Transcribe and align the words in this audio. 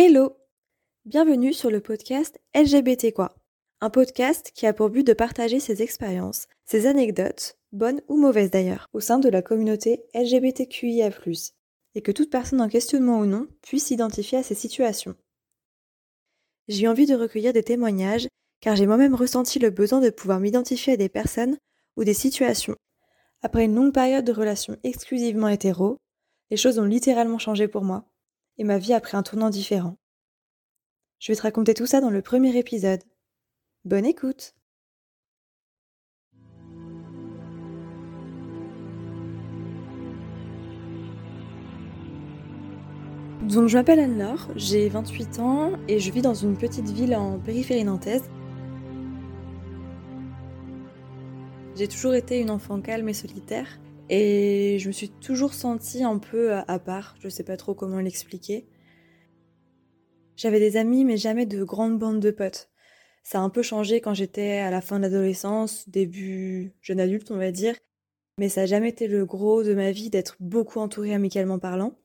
Hello 0.00 0.36
Bienvenue 1.06 1.52
sur 1.52 1.72
le 1.72 1.80
podcast 1.80 2.40
LGBT 2.54 3.12
quoi, 3.12 3.34
un 3.80 3.90
podcast 3.90 4.52
qui 4.54 4.64
a 4.64 4.72
pour 4.72 4.90
but 4.90 5.04
de 5.04 5.12
partager 5.12 5.58
ses 5.58 5.82
expériences, 5.82 6.46
ses 6.66 6.86
anecdotes, 6.86 7.58
bonnes 7.72 8.00
ou 8.06 8.16
mauvaises 8.16 8.52
d'ailleurs, 8.52 8.86
au 8.92 9.00
sein 9.00 9.18
de 9.18 9.28
la 9.28 9.42
communauté 9.42 10.04
LGBTQIA+, 10.14 11.10
et 11.96 12.00
que 12.00 12.12
toute 12.12 12.30
personne 12.30 12.60
en 12.60 12.68
questionnement 12.68 13.18
ou 13.18 13.26
non 13.26 13.48
puisse 13.60 13.86
s'identifier 13.86 14.38
à 14.38 14.44
ces 14.44 14.54
situations. 14.54 15.16
J'ai 16.68 16.86
envie 16.86 17.06
de 17.06 17.16
recueillir 17.16 17.52
des 17.52 17.64
témoignages 17.64 18.28
car 18.60 18.76
j'ai 18.76 18.86
moi-même 18.86 19.16
ressenti 19.16 19.58
le 19.58 19.70
besoin 19.70 20.00
de 20.00 20.10
pouvoir 20.10 20.38
m'identifier 20.38 20.92
à 20.92 20.96
des 20.96 21.08
personnes 21.08 21.58
ou 21.96 22.04
des 22.04 22.14
situations. 22.14 22.76
Après 23.42 23.64
une 23.64 23.74
longue 23.74 23.92
période 23.92 24.24
de 24.24 24.32
relations 24.32 24.76
exclusivement 24.84 25.48
hétéro, 25.48 25.96
les 26.52 26.56
choses 26.56 26.78
ont 26.78 26.84
littéralement 26.84 27.40
changé 27.40 27.66
pour 27.66 27.82
moi 27.82 28.08
et 28.58 28.64
ma 28.64 28.78
vie 28.78 28.92
a 28.92 29.00
pris 29.00 29.16
un 29.16 29.22
tournant 29.22 29.50
différent. 29.50 29.96
Je 31.18 31.32
vais 31.32 31.36
te 31.36 31.42
raconter 31.42 31.74
tout 31.74 31.86
ça 31.86 32.00
dans 32.00 32.10
le 32.10 32.22
premier 32.22 32.56
épisode. 32.56 33.02
Bonne 33.84 34.06
écoute 34.06 34.54
Donc 43.42 43.68
je 43.68 43.78
m'appelle 43.78 44.00
Anne-Laure, 44.00 44.48
j'ai 44.56 44.90
28 44.90 45.38
ans 45.38 45.72
et 45.88 46.00
je 46.00 46.10
vis 46.12 46.20
dans 46.20 46.34
une 46.34 46.58
petite 46.58 46.90
ville 46.90 47.14
en 47.16 47.38
périphérie 47.38 47.84
nantaise. 47.84 48.28
J'ai 51.74 51.88
toujours 51.88 52.14
été 52.14 52.40
une 52.40 52.50
enfant 52.50 52.80
calme 52.80 53.08
et 53.08 53.14
solitaire 53.14 53.78
et 54.08 54.78
je 54.78 54.88
me 54.88 54.92
suis 54.92 55.08
toujours 55.08 55.54
sentie 55.54 56.04
un 56.04 56.18
peu 56.18 56.54
à 56.54 56.78
part, 56.78 57.16
je 57.20 57.28
sais 57.28 57.44
pas 57.44 57.56
trop 57.56 57.74
comment 57.74 58.00
l'expliquer. 58.00 58.66
J'avais 60.36 60.60
des 60.60 60.76
amis, 60.76 61.04
mais 61.04 61.16
jamais 61.16 61.46
de 61.46 61.64
grandes 61.64 61.98
bandes 61.98 62.20
de 62.20 62.30
potes. 62.30 62.70
Ça 63.24 63.40
a 63.40 63.42
un 63.42 63.50
peu 63.50 63.62
changé 63.62 64.00
quand 64.00 64.14
j'étais 64.14 64.58
à 64.58 64.70
la 64.70 64.80
fin 64.80 64.98
de 64.98 65.02
l'adolescence, 65.02 65.88
début 65.88 66.72
jeune 66.80 67.00
adulte, 67.00 67.30
on 67.30 67.36
va 67.36 67.50
dire. 67.50 67.74
Mais 68.38 68.48
ça 68.48 68.62
n'a 68.62 68.66
jamais 68.66 68.90
été 68.90 69.08
le 69.08 69.26
gros 69.26 69.64
de 69.64 69.74
ma 69.74 69.90
vie 69.90 70.10
d'être 70.10 70.36
beaucoup 70.38 70.78
entourée 70.78 71.12
amicalement 71.12 71.58
parlant. 71.58 71.98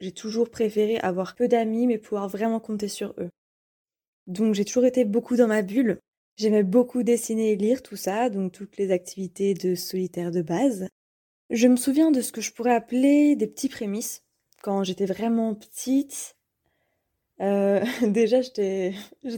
J'ai 0.00 0.12
toujours 0.12 0.50
préféré 0.50 0.98
avoir 0.98 1.34
peu 1.34 1.46
d'amis, 1.46 1.86
mais 1.86 1.98
pouvoir 1.98 2.28
vraiment 2.28 2.58
compter 2.58 2.88
sur 2.88 3.14
eux. 3.18 3.28
Donc 4.26 4.54
j'ai 4.54 4.64
toujours 4.64 4.86
été 4.86 5.04
beaucoup 5.04 5.36
dans 5.36 5.46
ma 5.46 5.62
bulle. 5.62 6.00
J'aimais 6.36 6.64
beaucoup 6.64 7.02
dessiner 7.02 7.52
et 7.52 7.56
lire 7.56 7.82
tout 7.82 7.96
ça, 7.96 8.30
donc 8.30 8.50
toutes 8.52 8.78
les 8.78 8.90
activités 8.90 9.54
de 9.54 9.74
solitaire 9.74 10.30
de 10.30 10.42
base. 10.42 10.88
Je 11.50 11.68
me 11.68 11.76
souviens 11.76 12.10
de 12.10 12.20
ce 12.20 12.32
que 12.32 12.40
je 12.40 12.52
pourrais 12.52 12.74
appeler 12.74 13.36
des 13.36 13.46
petits 13.46 13.68
prémices. 13.68 14.22
Quand 14.62 14.82
j'étais 14.82 15.04
vraiment 15.04 15.54
petite, 15.54 16.36
euh, 17.40 17.84
déjà 18.02 18.40
j'étais, 18.40 18.94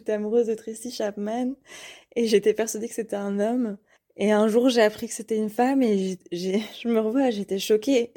amoureuse 0.08 0.46
de 0.46 0.54
Tracy 0.54 0.90
Chapman 0.92 1.54
et 2.14 2.26
j'étais 2.26 2.54
persuadée 2.54 2.88
que 2.88 2.94
c'était 2.94 3.16
un 3.16 3.40
homme. 3.40 3.78
Et 4.16 4.32
un 4.32 4.48
jour 4.48 4.68
j'ai 4.68 4.82
appris 4.82 5.08
que 5.08 5.14
c'était 5.14 5.36
une 5.36 5.50
femme 5.50 5.82
et 5.82 6.18
je 6.32 6.88
me 6.88 7.00
revois, 7.00 7.30
j'étais 7.30 7.58
choquée. 7.58 8.12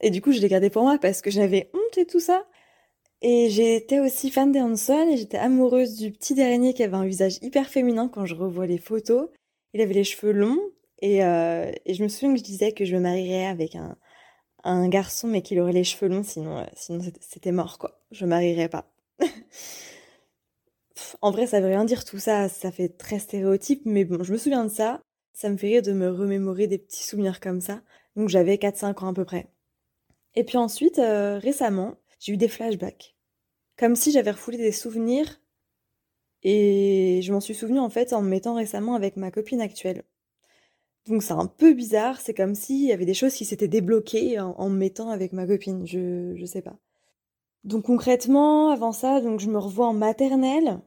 et 0.00 0.10
du 0.10 0.22
coup 0.22 0.32
je 0.32 0.40
l'ai 0.40 0.48
gardé 0.48 0.70
pour 0.70 0.82
moi 0.82 0.98
parce 0.98 1.20
que 1.20 1.30
j'avais 1.30 1.70
honte 1.74 1.98
et 1.98 2.06
tout 2.06 2.20
ça. 2.20 2.46
Et 3.22 3.48
j'étais 3.50 4.00
aussi 4.00 4.30
fan 4.30 4.52
de 4.52 4.58
Hanson 4.58 5.08
et 5.10 5.16
j'étais 5.16 5.38
amoureuse 5.38 5.96
du 5.96 6.12
petit 6.12 6.34
dernier 6.34 6.74
qui 6.74 6.82
avait 6.82 6.96
un 6.96 7.06
visage 7.06 7.38
hyper 7.42 7.68
féminin 7.68 8.08
quand 8.08 8.26
je 8.26 8.34
revois 8.34 8.66
les 8.66 8.78
photos. 8.78 9.30
Il 9.72 9.80
avait 9.80 9.94
les 9.94 10.04
cheveux 10.04 10.32
longs 10.32 10.60
euh, 11.02 11.72
et, 11.84 11.94
je 11.94 12.02
me 12.02 12.08
souviens 12.08 12.32
que 12.32 12.38
je 12.38 12.44
disais 12.44 12.72
que 12.72 12.84
je 12.84 12.94
me 12.96 13.00
marierais 13.00 13.46
avec 13.46 13.76
un, 13.76 13.96
un 14.64 14.88
garçon, 14.88 15.28
mais 15.28 15.42
qu'il 15.42 15.60
aurait 15.60 15.72
les 15.72 15.84
cheveux 15.84 16.08
longs, 16.08 16.22
sinon, 16.22 16.58
euh, 16.58 16.64
sinon 16.74 17.00
c'était 17.20 17.52
mort, 17.52 17.78
quoi. 17.78 18.00
Je 18.10 18.24
me 18.24 18.30
marierais 18.30 18.68
pas. 18.68 18.90
en 21.20 21.30
vrai, 21.30 21.46
ça 21.46 21.60
veut 21.60 21.66
rien 21.66 21.84
dire 21.84 22.04
tout 22.04 22.18
ça, 22.18 22.48
ça 22.48 22.70
fait 22.72 22.88
très 22.88 23.18
stéréotype, 23.18 23.82
mais 23.84 24.04
bon, 24.04 24.22
je 24.22 24.32
me 24.32 24.38
souviens 24.38 24.64
de 24.64 24.70
ça. 24.70 25.00
Ça 25.34 25.50
me 25.50 25.56
fait 25.56 25.66
rire 25.68 25.82
de 25.82 25.92
me 25.92 26.10
remémorer 26.10 26.68
des 26.68 26.78
petits 26.78 27.02
souvenirs 27.04 27.40
comme 27.40 27.60
ça. 27.60 27.82
Donc 28.16 28.28
j'avais 28.28 28.56
4-5 28.56 29.04
ans 29.04 29.08
à 29.08 29.14
peu 29.14 29.24
près. 29.24 29.48
Et 30.36 30.44
puis 30.44 30.58
ensuite, 30.58 30.98
euh, 30.98 31.38
récemment, 31.38 31.96
j'ai 32.20 32.32
eu 32.32 32.36
des 32.36 32.48
flashbacks. 32.48 33.16
Comme 33.76 33.96
si 33.96 34.12
j'avais 34.12 34.30
refoulé 34.30 34.58
des 34.58 34.72
souvenirs. 34.72 35.40
Et 36.42 37.20
je 37.22 37.32
m'en 37.32 37.40
suis 37.40 37.54
souvenu 37.54 37.78
en 37.80 37.90
fait 37.90 38.12
en 38.12 38.22
me 38.22 38.28
mettant 38.28 38.54
récemment 38.54 38.94
avec 38.94 39.16
ma 39.16 39.30
copine 39.30 39.60
actuelle. 39.60 40.04
Donc 41.06 41.22
c'est 41.22 41.32
un 41.32 41.46
peu 41.46 41.74
bizarre, 41.74 42.20
c'est 42.20 42.34
comme 42.34 42.54
s'il 42.54 42.86
y 42.86 42.92
avait 42.92 43.04
des 43.04 43.14
choses 43.14 43.34
qui 43.34 43.44
s'étaient 43.44 43.68
débloquées 43.68 44.40
en, 44.40 44.70
me 44.70 44.76
mettant 44.76 45.10
avec 45.10 45.32
ma 45.32 45.46
copine, 45.46 45.86
je, 45.86 46.34
je 46.36 46.44
sais 46.46 46.62
pas. 46.62 46.76
Donc 47.64 47.84
concrètement, 47.84 48.70
avant 48.70 48.92
ça, 48.92 49.20
donc 49.20 49.40
je 49.40 49.48
me 49.48 49.58
revois 49.58 49.86
en 49.88 49.94
maternelle 49.94 50.80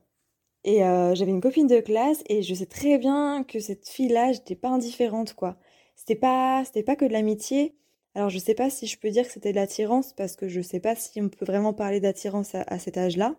et 0.64 0.84
euh, 0.84 1.16
j'avais 1.16 1.32
une 1.32 1.42
copine 1.42 1.68
de 1.68 1.80
classe 1.80 2.24
et 2.28 2.44
je 2.44 2.54
sais 2.54 2.66
très 2.66 2.98
bien 2.98 3.44
que 3.44 3.60
cette 3.60 3.88
fille-là, 3.88 4.34
j'étais 4.34 4.56
pas 4.56 4.70
indifférente 4.70 5.34
quoi. 5.34 5.58
C'était 5.96 6.16
pas, 6.16 6.64
pas 6.86 6.96
que 6.96 7.06
de 7.06 7.14
l'amitié. 7.14 7.76
Alors 8.16 8.30
je 8.30 8.40
sais 8.40 8.54
pas 8.56 8.70
si 8.70 8.88
je 8.88 8.98
peux 9.00 9.10
dire 9.10 9.26
que 9.26 9.32
c'était 9.32 9.52
de 9.52 9.56
l'attirance 9.56 10.14
parce 10.14 10.36
que 10.36 10.48
je 10.48 10.62
sais 10.62 10.80
pas 10.80 10.96
si 10.96 11.22
on 11.22 11.30
peut 11.30 11.46
vraiment 11.46 11.74
parler 11.74 12.00
d'attirance 12.00 12.56
à, 12.56 12.80
cet 12.80 12.98
âge-là. 12.98 13.36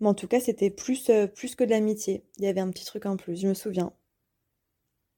Mais 0.00 0.08
en 0.08 0.14
tout 0.14 0.28
cas, 0.28 0.40
c'était 0.40 0.70
plus, 0.70 1.08
euh, 1.10 1.26
plus 1.26 1.54
que 1.54 1.64
de 1.64 1.70
l'amitié. 1.70 2.24
Il 2.38 2.44
y 2.44 2.48
avait 2.48 2.60
un 2.60 2.70
petit 2.70 2.84
truc 2.84 3.06
en 3.06 3.16
plus, 3.16 3.40
je 3.40 3.48
me 3.48 3.54
souviens. 3.54 3.92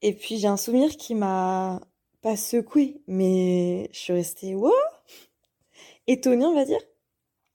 Et 0.03 0.13
puis 0.13 0.39
j'ai 0.39 0.49
un 0.49 0.57
souvenir 0.57 0.97
qui 0.97 1.15
m'a 1.15 1.81
pas 2.23 2.37
secoué, 2.37 3.01
mais 3.07 3.89
je 3.93 3.99
suis 3.99 4.13
restée 4.13 4.55
wow 4.55 4.73
étonnée, 6.07 6.47
on 6.47 6.55
va 6.55 6.65
dire. 6.65 6.81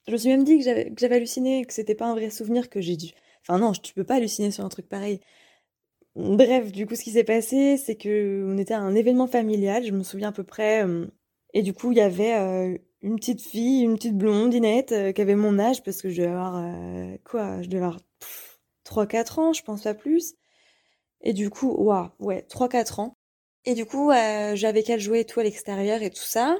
Je 0.07 0.13
me 0.13 0.17
suis 0.17 0.29
même 0.29 0.43
dit 0.43 0.59
que 0.59 0.63
j'avais 0.63 1.15
halluciné, 1.15 1.65
que 1.65 1.73
c'était 1.73 1.95
pas 1.95 2.07
un 2.07 2.13
vrai 2.13 2.29
souvenir 2.29 2.69
que 2.69 2.81
j'ai 2.81 2.97
dû. 2.97 3.11
Enfin 3.41 3.59
non, 3.59 3.71
tu 3.73 3.93
peux 3.93 4.03
pas 4.03 4.15
halluciner 4.15 4.51
sur 4.51 4.65
un 4.65 4.69
truc 4.69 4.87
pareil. 4.87 5.19
Bref, 6.15 6.71
du 6.71 6.85
coup, 6.85 6.95
ce 6.95 7.03
qui 7.03 7.11
s'est 7.11 7.23
passé, 7.23 7.77
c'est 7.77 7.95
que 7.95 8.45
on 8.47 8.57
était 8.57 8.73
à 8.75 8.79
un 8.79 8.95
événement 8.95 9.27
familial, 9.27 9.83
je 9.83 9.91
me 9.91 10.03
souviens 10.03 10.29
à 10.29 10.31
peu 10.31 10.43
près. 10.43 10.85
Euh, 10.85 11.07
et 11.53 11.63
du 11.63 11.73
coup, 11.73 11.91
il 11.91 11.97
y 11.97 12.01
avait 12.01 12.35
euh, 12.35 12.77
une 13.01 13.15
petite 13.15 13.41
fille, 13.41 13.81
une 13.81 13.95
petite 13.95 14.17
blonde, 14.17 14.53
Inette, 14.53 14.91
euh, 14.91 15.11
qui 15.11 15.21
avait 15.21 15.35
mon 15.35 15.57
âge, 15.59 15.83
parce 15.83 16.01
que 16.01 16.09
je 16.09 16.17
devais 16.21 16.29
avoir 16.29 16.63
quoi 17.23 17.61
Je 17.63 17.67
devais 17.67 17.83
avoir 17.83 17.99
3-4 18.85 19.39
ans, 19.39 19.53
je 19.53 19.63
pense 19.63 19.83
pas 19.83 19.93
plus. 19.95 20.35
Et 21.23 21.33
du 21.33 21.49
coup, 21.49 21.71
waouh, 21.71 22.09
ouais, 22.19 22.45
3-4 22.49 22.99
ans. 22.99 23.15
Et 23.65 23.75
du 23.75 23.85
coup, 23.85 24.11
euh, 24.11 24.55
j'avais 24.55 24.83
qu'à 24.83 24.97
jouer 24.97 25.25
tout 25.25 25.39
à 25.39 25.43
l'extérieur 25.43 26.01
et 26.01 26.09
tout 26.11 26.23
ça. 26.23 26.57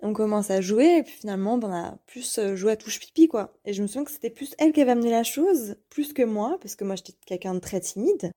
On 0.00 0.12
commence 0.12 0.50
à 0.50 0.60
jouer 0.60 0.98
et 0.98 1.02
puis 1.02 1.14
finalement, 1.14 1.58
ben, 1.58 1.68
on 1.70 1.72
a 1.72 1.98
plus 2.06 2.38
euh, 2.38 2.54
joué 2.56 2.72
à 2.72 2.76
touche 2.76 3.00
pipi, 3.00 3.26
quoi. 3.28 3.52
Et 3.64 3.72
je 3.72 3.82
me 3.82 3.88
souviens 3.88 4.04
que 4.04 4.12
c'était 4.12 4.30
plus 4.30 4.54
elle 4.58 4.72
qui 4.72 4.80
avait 4.80 4.92
amené 4.92 5.10
la 5.10 5.24
chose, 5.24 5.76
plus 5.90 6.12
que 6.12 6.22
moi, 6.22 6.58
parce 6.60 6.76
que 6.76 6.84
moi 6.84 6.94
j'étais 6.96 7.14
quelqu'un 7.26 7.54
de 7.54 7.58
très 7.60 7.80
timide. 7.80 8.30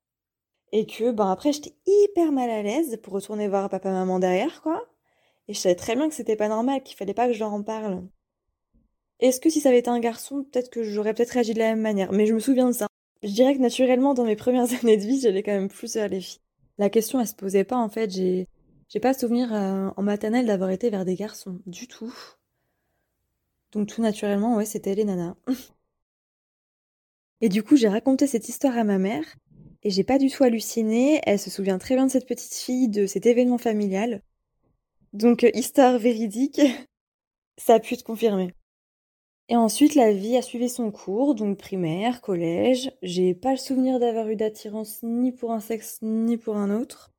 Et 0.72 0.86
que, 0.88 1.12
ben 1.12 1.30
après, 1.32 1.54
j'étais 1.54 1.76
hyper 1.86 2.32
mal 2.32 2.50
à 2.50 2.64
l'aise 2.64 3.00
pour 3.04 3.14
retourner 3.14 3.48
voir 3.48 3.70
papa-maman 3.70 4.20
derrière, 4.20 4.62
quoi. 4.64 4.84
Et 5.48 5.54
je 5.54 5.60
savais 5.60 5.76
très 5.76 5.96
bien 5.96 6.10
que 6.10 6.16
c'était 6.16 6.36
pas 6.36 6.48
normal, 6.50 6.84
qu'il 6.84 6.98
fallait 6.98 7.14
pas 7.14 7.28
que 7.28 7.34
je 7.34 7.40
leur 7.40 7.54
en 7.54 7.64
parle. 7.64 8.04
Est-ce 9.20 9.40
que 9.40 9.50
si 9.50 9.62
ça 9.62 9.70
avait 9.70 9.80
été 9.80 9.90
un 9.90 10.00
garçon, 10.00 10.44
peut-être 10.44 10.70
que 10.72 10.84
j'aurais 10.84 11.14
peut-être 11.14 11.32
réagi 11.32 11.54
de 11.54 11.60
la 11.60 11.70
même 11.70 11.82
manière. 11.82 12.12
Mais 12.12 12.26
je 12.26 12.34
me 12.34 12.40
souviens 12.40 12.68
de 12.68 12.74
ça. 12.74 12.88
Je 13.24 13.30
dirais 13.30 13.56
que 13.56 13.62
naturellement, 13.62 14.14
dans 14.14 14.26
mes 14.26 14.36
premières 14.36 14.72
années 14.82 14.98
de 14.98 15.04
vie, 15.04 15.20
j'allais 15.22 15.44
quand 15.44 15.52
même 15.52 15.70
plus 15.70 15.96
vers 15.96 16.09
les 16.09 16.22
filles. 16.22 16.42
La 16.78 16.90
question, 16.90 17.20
elle 17.20 17.28
se 17.28 17.36
posait 17.36 17.64
pas, 17.64 17.78
en 17.78 17.90
fait. 17.90 18.09
J'ai, 18.09 18.48
j'ai 18.90 19.00
pas 19.00 19.14
souvenir 19.14 19.54
euh, 19.54 19.90
en 19.96 20.04
maternelle 20.04 20.48
d'avoir 20.48 20.70
été 20.72 20.90
vers 20.90 21.06
des 21.06 21.16
garçons, 21.16 21.59
du 21.66 21.88
tout. 21.88 22.14
Donc 23.72 23.88
tout 23.88 24.02
naturellement, 24.02 24.58
ouais, 24.58 24.66
c'était 24.66 24.96
les 24.96 25.06
nanas. 25.06 25.36
et 27.42 27.50
du 27.50 27.64
coup, 27.64 27.78
j'ai 27.78 27.88
raconté 27.88 28.28
cette 28.28 28.50
histoire 28.50 28.78
à 28.78 28.84
ma 28.84 28.98
mère, 28.98 29.24
et 29.84 29.90
j'ai 29.90 30.03
pas 30.03 30.18
du 30.18 30.30
tout 30.30 30.44
halluciné. 30.44 31.22
Elle 31.26 31.40
se 31.40 31.50
souvient 31.50 31.78
très 31.78 31.96
bien 31.96 32.06
de 32.06 32.12
cette 32.12 32.28
petite 32.28 32.53
fille, 32.53 32.90
de 32.90 33.06
cet 33.06 33.26
événement 33.26 33.58
familial. 33.58 34.22
Donc, 35.14 35.44
euh, 35.44 35.52
histoire 35.53 35.98
véridique, 36.00 36.62
ça 37.58 37.76
a 37.76 37.80
pu 37.80 37.98
te 37.98 38.03
confirmer. 38.03 38.53
Et 39.52 39.56
ensuite, 39.58 39.96
la 39.96 40.14
vie 40.14 40.38
a 40.38 40.42
suivi 40.42 40.70
son 40.70 40.92
cours, 40.92 41.36
donc 41.36 41.58
primaire, 41.58 42.22
collège. 42.22 42.90
J'ai 43.02 43.34
pas 43.34 43.52
le 43.52 43.58
souvenir 43.58 44.00
d'avoir 44.00 44.30
eu 44.30 44.38
d'attirance 44.38 45.03
ni 45.03 45.34
pour 45.34 45.52
un 45.52 45.59
sexe 45.59 46.00
ni 46.02 46.38
pour 46.38 46.56
un 46.56 46.72
autre. 46.74 47.12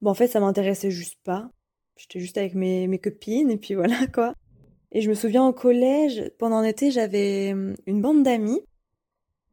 Bon, 0.00 0.12
en 0.12 0.14
fait, 0.14 0.28
ça 0.28 0.38
m'intéressait 0.38 0.92
juste 0.92 1.18
pas. 1.24 1.50
J'étais 1.96 2.20
juste 2.20 2.38
avec 2.38 2.54
mes, 2.54 2.86
mes 2.86 3.00
copines 3.00 3.50
et 3.50 3.56
puis 3.56 3.74
voilà 3.74 4.06
quoi. 4.06 4.34
Et 4.92 5.00
je 5.00 5.08
me 5.08 5.14
souviens 5.14 5.44
au 5.48 5.52
collège, 5.52 6.30
pendant 6.38 6.60
l'été, 6.60 6.92
j'avais 6.92 7.54
hum, 7.54 7.74
une 7.86 8.00
bande 8.00 8.22
d'amis. 8.22 8.60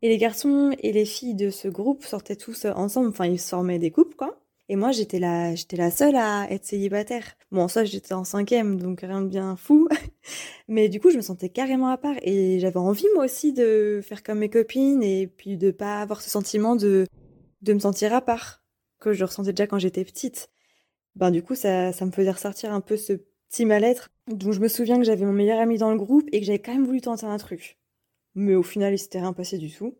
Et 0.03 0.09
les 0.09 0.19
garçons 0.19 0.75
et 0.77 0.91
les 0.91 1.05
filles 1.05 1.33
de 1.33 1.49
ce 1.49 1.69
groupe 1.69 2.03
sortaient 2.03 2.35
tous 2.35 2.65
ensemble, 2.65 3.07
enfin 3.07 3.25
ils 3.25 3.39
formaient 3.39 3.79
des 3.79 3.89
couples 3.89 4.15
quoi. 4.15 4.40
Et 4.71 4.77
moi, 4.77 4.93
j'étais 4.93 5.19
la, 5.19 5.53
j'étais 5.53 5.75
la 5.75 5.91
seule 5.91 6.15
à 6.15 6.49
être 6.49 6.63
célibataire. 6.63 7.35
Bon, 7.51 7.67
ça, 7.67 7.83
j'étais 7.83 8.13
en 8.13 8.23
cinquième, 8.23 8.79
donc 8.79 9.01
rien 9.01 9.21
de 9.21 9.27
bien 9.27 9.57
fou. 9.57 9.89
Mais 10.69 10.87
du 10.87 11.01
coup, 11.01 11.09
je 11.09 11.17
me 11.17 11.21
sentais 11.21 11.49
carrément 11.49 11.89
à 11.89 11.97
part. 11.97 12.15
Et 12.21 12.57
j'avais 12.61 12.77
envie, 12.77 13.05
moi 13.13 13.25
aussi, 13.25 13.51
de 13.51 13.99
faire 14.01 14.23
comme 14.23 14.39
mes 14.39 14.49
copines 14.49 15.03
et 15.03 15.27
puis 15.27 15.57
de 15.57 15.71
pas 15.71 15.99
avoir 15.99 16.21
ce 16.21 16.29
sentiment 16.29 16.77
de, 16.77 17.05
de 17.61 17.73
me 17.73 17.79
sentir 17.79 18.13
à 18.13 18.21
part, 18.21 18.63
que 19.01 19.11
je 19.11 19.25
ressentais 19.25 19.51
déjà 19.51 19.67
quand 19.67 19.77
j'étais 19.77 20.05
petite. 20.05 20.49
Ben, 21.17 21.31
du 21.31 21.43
coup, 21.43 21.55
ça, 21.55 21.91
ça 21.91 22.05
me 22.05 22.11
faisait 22.11 22.31
ressortir 22.31 22.71
un 22.71 22.79
peu 22.79 22.95
ce 22.95 23.19
petit 23.49 23.65
mal-être. 23.65 24.09
Donc 24.27 24.53
je 24.53 24.61
me 24.61 24.69
souviens 24.69 24.99
que 24.99 25.03
j'avais 25.03 25.25
mon 25.25 25.33
meilleur 25.33 25.59
ami 25.59 25.79
dans 25.79 25.91
le 25.91 25.97
groupe 25.97 26.29
et 26.31 26.39
que 26.39 26.45
j'avais 26.45 26.59
quand 26.59 26.71
même 26.71 26.85
voulu 26.85 27.01
tenter 27.01 27.25
un 27.25 27.37
truc. 27.37 27.77
Mais 28.35 28.55
au 28.55 28.63
final, 28.63 28.93
il 28.93 28.99
s'était 28.99 29.19
rien 29.19 29.33
passé 29.33 29.57
du 29.57 29.69
tout. 29.69 29.97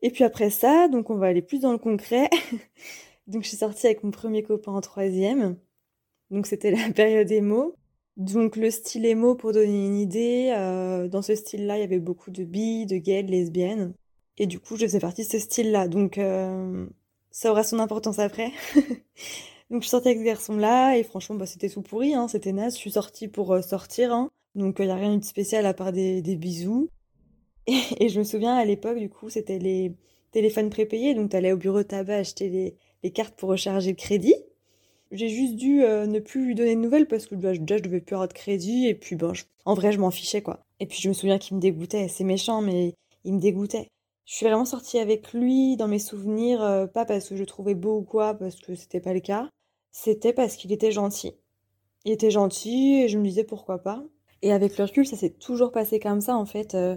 Et 0.00 0.10
puis 0.10 0.24
après 0.24 0.48
ça, 0.48 0.88
donc 0.88 1.10
on 1.10 1.16
va 1.16 1.26
aller 1.26 1.42
plus 1.42 1.60
dans 1.60 1.72
le 1.72 1.78
concret. 1.78 2.30
donc 3.28 3.42
je 3.44 3.48
suis 3.48 3.56
sortie 3.58 3.86
avec 3.86 4.02
mon 4.02 4.10
premier 4.10 4.42
copain 4.42 4.72
en 4.72 4.80
troisième. 4.80 5.56
Donc 6.30 6.46
c'était 6.46 6.70
la 6.88 6.92
période 6.92 7.30
émo. 7.30 7.74
Donc 8.16 8.56
le 8.56 8.70
style 8.70 9.06
émo, 9.06 9.36
pour 9.36 9.52
donner 9.52 9.86
une 9.86 9.96
idée, 9.96 10.52
euh, 10.56 11.06
dans 11.08 11.22
ce 11.22 11.36
style-là, 11.36 11.76
il 11.78 11.80
y 11.80 11.84
avait 11.84 12.00
beaucoup 12.00 12.32
de 12.32 12.42
billes, 12.44 12.86
de 12.86 12.96
gays, 12.96 13.22
de 13.22 13.30
lesbiennes. 13.30 13.94
Et 14.38 14.46
du 14.46 14.58
coup, 14.58 14.76
je 14.76 14.86
faisais 14.86 14.98
partie 15.00 15.22
de 15.24 15.30
ce 15.30 15.38
style-là. 15.38 15.88
Donc 15.88 16.18
euh, 16.18 16.86
ça 17.30 17.52
aura 17.52 17.62
son 17.62 17.78
importance 17.78 18.18
après. 18.18 18.50
donc 19.70 19.82
je 19.82 19.88
sortie 19.88 20.08
avec 20.08 20.20
ce 20.20 20.24
garçon-là 20.24 20.96
et 20.96 21.04
franchement, 21.04 21.36
bah, 21.36 21.46
c'était 21.46 21.68
tout 21.68 21.82
pourri, 21.82 22.14
hein, 22.14 22.28
c'était 22.28 22.52
naze. 22.52 22.74
Je 22.74 22.80
suis 22.80 22.92
sortie 22.92 23.28
pour 23.28 23.52
euh, 23.52 23.62
sortir. 23.62 24.12
Hein. 24.12 24.30
Donc 24.54 24.76
il 24.80 24.86
n'y 24.86 24.90
a 24.90 24.96
rien 24.96 25.16
de 25.16 25.24
spécial 25.24 25.66
à 25.66 25.74
part 25.74 25.92
des, 25.92 26.22
des 26.22 26.36
bisous. 26.36 26.88
Et, 28.00 28.08
je 28.08 28.18
me 28.18 28.24
souviens 28.24 28.56
à 28.56 28.64
l'époque, 28.64 28.98
du 28.98 29.10
coup, 29.10 29.28
c'était 29.28 29.58
les 29.58 29.94
téléphones 30.32 30.70
prépayés. 30.70 31.14
Donc, 31.14 31.30
tu 31.30 31.36
allais 31.36 31.52
au 31.52 31.56
bureau 31.56 31.82
tabac 31.82 32.16
acheter 32.16 32.48
les, 32.48 32.76
les 33.02 33.10
cartes 33.10 33.34
pour 33.36 33.50
recharger 33.50 33.90
le 33.90 33.96
crédit. 33.96 34.34
J'ai 35.10 35.28
juste 35.28 35.56
dû 35.56 35.82
euh, 35.82 36.06
ne 36.06 36.20
plus 36.20 36.44
lui 36.44 36.54
donner 36.54 36.74
de 36.74 36.80
nouvelles 36.80 37.08
parce 37.08 37.26
que 37.26 37.34
bah, 37.34 37.56
déjà 37.56 37.78
je 37.78 37.82
devais 37.82 38.00
plus 38.00 38.14
avoir 38.14 38.28
de 38.28 38.34
crédit. 38.34 38.86
Et 38.86 38.94
puis, 38.94 39.16
bon, 39.16 39.32
en 39.64 39.74
vrai, 39.74 39.92
je 39.92 39.98
m'en 39.98 40.10
fichais 40.10 40.42
quoi. 40.42 40.60
Et 40.80 40.86
puis, 40.86 40.98
je 41.00 41.08
me 41.08 41.14
souviens 41.14 41.38
qu'il 41.38 41.56
me 41.56 41.60
dégoûtait. 41.60 42.08
C'est 42.08 42.24
méchant, 42.24 42.60
mais 42.60 42.94
il 43.24 43.34
me 43.34 43.40
dégoûtait. 43.40 43.88
Je 44.26 44.34
suis 44.34 44.46
vraiment 44.46 44.66
sortie 44.66 44.98
avec 44.98 45.32
lui 45.32 45.76
dans 45.76 45.88
mes 45.88 45.98
souvenirs, 45.98 46.62
euh, 46.62 46.86
pas 46.86 47.06
parce 47.06 47.30
que 47.30 47.34
je 47.34 47.40
le 47.40 47.46
trouvais 47.46 47.74
beau 47.74 47.96
ou 47.98 48.02
quoi, 48.02 48.34
parce 48.34 48.56
que 48.56 48.74
c'était 48.74 49.00
pas 49.00 49.14
le 49.14 49.20
cas. 49.20 49.48
C'était 49.90 50.34
parce 50.34 50.56
qu'il 50.56 50.70
était 50.70 50.92
gentil. 50.92 51.32
Il 52.04 52.12
était 52.12 52.30
gentil 52.30 53.02
et 53.02 53.08
je 53.08 53.18
me 53.18 53.24
disais 53.24 53.44
pourquoi 53.44 53.78
pas. 53.78 54.04
Et 54.42 54.52
avec 54.52 54.76
le 54.76 54.84
recul, 54.84 55.06
ça 55.06 55.16
s'est 55.16 55.30
toujours 55.30 55.72
passé 55.72 55.98
comme 55.98 56.20
ça 56.20 56.36
en 56.36 56.44
fait. 56.44 56.74
Euh, 56.74 56.96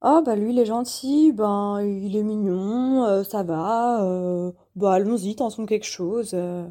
ah 0.00 0.22
bah 0.24 0.36
lui 0.36 0.52
il 0.52 0.58
est 0.58 0.64
gentil, 0.66 1.32
ben 1.32 1.80
il 1.82 2.16
est 2.16 2.22
mignon, 2.22 3.04
euh, 3.04 3.24
ça 3.24 3.42
va, 3.42 4.04
euh, 4.04 4.52
bah 4.76 4.92
allons-y, 4.92 5.34
tentons 5.34 5.66
quelque 5.66 5.86
chose. 5.86 6.30
Euh. 6.34 6.68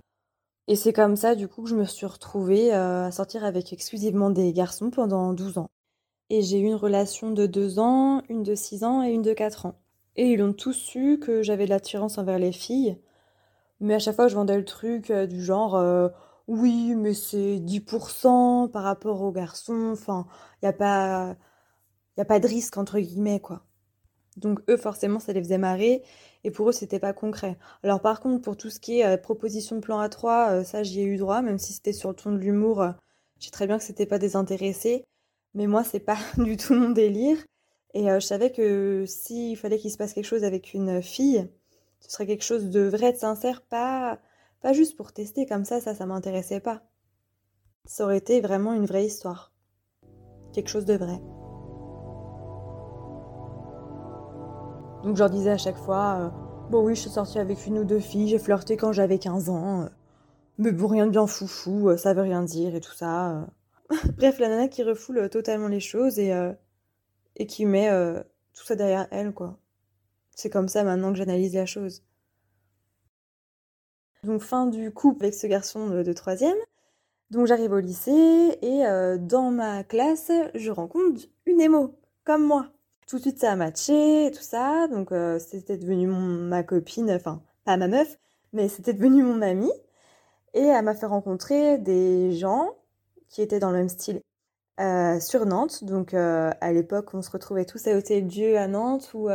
Et 0.68 0.76
c'est 0.76 0.94
comme 0.94 1.16
ça 1.18 1.36
du 1.36 1.48
coup 1.50 1.64
que 1.64 1.70
je 1.70 1.76
me 1.76 1.86
suis 1.86 2.06
retrouvée 2.06 2.74
à 2.74 3.12
sortir 3.12 3.46
avec 3.46 3.74
exclusivement 3.74 4.30
des 4.32 4.54
garçons 4.54 4.92
pendant 4.92 5.34
12 5.34 5.58
ans. 5.60 5.70
Et 6.30 6.42
j'ai 6.44 6.60
eu 6.60 6.66
une 6.68 6.76
relation 6.76 7.32
de 7.32 7.46
2 7.48 7.80
ans, 7.80 8.24
une 8.30 8.44
de 8.44 8.56
6 8.56 8.84
ans 8.84 9.04
et 9.04 9.12
une 9.12 9.22
de 9.24 9.34
4 9.34 9.66
ans. 9.68 9.76
Et 10.18 10.32
ils 10.32 10.44
ont 10.44 10.54
tous 10.54 10.74
su 10.74 11.20
que 11.20 11.44
j'avais 11.44 11.66
de 11.66 11.72
l'attirance 11.72 12.18
envers 12.18 12.40
les 12.40 12.52
filles. 12.54 12.98
Mais 13.82 13.96
à 13.96 14.00
chaque 14.00 14.16
fois 14.16 14.28
je 14.30 14.36
vendais 14.36 14.58
le 14.58 14.66
truc 14.66 15.12
du 15.12 15.44
genre 15.44 15.80
oui 16.48 16.96
mais 16.96 17.14
c'est 17.14 17.60
10% 17.60 18.70
par 18.70 18.84
rapport 18.84 19.22
aux 19.22 19.32
garçons, 19.32 19.92
enfin 19.94 20.28
il 20.62 20.66
n'y 20.66 20.70
a 20.70 20.74
pas 20.74 21.36
n'y 22.18 22.24
a 22.24 22.26
pas 22.26 22.40
de 22.40 22.48
risque 22.48 22.78
entre 22.78 23.00
guillemets 23.00 23.40
quoi. 23.40 23.64
Donc 24.38 24.60
eux 24.70 24.78
forcément 24.78 25.20
ça 25.20 25.34
les 25.34 25.42
faisait 25.42 25.58
marrer 25.58 26.04
et 26.44 26.52
pour 26.52 26.70
eux 26.70 26.72
c'était 26.72 27.00
pas 27.00 27.14
concret. 27.14 27.58
Alors 27.84 28.02
par 28.02 28.20
contre 28.20 28.44
pour 28.44 28.56
tout 28.58 28.70
ce 28.70 28.80
qui 28.80 29.00
est 29.00 29.06
euh, 29.06 29.18
proposition 29.18 29.76
de 29.76 29.82
plan 29.82 30.04
A3, 30.06 30.52
euh, 30.52 30.64
ça 30.64 30.84
j'y 30.84 31.02
ai 31.02 31.04
eu 31.04 31.18
droit 31.18 31.42
même 31.42 31.58
si 31.58 31.74
c'était 31.74 31.94
sur 31.94 32.10
le 32.10 32.16
ton 32.16 32.32
de 32.32 32.38
l'humour, 32.38 32.82
euh, 32.82 32.92
j'ai 33.40 33.52
très 33.52 33.68
bien 33.68 33.78
que 33.78 33.84
c'était 33.84 34.06
pas 34.06 34.20
désintéressé, 34.20 35.06
mais 35.54 35.68
moi 35.68 35.84
c'est 35.84 36.00
pas 36.00 36.18
du 36.38 36.58
tout 36.58 36.76
mon 36.76 36.92
délire 36.92 37.38
et 37.94 38.06
je 38.06 38.20
savais 38.20 38.52
que 38.52 39.06
s'il 39.08 39.58
fallait 39.58 39.80
qu'il 39.80 39.92
se 39.92 39.98
passe 39.98 40.14
quelque 40.14 40.26
chose 40.26 40.44
avec 40.44 40.74
une 40.74 41.02
fille, 41.02 41.48
ce 42.02 42.12
serait 42.12 42.28
quelque 42.28 42.44
chose 42.44 42.70
de 42.70 42.82
vrai, 42.82 43.14
de 43.14 43.18
sincère, 43.18 43.62
pas 43.62 44.20
pas 44.62 44.74
juste 44.74 44.96
pour 44.98 45.14
tester 45.14 45.46
comme 45.46 45.66
ça, 45.66 45.82
ça 45.82 45.96
ça 45.96 46.06
m'intéressait 46.06 46.60
pas. 46.60 46.84
Ça 47.86 48.04
aurait 48.04 48.18
été 48.18 48.42
vraiment 48.42 48.74
une 48.74 48.86
vraie 48.86 49.06
histoire. 49.06 49.52
Quelque 50.54 50.70
chose 50.70 50.86
de 50.86 50.96
vrai. 50.96 51.20
Donc 55.04 55.16
je 55.16 55.20
leur 55.20 55.30
disais 55.30 55.52
à 55.52 55.58
chaque 55.58 55.78
fois, 55.78 56.18
euh, 56.20 56.30
bon 56.70 56.84
oui, 56.84 56.96
je 56.96 57.02
suis 57.02 57.10
sortie 57.10 57.40
avec 57.40 57.66
une 57.68 57.80
ou 57.80 57.84
deux 57.84 58.00
filles, 58.00 58.30
j'ai 58.30 58.40
flirté 58.40 58.78
quand 58.78 58.92
j'avais 58.92 59.20
15 59.20 59.50
ans, 59.50 59.82
euh, 59.84 59.90
mais 60.58 60.72
bon, 60.72 60.88
rien 60.88 61.06
de 61.06 61.12
bien 61.12 61.28
foufou, 61.28 61.90
euh, 61.90 61.98
ça 61.98 62.14
veut 62.14 62.24
rien 62.24 62.44
dire 62.44 62.76
et 62.76 62.82
tout 62.82 62.94
ça. 62.94 63.48
Bref, 64.18 64.40
la 64.40 64.50
nana 64.50 64.68
qui 64.68 64.84
refoule 64.84 65.30
totalement 65.30 65.68
les 65.68 65.80
choses 65.80 66.20
et, 66.20 66.34
et 67.38 67.46
qui 67.46 67.66
met 67.66 67.90
tout 68.54 68.66
ça 68.66 68.76
derrière 68.76 69.08
elle, 69.12 69.34
quoi. 69.34 69.58
C'est 70.36 70.50
comme 70.50 70.68
ça 70.68 70.84
maintenant 70.84 71.12
que 71.12 71.18
j'analyse 71.18 71.56
la 71.56 71.66
chose. 71.66 72.04
Donc 74.24 74.42
fin 74.42 74.66
du 74.66 74.92
couple 74.92 75.26
avec 75.26 75.36
ce 75.36 75.48
garçon 75.48 75.90
de, 75.90 76.14
troisième. 76.14 76.58
Donc 77.32 77.48
j'arrive 77.48 77.72
au 77.72 77.80
lycée 77.80 78.58
et 78.62 78.84
dans 79.20 79.52
ma 79.52 79.86
classe, 79.86 80.32
je 80.54 80.70
rencontre 80.70 81.22
une 81.46 81.62
émo, 81.62 81.96
comme 82.26 82.44
moi 82.44 82.72
tout 83.08 83.18
de 83.18 83.22
suite 83.22 83.40
ça 83.40 83.54
a 83.54 83.56
matché, 83.56 84.32
tout 84.34 84.42
ça. 84.42 84.88
Donc 84.90 85.12
euh, 85.12 85.40
c'était 85.40 85.78
devenu 85.78 86.08
ma 86.08 86.64
copine, 86.64 87.12
enfin 87.12 87.42
pas 87.66 87.78
ma 87.78 87.88
meuf, 87.88 88.18
mais 88.54 88.70
c'était 88.70 88.94
devenu 88.94 89.24
mon 89.24 89.42
amie. 89.42 89.72
Et 90.54 90.62
elle 90.64 90.86
m'a 90.86 90.96
fait 90.96 91.06
rencontrer 91.06 91.78
des 91.80 92.34
gens 92.34 92.76
qui 93.30 93.42
étaient 93.42 93.60
dans 93.60 93.72
le 93.72 93.78
même 93.78 93.90
style 93.90 94.22
euh, 94.80 95.20
sur 95.20 95.46
Nantes. 95.46 95.84
Donc 95.84 96.14
euh, 96.14 96.52
à 96.62 96.74
l'époque, 96.74 97.14
on 97.14 97.22
se 97.22 97.32
retrouvait 97.32 97.66
tous 97.66 97.88
à 97.88 97.96
Hôtel 97.98 98.28
Dieu 98.28 98.58
à 98.58 98.68
Nantes 98.68 99.12
ou, 99.14 99.30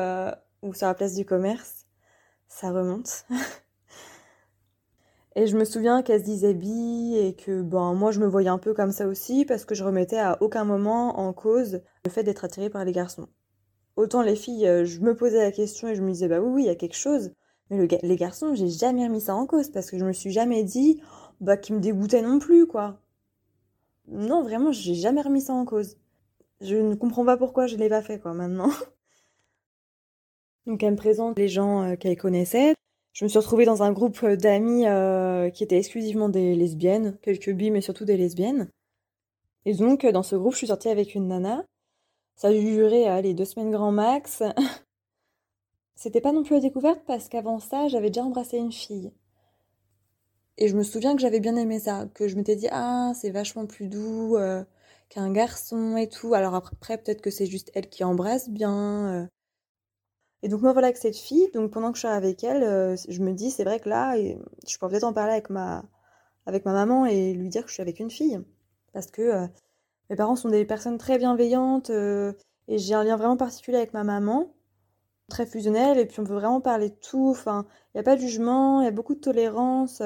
ou 0.63 0.75
sur 0.75 0.87
la 0.87 0.95
place 0.95 1.15
du 1.15 1.25
commerce. 1.25 1.87
Ça 2.49 2.71
remonte. 2.71 3.27
Et 5.35 5.47
je 5.47 5.57
me 5.57 5.65
souviens 5.65 6.03
qu'elle 6.03 6.21
se 6.21 6.27
disait 6.27 6.53
bi 6.53 7.17
et 7.17 7.35
que 7.35 7.63
ben 7.63 7.95
moi 7.95 8.11
je 8.13 8.21
me 8.21 8.27
voyais 8.27 8.51
un 8.51 8.59
peu 8.59 8.75
comme 8.75 8.93
ça 8.93 9.07
aussi 9.07 9.47
parce 9.47 9.65
que 9.65 9.75
je 9.75 9.83
remettais 9.83 10.19
à 10.19 10.37
aucun 10.43 10.65
moment 10.65 11.19
en 11.19 11.33
cause 11.33 11.81
le 12.05 12.11
fait 12.11 12.23
d'être 12.23 12.45
attirée 12.45 12.69
par 12.69 12.85
les 12.85 12.93
garçons. 12.93 13.29
Autant 14.03 14.23
les 14.23 14.35
filles, 14.35 14.67
euh, 14.67 14.85
je 14.85 14.99
me 14.99 15.15
posais 15.15 15.39
la 15.39 15.53
question 15.53 15.87
et 15.87 15.95
je 15.95 16.03
me 16.03 16.11
disais, 16.11 16.27
bah 16.27 16.41
oui, 16.41 16.51
oui, 16.51 16.63
il 16.65 16.67
y 16.67 16.71
a 16.71 16.75
quelque 16.75 16.97
chose. 16.97 17.31
Mais 17.71 17.87
les 18.03 18.17
garçons, 18.17 18.53
j'ai 18.53 18.69
jamais 18.69 19.07
remis 19.07 19.21
ça 19.21 19.37
en 19.37 19.47
cause 19.47 19.71
parce 19.71 19.93
que 19.93 19.97
je 19.97 20.05
me 20.05 20.13
suis 20.13 20.33
jamais 20.33 20.65
dit, 20.65 21.01
bah, 21.41 21.57
qu'ils 21.57 21.77
me 21.77 21.81
dégoûtaient 21.81 22.21
non 22.21 22.41
plus, 22.41 22.67
quoi. 22.67 22.99
Non, 24.09 24.43
vraiment, 24.43 24.73
j'ai 24.73 24.97
jamais 24.97 25.21
remis 25.23 25.41
ça 25.41 25.53
en 25.53 25.65
cause. 25.65 25.99
Je 26.61 26.75
ne 26.75 26.97
comprends 26.97 27.25
pas 27.25 27.37
pourquoi 27.37 27.69
je 27.69 27.77
l'ai 27.77 27.89
pas 27.89 28.03
fait, 28.03 28.19
quoi, 28.19 28.35
maintenant. 28.35 28.71
Donc, 30.67 30.83
elle 30.83 30.93
me 30.93 30.97
présente 30.97 31.39
les 31.39 31.47
gens 31.47 31.85
euh, 31.85 31.95
qu'elle 31.95 32.17
connaissait. 32.17 32.75
Je 33.13 33.25
me 33.25 33.29
suis 33.29 33.39
retrouvée 33.39 33.67
dans 33.67 33.85
un 33.85 33.93
groupe 33.93 34.19
euh, 34.25 34.35
d'amis 34.35 34.83
qui 35.53 35.63
étaient 35.63 35.79
exclusivement 35.79 36.29
des 36.29 36.57
lesbiennes, 36.57 37.19
quelques 37.23 37.53
bi, 37.53 37.71
mais 37.71 37.81
surtout 37.81 38.05
des 38.05 38.17
lesbiennes. 38.17 38.69
Et 39.65 39.75
donc, 39.75 40.05
dans 40.05 40.25
ce 40.25 40.35
groupe, 40.35 40.55
je 40.55 40.59
suis 40.59 40.67
sortie 40.67 40.89
avec 40.89 41.15
une 41.15 41.29
nana 41.29 41.65
ça 42.37 42.49
a 42.49 42.53
dû 42.53 42.61
durer, 42.61 43.09
allez, 43.09 43.35
deux 43.35 43.45
semaines 43.45 43.71
grand 43.71 43.93
max. 43.93 44.43
C'était 45.95 46.21
pas 46.21 46.33
non 46.33 46.43
plus 46.43 46.55
la 46.55 46.61
découverte 46.61 47.03
parce 47.07 47.29
qu'avant 47.29 47.61
ça, 47.61 47.89
j'avais 47.89 48.09
déjà 48.11 48.25
embrassé 48.25 48.59
une 48.59 48.73
fille. 48.73 49.13
Et 50.59 50.69
je 50.69 50.77
me 50.77 50.83
souviens 50.83 51.15
que 51.15 51.23
j'avais 51.23 51.41
bien 51.41 51.57
aimé 51.57 51.79
ça, 51.81 52.07
que 52.15 52.29
je 52.29 52.37
m'étais 52.37 52.57
dit, 52.57 52.69
ah, 52.71 53.13
c'est 53.15 53.31
vachement 53.31 53.67
plus 53.67 53.89
doux 53.89 54.37
euh, 54.37 54.65
qu'un 55.09 55.33
garçon 55.33 55.97
et 55.97 56.09
tout. 56.09 56.35
Alors 56.35 56.55
après, 56.55 56.99
peut-être 56.99 57.23
que 57.23 57.31
c'est 57.31 57.47
juste 57.47 57.71
elle 57.75 57.89
qui 57.89 58.05
embrasse 58.05 58.51
bien. 58.51 59.23
Euh. 59.23 59.27
Et 60.43 60.49
donc, 60.49 60.63
moi, 60.63 60.73
voilà 60.73 60.89
avec 60.89 60.99
cette 60.99 61.17
fille. 61.17 61.49
Donc, 61.55 61.71
pendant 61.71 61.93
que 61.93 61.97
je 61.99 62.07
suis 62.07 62.09
avec 62.09 62.43
elle, 62.45 62.65
euh, 62.65 62.97
je 63.09 63.23
me 63.23 63.33
dis, 63.33 63.51
c'est 63.51 63.65
vrai 63.65 63.81
que 63.81 63.89
là, 63.89 64.17
je 64.19 64.79
pourrais 64.79 64.91
peut-être 64.91 65.05
en 65.05 65.13
parler 65.13 65.33
avec 65.33 65.51
ma, 65.51 65.85
avec 66.47 66.65
ma 66.65 66.73
maman 66.73 67.07
et 67.07 67.33
lui 67.33 67.49
dire 67.49 67.63
que 67.63 67.69
je 67.69 67.75
suis 67.75 67.83
avec 67.83 68.01
une 68.01 68.11
fille. 68.11 68.41
Parce 68.93 69.07
que 69.11 69.49
mes 70.11 70.17
parents 70.17 70.37
sont 70.37 70.49
des 70.49 70.65
personnes 70.65 70.99
très 70.99 71.19
bienveillantes 71.19 71.91
euh, 71.91 72.33
et 72.69 72.79
j'ai 72.79 72.95
un 72.95 73.05
lien 73.05 73.17
vraiment 73.17 73.37
particulier 73.37 73.79
avec 73.79 73.95
ma 73.95 74.05
maman, 74.05 74.53
très 75.29 75.47
fusionnel 75.47 75.99
et 75.99 76.07
puis 76.07 76.21
on 76.21 76.25
peut 76.25 76.35
vraiment 76.35 76.61
parler 76.61 76.91
de 76.91 76.97
tout. 76.97 77.29
Enfin, 77.31 77.67
il 77.95 77.99
n'y 77.99 78.01
a 78.01 78.05
pas 78.05 78.17
de 78.17 78.21
jugement, 78.21 78.81
il 78.81 78.85
y 78.85 78.89
a 78.89 78.93
beaucoup 78.93 79.15
de 79.15 79.21
tolérance. 79.21 80.03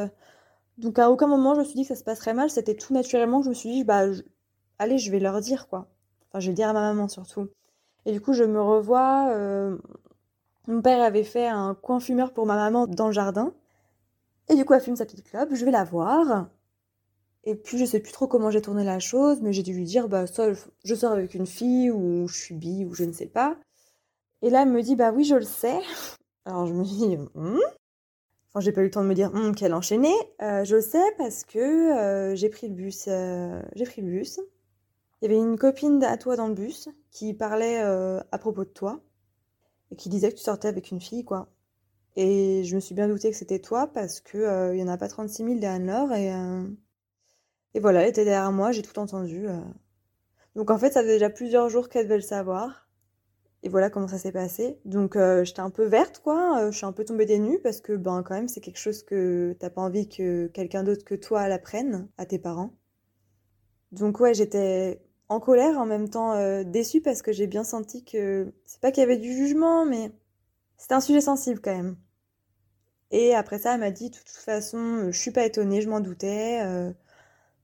Donc 0.79 0.99
à 0.99 1.11
aucun 1.11 1.26
moment 1.26 1.55
je 1.55 1.61
me 1.61 1.65
suis 1.65 1.75
dit 1.75 1.83
que 1.83 1.88
ça 1.88 1.97
se 1.97 2.05
passerait 2.05 2.35
mal, 2.35 2.50
c'était 2.50 2.76
tout 2.76 2.95
naturellement 2.95 3.38
que 3.41 3.45
je 3.47 3.50
me 3.50 3.55
suis 3.55 3.71
dit, 3.71 3.85
bah 3.85 4.05
allez, 4.79 4.99
je 4.99 5.11
vais 5.11 5.21
leur 5.21 5.41
dire 5.41 5.69
quoi. 5.69 5.88
Enfin, 6.29 6.41
je 6.41 6.49
vais 6.49 6.55
dire 6.55 6.69
à 6.69 6.73
ma 6.73 6.81
maman 6.81 7.09
surtout. 7.09 7.49
Et 8.07 8.12
du 8.12 8.21
coup, 8.21 8.33
je 8.33 8.45
me 8.45 8.61
revois. 8.62 9.29
Euh, 9.31 9.76
mon 10.67 10.83
père 10.83 11.03
avait 11.03 11.25
fait 11.25 11.47
un 11.49 11.75
coin 11.75 12.00
fumeur 12.00 12.33
pour 12.33 12.47
ma 12.47 12.57
maman 12.57 12.87
dans 12.87 13.07
le 13.07 13.12
jardin. 13.12 13.53
Et 14.49 14.55
du 14.55 14.65
coup, 14.65 14.75
elle 14.75 14.81
fume 14.81 14.97
sa 14.97 15.05
petite 15.07 15.25
clope, 15.25 15.50
je 15.53 15.65
vais 15.65 15.71
la 15.73 15.85
voir. 15.85 16.49
Et 17.47 17.55
puis 17.55 17.79
je 17.79 17.85
sais 17.85 18.00
plus 18.00 18.12
trop 18.12 18.26
comment 18.26 18.50
j'ai 18.50 18.61
tourné 18.61 18.83
la 18.83 18.99
chose, 18.99 19.41
mais 19.41 19.53
j'ai 19.53 19.62
dû 19.62 19.73
lui 19.73 19.85
dire 19.85 20.09
bah 20.09 20.26
soit 20.26 20.53
je 20.85 20.95
sors 20.97 21.12
avec 21.12 21.33
une 21.35 21.47
fille 21.47 21.93
ou 21.93 22.26
je 22.26 22.37
suis 22.37 22.55
bi 22.57 22.85
ou 22.85 22.93
je 22.93 23.05
ne 23.05 23.12
sais 23.12 23.26
pas. 23.26 23.57
Et 24.43 24.50
là 24.50 24.62
elle 24.62 24.71
me 24.71 24.83
dit 24.83 24.97
bah 24.97 25.12
oui 25.12 25.25
je 25.25 25.37
le 25.37 25.43
sais. 25.43 25.79
Alors 26.45 26.67
je 26.67 26.75
me 26.75 26.83
dis 26.83 27.17
hmm? 27.35 27.61
enfin 28.49 28.61
j'ai 28.61 28.73
pas 28.73 28.81
eu 28.81 28.87
le 28.87 28.91
temps 28.91 29.05
de 29.05 29.09
me 29.09 29.15
dire 29.15 29.31
hmm, 29.33 29.55
qu'elle 29.55 29.75
enchaînait. 29.75 30.17
Euh, 30.43 30.65
je 30.65 30.75
le 30.75 30.83
sais 30.83 31.05
parce 31.19 31.45
que 31.45 31.59
euh, 31.59 32.35
j'ai 32.35 32.49
pris 32.49 32.67
le 32.67 32.75
bus. 32.75 33.05
Euh, 33.07 33.62
j'ai 33.76 33.85
pris 33.85 34.03
le 34.03 34.09
bus. 34.09 34.41
Il 35.23 35.31
y 35.31 35.33
avait 35.33 35.41
une 35.41 35.57
copine 35.57 36.03
à 36.03 36.17
toi 36.17 36.35
dans 36.35 36.49
le 36.49 36.55
bus 36.55 36.88
qui 37.12 37.33
parlait 37.33 37.79
à 37.81 38.38
propos 38.38 38.65
de 38.65 38.71
toi 38.71 39.00
et 39.91 39.97
qui 39.97 40.09
disait 40.11 40.31
que 40.31 40.37
tu 40.37 40.43
sortais 40.43 40.69
avec 40.69 40.91
une 40.91 41.00
fille 41.00 41.25
quoi. 41.25 41.49
Et 42.17 42.65
je 42.65 42.75
me 42.75 42.81
suis 42.81 42.95
bien 42.95 43.09
douté 43.09 43.31
que 43.31 43.37
c'était 43.37 43.61
toi 43.61 43.87
parce 43.87 44.21
que 44.21 44.75
il 44.75 44.79
y 44.79 44.83
en 44.83 44.88
a 44.88 44.99
pas 44.99 45.09
36 45.09 45.45
000 45.45 45.59
des 45.59 45.67
Anne-Laure 45.67 46.12
et 46.12 46.31
Et 47.76 47.78
voilà, 47.78 48.02
elle 48.02 48.09
était 48.09 48.25
derrière 48.25 48.52
moi, 48.52 48.73
j'ai 48.73 48.80
tout 48.80 48.99
entendu. 48.99 49.47
euh. 49.49 49.61
Donc 50.54 50.71
en 50.71 50.78
fait, 50.78 50.92
ça 50.92 51.02
faisait 51.02 51.12
déjà 51.12 51.28
plusieurs 51.28 51.68
jours 51.68 51.90
qu'elle 51.90 52.04
devait 52.06 52.16
le 52.16 52.23
savoir. 52.23 52.88
Et 53.62 53.68
voilà 53.68 53.90
comment 53.90 54.09
ça 54.09 54.16
s'est 54.16 54.33
passé. 54.33 54.78
Donc 54.87 55.14
euh, 55.14 55.45
j'étais 55.45 55.61
un 55.61 55.68
peu 55.68 55.85
verte, 55.85 56.21
quoi. 56.25 56.62
Euh, 56.62 56.71
je 56.73 56.76
suis 56.78 56.87
un 56.87 56.92
peu 56.92 57.04
tombée 57.04 57.26
des 57.26 57.38
nues 57.38 57.61
parce 57.62 57.83
que, 57.83 57.92
ben, 57.92 58.23
quand 58.23 58.35
même, 58.35 58.49
c'est 58.49 58.62
quelque 58.62 58.78
chose 58.78 59.02
que 59.02 59.54
t'as 59.61 59.68
pas 59.68 59.83
envie 59.83 60.09
que 60.09 60.47
quelqu'un 60.47 60.85
d'autre 60.85 61.04
que 61.04 61.14
toi 61.14 61.49
l'apprenne 61.49 62.09
à 62.16 62.25
tes 62.25 62.38
parents. 62.38 62.73
Donc 63.92 64.21
ouais, 64.21 64.33
j'étais 64.33 65.02
en 65.28 65.38
colère, 65.38 65.78
en 65.78 65.87
même 65.87 66.09
temps 66.09 66.62
déçue 66.64 67.02
parce 67.02 67.21
que 67.23 67.33
j'ai 67.33 67.47
bien 67.47 67.64
senti 67.64 68.04
que 68.04 68.52
c'est 68.64 68.80
pas 68.80 68.90
qu'il 68.90 69.02
y 69.02 69.04
avait 69.04 69.18
du 69.18 69.33
jugement, 69.35 69.85
mais 69.85 70.12
c'était 70.78 70.95
un 70.95 71.00
sujet 71.02 71.21
sensible 71.21 71.61
quand 71.61 71.75
même. 71.75 71.97
Et 73.11 73.35
après 73.35 73.59
ça, 73.59 73.75
elle 73.75 73.80
m'a 73.80 73.90
dit, 73.90 74.11
de 74.11 74.16
toute 74.16 74.28
façon, 74.28 75.11
je 75.11 75.18
suis 75.18 75.30
pas 75.30 75.45
étonnée, 75.45 75.83
je 75.83 75.88
m'en 75.90 76.00
doutais. 76.00 76.62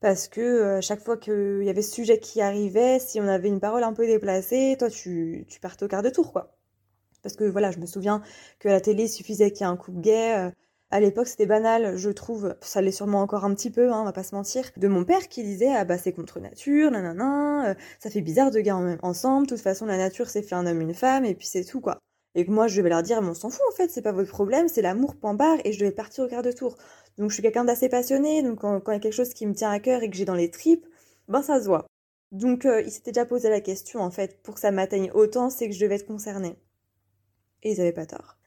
Parce 0.03 0.29
que 0.29 0.41
euh, 0.43 0.81
chaque 0.83 1.01
fois 1.01 1.17
qu'il 1.17 1.63
y 1.65 1.71
avait 1.71 1.83
ce 1.83 1.93
sujet 1.95 2.21
qui 2.21 2.43
arrivait, 2.43 2.99
si 3.01 3.21
on 3.21 3.29
avait 3.29 3.49
une 3.49 3.61
parole 3.61 3.85
un 3.85 3.95
peu 3.95 4.07
déplacée, 4.07 4.77
toi 4.79 4.91
tu, 4.91 5.47
tu 5.49 5.61
partais 5.61 5.85
au 5.85 5.89
quart 5.89 6.03
de 6.03 6.11
tour, 6.11 6.33
quoi. 6.33 6.55
Parce 7.23 7.37
que 7.37 7.45
voilà, 7.45 7.71
je 7.73 7.79
me 7.81 7.87
souviens 7.87 8.23
que 8.61 8.69
à 8.69 8.73
la 8.73 8.81
télé, 8.83 9.05
il 9.05 9.09
suffisait 9.11 9.53
qu'il 9.53 9.63
y 9.63 9.71
ait 9.71 9.73
un 9.73 9.77
couple 9.79 10.01
gay. 10.01 10.37
euh, 10.39 10.51
à 10.93 11.01
l'époque, 11.01 11.29
c'était 11.29 11.47
banal, 11.47 11.97
je 11.99 12.11
trouve, 12.11 12.57
ça 12.63 12.83
l'est 12.83 12.93
sûrement 12.93 13.23
encore 13.23 13.45
un 13.47 13.55
petit 13.55 13.71
peu, 13.71 13.93
hein, 13.93 14.01
on 14.03 14.05
va 14.05 14.13
pas 14.13 14.25
se 14.25 14.35
mentir, 14.35 14.65
de 14.79 14.89
mon 14.89 15.05
père 15.05 15.29
qui 15.29 15.43
disait 15.45 15.75
Ah 15.75 15.85
bah 15.87 15.99
c'est 15.99 16.13
contre 16.13 16.41
nature, 16.41 16.91
nanana, 16.93 17.71
euh, 17.73 17.75
ça 18.01 18.11
fait 18.11 18.23
bizarre 18.23 18.51
de 18.53 18.61
gars 18.61 18.77
en 18.77 18.99
ensemble, 19.03 19.47
de 19.49 19.55
toute 19.55 19.63
façon 19.63 19.87
la 19.87 19.99
nature 19.99 20.31
c'est 20.31 20.43
fait 20.43 20.55
un 20.57 20.67
homme, 20.67 20.81
une 20.83 20.95
femme, 20.95 21.25
et 21.27 21.35
puis 21.35 21.47
c'est 21.49 21.65
tout, 21.65 21.81
quoi. 21.81 22.01
Et 22.35 22.47
que 22.47 22.51
moi 22.51 22.67
je 22.67 22.77
devais 22.77 22.89
leur 22.89 23.03
dire 23.03 23.21
Mais 23.23 23.29
on 23.29 23.35
s'en 23.35 23.51
fout 23.51 23.63
en 23.71 23.77
fait, 23.77 23.91
c'est 23.91 24.03
pas 24.03 24.13
votre 24.13 24.31
problème, 24.31 24.69
c'est 24.69 24.83
l'amour, 24.83 25.17
point 25.17 25.35
barre, 25.35 25.59
et 25.65 25.73
je 25.73 25.79
devais 25.81 25.93
partir 25.93 26.25
au 26.25 26.29
quart 26.29 26.43
de 26.43 26.53
tour. 26.53 26.77
Donc 27.19 27.31
je 27.31 27.35
suis 27.35 27.43
quelqu'un 27.43 27.65
d'assez 27.65 27.89
passionné, 27.89 28.43
donc 28.43 28.61
quand, 28.61 28.81
quand 28.81 28.93
il 28.93 28.97
y 28.97 28.99
a 28.99 29.01
quelque 29.01 29.13
chose 29.13 29.35
qui 29.35 29.47
me 29.47 29.55
tient 29.55 29.71
à 29.71 29.81
cœur 29.81 30.03
et 30.03 30.11
que 30.11 30.17
j'ai 30.17 30.25
dans 30.25 30.35
les 30.35 30.51
tripes, 30.51 30.87
ben 31.29 31.43
ça 31.43 31.61
se 31.61 31.67
voit. 31.67 31.87
Donc 32.33 32.65
euh, 32.65 32.81
ils 32.83 32.91
s'étaient 32.91 33.13
déjà 33.13 33.27
posé 33.27 33.51
la 33.51 33.61
question 33.61 34.01
en 34.01 34.11
fait, 34.11 34.43
pour 34.43 34.55
que 34.55 34.61
ça 34.61 34.71
m'atteigne 34.71 35.11
autant, 35.13 35.51
c'est 35.51 35.69
que 35.69 35.75
je 35.75 35.81
devais 35.81 35.97
être 35.97 36.07
concernée. 36.07 36.57
Et 37.63 37.73
ils 37.73 37.81
avaient 37.81 37.93
pas 37.93 38.07
tort. 38.07 38.39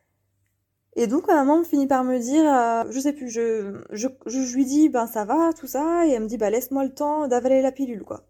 Et 0.95 1.07
donc 1.07 1.27
ma 1.27 1.35
maman 1.35 1.63
finit 1.63 1.87
par 1.87 2.03
me 2.03 2.17
dire, 2.19 2.51
euh, 2.51 2.83
je 2.89 2.99
sais 2.99 3.13
plus, 3.13 3.29
je, 3.29 3.81
je, 3.91 4.07
je 4.25 4.55
lui 4.55 4.65
dis 4.65 4.89
ben 4.89 5.07
ça 5.07 5.25
va, 5.25 5.53
tout 5.53 5.67
ça, 5.67 6.07
et 6.07 6.11
elle 6.11 6.23
me 6.23 6.27
dit 6.27 6.37
bah 6.37 6.49
laisse-moi 6.49 6.83
le 6.85 6.93
temps 6.93 7.27
d'avaler 7.27 7.61
la 7.61 7.71
pilule 7.71 8.03
quoi. 8.03 8.25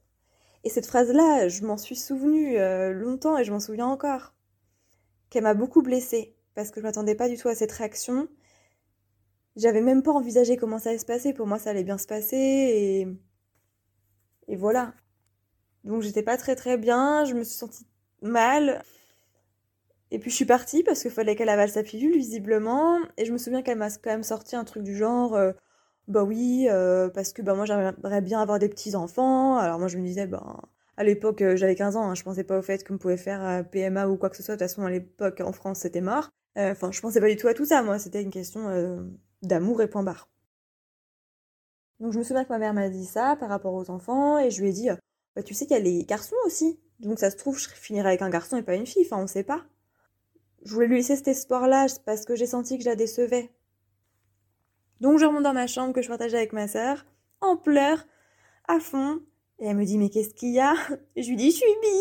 Et 0.65 0.69
cette 0.69 0.87
phrase-là, 0.87 1.47
je 1.47 1.63
m'en 1.63 1.77
suis 1.77 1.95
souvenue 1.95 2.57
euh, 2.59 2.91
longtemps 2.91 3.37
et 3.37 3.43
je 3.45 3.51
m'en 3.53 3.59
souviens 3.59 3.87
encore. 3.87 4.34
Qu'elle 5.35 5.43
m'a 5.43 5.53
beaucoup 5.53 5.81
blessée, 5.81 6.33
parce 6.53 6.71
que 6.71 6.79
je 6.79 6.85
m'attendais 6.85 7.13
pas 7.13 7.27
du 7.27 7.35
tout 7.35 7.49
à 7.49 7.55
cette 7.55 7.73
réaction. 7.73 8.29
J'avais 9.57 9.81
même 9.81 10.01
pas 10.01 10.13
envisagé 10.13 10.55
comment 10.55 10.79
ça 10.79 10.91
allait 10.91 10.97
se 10.97 11.05
passer. 11.05 11.33
Pour 11.33 11.45
moi, 11.45 11.59
ça 11.59 11.71
allait 11.71 11.83
bien 11.83 11.97
se 11.97 12.07
passer 12.07 12.37
et, 12.37 13.07
et 14.47 14.55
voilà. 14.55 14.93
Donc 15.83 16.03
j'étais 16.03 16.23
pas 16.23 16.37
très 16.37 16.55
très 16.55 16.77
bien, 16.77 17.25
je 17.25 17.33
me 17.33 17.43
suis 17.43 17.57
sentie 17.57 17.85
mal. 18.21 18.81
Et 20.09 20.19
puis 20.19 20.31
je 20.31 20.37
suis 20.37 20.45
partie 20.45 20.83
parce 20.83 21.01
qu'il 21.01 21.11
fallait 21.11 21.35
qu'elle 21.35 21.49
avale 21.49 21.69
sa 21.69 21.83
pilule, 21.83 22.15
visiblement. 22.15 22.99
Et 23.17 23.25
je 23.25 23.33
me 23.33 23.37
souviens 23.37 23.61
qu'elle 23.61 23.77
m'a 23.77 23.89
quand 23.89 24.11
même 24.11 24.23
sorti 24.23 24.55
un 24.55 24.63
truc 24.63 24.83
du 24.83 24.95
genre, 24.95 25.35
euh, 25.35 25.51
bah 26.07 26.23
oui, 26.23 26.67
euh, 26.69 27.09
parce 27.09 27.33
que 27.33 27.41
bah 27.41 27.55
moi 27.55 27.65
j'aimerais 27.65 28.21
bien 28.21 28.39
avoir 28.39 28.57
des 28.57 28.69
petits-enfants. 28.69 29.57
Alors 29.57 29.79
moi 29.79 29.89
je 29.89 29.97
me 29.97 30.05
disais, 30.05 30.27
bah 30.27 30.61
à 30.97 31.03
l'époque 31.03 31.41
euh, 31.41 31.55
j'avais 31.55 31.75
15 31.75 31.95
ans, 31.95 32.09
hein, 32.09 32.15
je 32.15 32.23
pensais 32.23 32.43
pas 32.43 32.57
au 32.57 32.61
fait 32.61 32.85
qu'on 32.87 32.97
pouvait 32.97 33.17
faire 33.17 33.43
euh, 33.45 33.63
PMA 33.63 34.07
ou 34.07 34.17
quoi 34.17 34.29
que 34.29 34.37
ce 34.37 34.43
soit. 34.43 34.55
De 34.55 34.59
toute 34.59 34.69
façon 34.69 34.83
à 34.85 34.89
l'époque 34.89 35.41
en 35.41 35.51
France 35.51 35.79
c'était 35.79 36.01
mort. 36.01 36.29
Euh, 36.57 36.71
Enfin 36.71 36.91
je 36.91 37.01
pensais 37.01 37.19
pas 37.19 37.29
du 37.29 37.35
tout 37.35 37.47
à 37.47 37.53
tout 37.53 37.65
ça, 37.65 37.81
moi 37.83 37.99
c'était 37.99 38.21
une 38.21 38.31
question 38.31 38.69
euh, 38.69 39.01
d'amour 39.41 39.81
et 39.81 39.89
point 39.89 40.03
barre. 40.03 40.29
Donc 41.99 42.11
je 42.11 42.19
me 42.19 42.23
souviens 42.23 42.43
que 42.43 42.49
ma 42.49 42.59
mère 42.59 42.73
m'a 42.73 42.89
dit 42.89 43.05
ça 43.05 43.35
par 43.37 43.49
rapport 43.49 43.73
aux 43.73 43.89
enfants 43.89 44.37
et 44.37 44.51
je 44.51 44.61
lui 44.61 44.69
ai 44.69 44.73
dit, 44.73 44.89
euh, 44.89 44.95
bah 45.35 45.43
tu 45.43 45.53
sais 45.53 45.65
qu'il 45.65 45.77
y 45.77 45.79
a 45.79 45.83
les 45.83 46.03
garçons 46.05 46.35
aussi. 46.45 46.79
Donc 46.99 47.19
ça 47.19 47.29
se 47.29 47.37
trouve 47.37 47.57
je 47.59 47.69
finirai 47.69 48.09
avec 48.09 48.21
un 48.21 48.29
garçon 48.29 48.57
et 48.57 48.63
pas 48.63 48.75
une 48.75 48.85
fille, 48.85 49.05
enfin 49.05 49.21
on 49.21 49.27
sait 49.27 49.43
pas. 49.43 49.65
Je 50.63 50.73
voulais 50.73 50.87
lui 50.87 50.97
laisser 50.97 51.15
cet 51.15 51.27
espoir-là 51.27 51.87
parce 52.05 52.25
que 52.25 52.35
j'ai 52.35 52.47
senti 52.47 52.77
que 52.77 52.83
je 52.83 52.89
la 52.89 52.95
décevais. 52.95 53.51
Donc 55.01 55.19
je 55.19 55.25
remonte 55.25 55.43
dans 55.43 55.53
ma 55.53 55.67
chambre 55.67 55.93
que 55.93 56.01
je 56.01 56.07
partageais 56.07 56.37
avec 56.37 56.53
ma 56.53 56.67
sœur, 56.67 57.05
en 57.41 57.57
pleurs, 57.57 58.05
à 58.67 58.79
fond. 58.79 59.21
Et 59.59 59.67
elle 59.67 59.77
me 59.77 59.85
dit, 59.85 59.97
mais 59.97 60.09
qu'est-ce 60.09 60.33
qu'il 60.33 60.51
y 60.53 60.59
a? 60.59 60.73
Je 61.15 61.27
lui 61.29 61.35
dis, 61.35 61.51
je 61.51 61.57
suis 61.57 61.65
bi. 61.81 61.97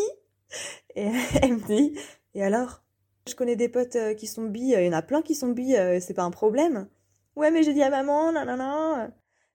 Et 0.96 1.08
elle 1.42 1.54
me 1.54 1.66
dit, 1.66 1.98
et 2.34 2.42
alors? 2.42 2.82
Je 3.28 3.34
connais 3.34 3.56
des 3.56 3.68
potes 3.70 3.96
euh, 3.96 4.14
qui 4.14 4.26
sont 4.26 4.44
bi, 4.44 4.74
euh, 4.74 4.82
il 4.82 4.86
y 4.86 4.88
en 4.90 4.92
a 4.92 5.02
plein 5.02 5.22
qui 5.22 5.34
sont 5.34 5.48
bi, 5.48 5.76
euh, 5.76 5.98
c'est 6.00 6.12
pas 6.14 6.24
un 6.24 6.30
problème. 6.30 6.88
Ouais, 7.36 7.50
mais 7.50 7.62
j'ai 7.62 7.72
dit 7.72 7.82
à 7.82 7.88
maman, 7.90 8.32
nanana. 8.32 9.10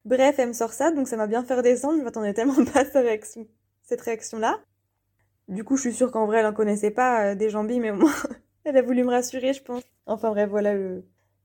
Bref, 0.05 0.35
elle 0.39 0.49
me 0.49 0.53
sort 0.53 0.73
ça, 0.73 0.91
donc 0.91 1.07
ça 1.07 1.17
m'a 1.17 1.27
bien 1.27 1.43
fait 1.43 1.55
redescendre, 1.55 1.99
je 1.99 2.03
m'attendais 2.03 2.33
tellement 2.33 2.65
pas 2.65 2.79
à 2.81 2.85
cette 2.85 2.95
réaction- 2.95 3.47
cette 3.83 4.01
réaction-là. 4.01 4.59
Du 5.49 5.63
coup, 5.63 5.77
je 5.77 5.81
suis 5.81 5.93
sûre 5.93 6.11
qu'en 6.11 6.25
vrai, 6.25 6.39
elle 6.39 6.45
en 6.47 6.53
connaissait 6.53 6.91
pas 6.91 7.35
des 7.35 7.49
gens 7.49 7.63
bi, 7.63 7.79
mais 7.79 7.91
au 7.91 7.95
moins, 7.95 8.13
elle 8.65 8.77
a 8.77 8.81
voulu 8.81 9.03
me 9.03 9.09
rassurer, 9.11 9.53
je 9.53 9.61
pense. 9.63 9.83
Enfin 10.07 10.31
bref, 10.31 10.49
voilà 10.49 10.73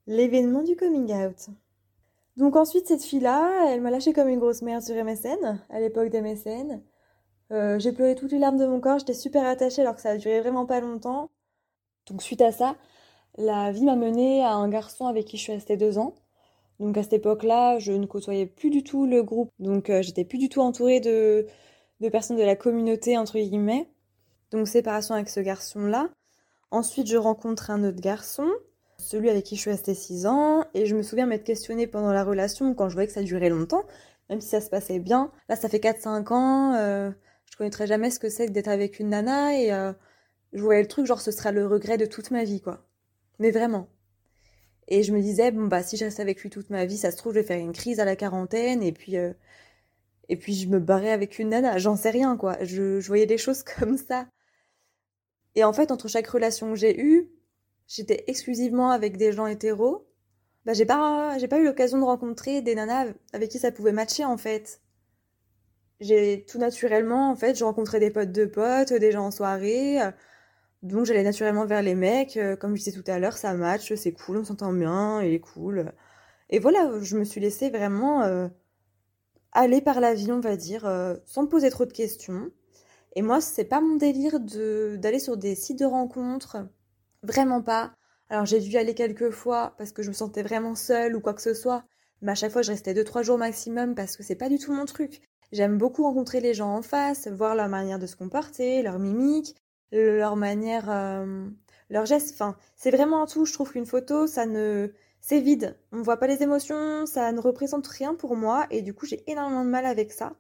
l'événement 0.06 0.62
du 0.62 0.76
coming 0.76 1.12
out. 1.14 1.49
Donc 2.36 2.56
ensuite, 2.56 2.88
cette 2.88 3.04
fille-là, 3.04 3.70
elle 3.70 3.80
m'a 3.80 3.90
lâché 3.90 4.12
comme 4.12 4.28
une 4.28 4.40
grosse 4.40 4.62
merde 4.62 4.82
sur 4.82 4.94
MSN, 4.96 5.60
à 5.70 5.80
l'époque 5.80 6.08
d'MSN. 6.10 6.82
Euh, 7.52 7.78
j'ai 7.78 7.92
pleuré 7.92 8.14
toutes 8.14 8.32
les 8.32 8.38
larmes 8.38 8.58
de 8.58 8.66
mon 8.66 8.80
corps, 8.80 8.98
j'étais 8.98 9.14
super 9.14 9.46
attachée 9.46 9.82
alors 9.82 9.94
que 9.94 10.00
ça 10.00 10.10
a 10.10 10.16
duré 10.16 10.40
vraiment 10.40 10.66
pas 10.66 10.80
longtemps. 10.80 11.30
Donc 12.06 12.22
suite 12.22 12.42
à 12.42 12.52
ça, 12.52 12.76
la 13.36 13.72
vie 13.72 13.84
m'a 13.84 13.96
menée 13.96 14.42
à 14.44 14.54
un 14.54 14.68
garçon 14.68 15.06
avec 15.06 15.26
qui 15.26 15.36
je 15.36 15.42
suis 15.42 15.52
restée 15.52 15.76
deux 15.76 15.98
ans. 15.98 16.14
Donc 16.80 16.96
à 16.98 17.02
cette 17.02 17.14
époque-là, 17.14 17.78
je 17.78 17.92
ne 17.92 18.06
côtoyais 18.06 18.46
plus 18.46 18.70
du 18.70 18.82
tout 18.82 19.06
le 19.06 19.22
groupe, 19.22 19.50
donc 19.60 19.90
euh, 19.90 20.02
j'étais 20.02 20.24
plus 20.24 20.38
du 20.38 20.48
tout 20.48 20.60
entourée 20.60 21.00
de, 21.00 21.46
de 22.00 22.08
personnes 22.08 22.36
de 22.36 22.42
la 22.42 22.56
communauté, 22.56 23.16
entre 23.18 23.38
guillemets. 23.38 23.88
Donc 24.50 24.68
séparation 24.68 25.14
avec 25.14 25.28
ce 25.28 25.40
garçon-là. 25.40 26.10
Ensuite, 26.70 27.06
je 27.08 27.16
rencontre 27.16 27.70
un 27.70 27.84
autre 27.84 28.00
garçon, 28.00 28.48
celui 29.04 29.30
avec 29.30 29.44
qui 29.44 29.56
je 29.56 29.61
suis 29.61 29.70
restée 29.70 29.94
6 29.94 30.26
ans, 30.26 30.64
et 30.75 30.87
je 30.87 30.96
me 30.96 31.02
souviens 31.02 31.26
m'être 31.26 31.44
questionnée 31.44 31.87
pendant 31.87 32.12
la 32.12 32.25
relation 32.25 32.75
quand 32.75 32.88
je 32.88 32.94
voyais 32.94 33.06
que 33.06 33.12
ça 33.12 33.23
durait 33.23 33.50
longtemps, 33.50 33.84
même 34.30 34.40
si 34.40 34.49
ça 34.49 34.61
se 34.61 34.70
passait 34.70 34.99
bien. 34.99 35.30
Là, 35.49 35.56
ça 35.56 35.68
fait 35.68 35.78
4-5 35.78 36.32
ans, 36.32 36.75
euh, 36.75 37.11
je 37.50 37.56
connaîtrais 37.56 37.87
jamais 37.87 38.11
ce 38.11 38.18
que 38.18 38.28
c'est 38.28 38.46
que 38.46 38.52
d'être 38.52 38.68
avec 38.68 38.99
une 38.99 39.11
nana, 39.11 39.58
et 39.58 39.73
euh, 39.73 39.92
je 40.52 40.62
voyais 40.62 40.82
le 40.82 40.88
truc, 40.88 41.06
genre 41.06 41.20
ce 41.20 41.30
sera 41.30 41.52
le 41.52 41.66
regret 41.66 41.99
de 41.99 42.06
toute 42.06 42.30
ma 42.30 42.44
vie, 42.44 42.61
quoi. 42.61 42.87
Mais 43.38 43.50
vraiment. 43.50 43.88
Et 44.88 45.02
je 45.02 45.12
me 45.12 45.20
disais, 45.20 45.50
bon, 45.50 45.66
bah, 45.66 45.82
si 45.82 45.96
je 45.96 46.04
reste 46.04 46.20
avec 46.20 46.42
lui 46.42 46.50
toute 46.50 46.70
ma 46.70 46.84
vie, 46.84 46.99
ça 46.99 47.11
se 47.11 47.16
trouve, 47.16 47.34
je 47.34 47.40
vais 47.40 47.46
faire 47.46 47.58
une 47.58 47.73
crise 47.73 48.00
à 48.00 48.04
la 48.04 48.16
quarantaine, 48.16 48.82
et 48.82 48.92
puis, 48.92 49.16
euh, 49.16 49.32
et 50.28 50.37
puis 50.37 50.54
je 50.54 50.68
me 50.68 50.78
barrais 50.80 51.11
avec 51.11 51.38
une 51.38 51.50
nana, 51.50 51.78
j'en 51.78 51.96
sais 51.96 52.11
rien, 52.11 52.37
quoi. 52.37 52.56
Je, 52.62 53.00
je 53.00 53.06
voyais 53.08 53.26
des 53.26 53.38
choses 53.38 53.62
comme 53.78 53.99
ça. 53.99 54.26
Et 55.54 55.64
en 55.64 55.73
fait, 55.73 55.90
entre 55.90 56.08
chaque 56.08 56.26
relation 56.26 56.70
que 56.70 56.76
j'ai 56.76 57.00
eue, 57.00 57.30
j'étais 57.88 58.24
exclusivement 58.28 58.90
avec 58.90 59.16
des 59.16 59.32
gens 59.32 59.46
hétéros. 59.46 60.06
Bah, 60.66 60.74
j'ai 60.74 60.86
pas, 60.86 61.38
j'ai 61.38 61.48
pas 61.48 61.58
eu 61.60 61.64
l'occasion 61.64 61.98
de 61.98 62.04
rencontrer 62.04 62.62
des 62.62 62.74
nanas 62.76 63.06
avec 63.32 63.50
qui 63.50 63.58
ça 63.60 63.72
pouvait 63.72 63.92
matcher, 63.92 64.24
en 64.24 64.38
fait. 64.38 64.80
J'ai 66.00 66.44
tout 66.48 66.58
naturellement, 66.58 67.30
en 67.30 67.36
fait, 67.36 67.56
je 67.56 67.64
rencontrais 67.64 67.98
des 68.00 68.10
potes 68.10 68.30
de 68.32 68.44
potes, 68.46 68.92
des 68.92 69.10
gens 69.12 69.26
en 69.26 69.30
soirée. 69.32 70.00
euh, 70.02 70.10
Donc 70.82 71.06
j'allais 71.06 71.24
naturellement 71.24 71.66
vers 71.66 71.82
les 71.82 71.94
mecs. 71.96 72.36
euh, 72.38 72.56
Comme 72.56 72.76
je 72.76 72.84
disais 72.84 72.92
tout 73.00 73.10
à 73.10 73.18
l'heure, 73.20 73.36
ça 73.38 73.54
match, 73.54 73.94
c'est 73.94 74.12
cool, 74.12 74.38
on 74.38 74.44
s'entend 74.44 74.72
bien, 74.74 75.22
il 75.22 75.34
est 75.34 75.40
cool. 75.40 75.92
Et 76.50 76.58
voilà, 76.60 76.92
je 77.02 77.18
me 77.18 77.24
suis 77.24 77.40
laissée 77.42 77.70
vraiment 77.70 78.22
euh, 78.24 78.48
aller 79.52 79.80
par 79.80 80.00
la 80.00 80.12
vie, 80.14 80.30
on 80.32 80.40
va 80.40 80.54
dire, 80.56 80.84
sans 81.24 81.44
me 81.44 81.48
poser 81.48 81.70
trop 81.70 81.86
de 81.86 81.92
questions. 81.92 82.50
Et 83.16 83.22
moi, 83.22 83.40
c'est 83.40 83.64
pas 83.66 83.80
mon 83.80 83.96
délire 83.96 84.40
d'aller 84.40 85.18
sur 85.20 85.36
des 85.38 85.54
sites 85.56 85.78
de 85.80 85.84
rencontres. 85.86 86.58
Vraiment 87.25 87.61
pas. 87.62 87.93
Alors 88.28 88.47
j'ai 88.47 88.61
dû 88.61 88.71
y 88.71 88.76
aller 88.78 88.95
quelques 88.95 89.31
fois 89.31 89.75
parce 89.78 89.90
que 89.93 90.02
je 90.02 90.09
me 90.11 90.14
sentais 90.14 90.43
vraiment 90.45 90.75
seule 90.76 91.16
ou 91.16 91.21
quoi 91.21 91.35
que 91.35 91.43
ce 91.43 91.54
soit. 91.54 91.85
Mais 92.23 92.31
à 92.33 92.35
chaque 92.37 92.52
fois, 92.52 92.62
je 92.62 92.71
restais 92.71 92.95
deux 92.95 93.02
trois 93.04 93.23
jours 93.23 93.37
maximum 93.38 93.95
parce 93.97 94.16
que 94.16 94.23
c'est 94.23 94.37
pas 94.37 94.49
du 94.49 94.59
tout 94.59 94.73
mon 94.73 94.85
truc. 94.85 95.21
J'aime 95.52 95.76
beaucoup 95.78 96.04
rencontrer 96.04 96.40
les 96.40 96.54
gens 96.54 96.71
en 96.75 96.83
face, 96.83 97.26
voir 97.28 97.54
leur 97.57 97.69
manière 97.69 97.99
de 97.99 98.07
se 98.07 98.14
comporter, 98.16 98.83
leur 98.83 98.99
mimique, 98.99 99.57
leur 99.93 100.37
manière, 100.37 100.88
euh, 100.90 101.49
leurs 101.90 102.07
gestes. 102.07 102.33
Enfin, 102.35 102.57
c'est 102.76 102.90
vraiment 102.93 103.23
un 103.23 103.26
tout. 103.26 103.45
Je 103.45 103.52
trouve 103.52 103.73
qu'une 103.73 103.87
photo, 103.87 104.26
ça 104.28 104.47
ne, 104.47 104.93
c'est 105.21 105.40
vide. 105.40 105.76
On 105.93 105.99
ne 105.99 106.02
voit 106.04 106.19
pas 106.19 106.26
les 106.28 106.43
émotions, 106.43 107.07
ça 107.07 107.33
ne 107.33 107.40
représente 107.40 107.87
rien 107.88 108.14
pour 108.14 108.37
moi 108.37 108.66
et 108.71 108.83
du 108.83 108.95
coup, 108.95 109.07
j'ai 109.07 109.23
énormément 109.31 109.64
de 109.64 109.71
mal 109.71 109.87
avec 109.87 110.12
ça. 110.12 110.35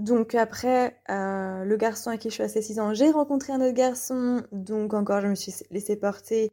Donc 0.00 0.34
après, 0.34 0.98
euh, 1.10 1.62
le 1.64 1.76
garçon 1.76 2.08
avec 2.08 2.22
qui 2.22 2.30
je 2.30 2.34
suis 2.34 2.42
restée 2.42 2.62
6 2.62 2.80
ans, 2.80 2.94
j'ai 2.94 3.10
rencontré 3.10 3.52
un 3.52 3.60
autre 3.60 3.74
garçon, 3.74 4.42
donc 4.50 4.94
encore 4.94 5.20
je 5.20 5.26
me 5.26 5.34
suis 5.34 5.52
laissée 5.70 5.94
porter, 5.94 6.50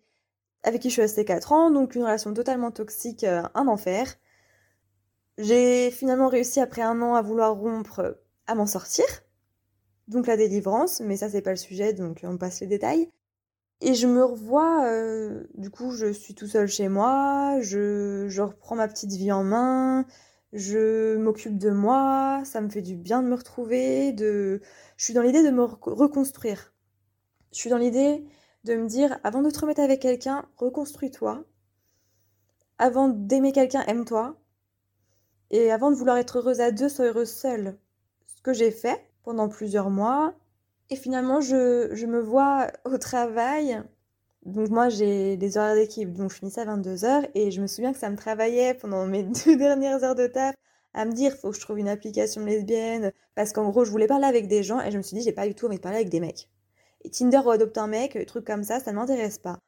avec 0.63 0.81
qui 0.81 0.89
je 0.89 0.93
suis 0.95 1.01
restée 1.01 1.23
4 1.23 1.53
ans, 1.53 1.71
donc 1.71 1.95
une 1.95 2.03
relation 2.03 2.33
totalement 2.33 2.71
toxique, 2.71 3.23
euh, 3.23 3.43
un 3.55 3.69
enfer. 3.69 4.15
J'ai 5.37 5.91
finalement 5.91 6.27
réussi 6.27 6.59
après 6.59 6.81
un 6.81 7.01
an 7.01 7.15
à 7.15 7.21
vouloir 7.21 7.55
rompre, 7.55 8.19
à 8.47 8.55
m'en 8.55 8.65
sortir, 8.65 9.05
donc 10.09 10.27
la 10.27 10.35
délivrance, 10.35 10.99
mais 10.99 11.15
ça 11.15 11.29
c'est 11.29 11.41
pas 11.41 11.51
le 11.51 11.55
sujet, 11.55 11.93
donc 11.93 12.19
on 12.23 12.37
passe 12.37 12.59
les 12.59 12.67
détails. 12.67 13.09
Et 13.79 13.93
je 13.93 14.07
me 14.07 14.25
revois, 14.25 14.85
euh, 14.87 15.45
du 15.53 15.69
coup 15.69 15.91
je 15.91 16.11
suis 16.11 16.35
tout 16.35 16.47
seul 16.47 16.67
chez 16.67 16.89
moi, 16.89 17.61
je 17.61 18.41
reprends 18.41 18.75
ma 18.75 18.89
petite 18.89 19.13
vie 19.13 19.31
en 19.31 19.45
main, 19.45 20.05
je 20.53 21.17
m'occupe 21.17 21.57
de 21.57 21.69
moi, 21.69 22.41
ça 22.45 22.61
me 22.61 22.69
fait 22.69 22.81
du 22.81 22.95
bien 22.95 23.21
de 23.21 23.27
me 23.27 23.35
retrouver, 23.35 24.13
de... 24.13 24.61
je 24.95 25.03
suis 25.03 25.13
dans 25.13 25.21
l'idée 25.21 25.43
de 25.43 25.49
me 25.49 25.63
reconstruire. 25.63 26.73
Je 27.51 27.57
suis 27.57 27.69
dans 27.69 27.77
l'idée 27.77 28.25
de 28.63 28.75
me 28.75 28.87
dire, 28.87 29.19
avant 29.23 29.41
de 29.41 29.49
te 29.49 29.59
remettre 29.59 29.81
avec 29.81 30.01
quelqu'un, 30.01 30.45
reconstruis-toi. 30.57 31.43
Avant 32.77 33.07
d'aimer 33.09 33.51
quelqu'un, 33.51 33.83
aime-toi. 33.87 34.39
Et 35.49 35.71
avant 35.71 35.91
de 35.91 35.95
vouloir 35.95 36.17
être 36.17 36.39
heureuse 36.39 36.59
à 36.61 36.71
deux, 36.71 36.89
sois 36.89 37.05
heureuse 37.05 37.31
seule. 37.31 37.77
Ce 38.27 38.41
que 38.41 38.53
j'ai 38.53 38.71
fait 38.71 39.09
pendant 39.23 39.49
plusieurs 39.49 39.89
mois. 39.89 40.35
Et 40.89 40.95
finalement, 40.95 41.41
je, 41.41 41.89
je 41.93 42.05
me 42.05 42.19
vois 42.19 42.67
au 42.85 42.97
travail. 42.97 43.81
Donc 44.47 44.69
moi, 44.69 44.87
j'ai 44.87 45.35
des 45.35 45.57
horaires 45.57 45.75
d'équipe, 45.75 46.13
donc 46.13 46.31
je 46.31 46.37
finissais 46.37 46.61
à 46.61 46.65
22h. 46.65 47.29
Et 47.35 47.51
je 47.51 47.61
me 47.61 47.67
souviens 47.67 47.91
que 47.91 47.99
ça 47.99 48.09
me 48.09 48.15
travaillait 48.15 48.73
pendant 48.73 49.05
mes 49.05 49.23
deux 49.45 49.57
dernières 49.57 50.03
heures 50.03 50.15
de 50.15 50.27
taf 50.27 50.55
à 50.93 51.05
me 51.05 51.11
dire, 51.11 51.33
faut 51.35 51.51
que 51.51 51.55
je 51.55 51.61
trouve 51.61 51.77
une 51.79 51.89
application 51.89 52.43
lesbienne. 52.45 53.11
Parce 53.35 53.51
qu'en 53.51 53.69
gros, 53.69 53.83
je 53.85 53.91
voulais 53.91 54.07
parler 54.07 54.25
avec 54.25 54.47
des 54.47 54.63
gens 54.63 54.81
et 54.81 54.89
je 54.89 54.97
me 54.97 55.03
suis 55.03 55.17
dit, 55.17 55.23
j'ai 55.23 55.33
pas 55.33 55.47
du 55.47 55.53
tout 55.53 55.65
envie 55.67 55.75
de 55.77 55.81
parler 55.81 55.97
avec 55.97 56.09
des 56.09 56.21
mecs. 56.21 56.49
Et 57.03 57.09
Tinder 57.11 57.41
ou 57.45 57.51
adopte 57.51 57.77
un 57.77 57.87
mec, 57.87 58.17
truc 58.25 58.45
comme 58.45 58.63
ça, 58.63 58.79
ça 58.79 58.91
ne 58.91 58.95
m'intéresse 58.97 59.37
pas. 59.37 59.59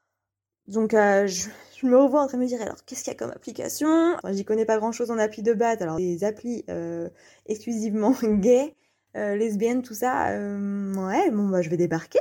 Donc 0.67 0.93
euh, 0.93 1.27
je, 1.27 1.85
me 1.85 1.97
revois 1.97 2.21
en 2.21 2.27
train 2.27 2.37
de 2.37 2.43
me 2.43 2.47
dire 2.47 2.61
alors 2.61 2.85
qu'est-ce 2.85 3.03
qu'il 3.03 3.11
y 3.11 3.15
a 3.15 3.19
comme 3.19 3.31
application? 3.31 4.15
J'y 4.31 4.45
connais 4.45 4.65
pas 4.65 4.77
grand 4.77 4.91
chose 4.93 5.11
en 5.11 5.17
appli 5.17 5.43
de 5.43 5.53
base, 5.53 5.81
alors 5.81 5.97
des 5.97 6.23
applis 6.23 6.63
euh, 6.69 7.09
exclusivement 7.47 8.15
gays, 8.23 8.75
euh, 9.17 9.35
lesbiennes, 9.35 9.81
tout 9.81 9.93
ça, 9.93 10.27
ouais, 10.29 11.31
bon 11.31 11.49
bah 11.49 11.61
je 11.61 11.69
vais 11.69 11.77
débarquer. 11.77 12.19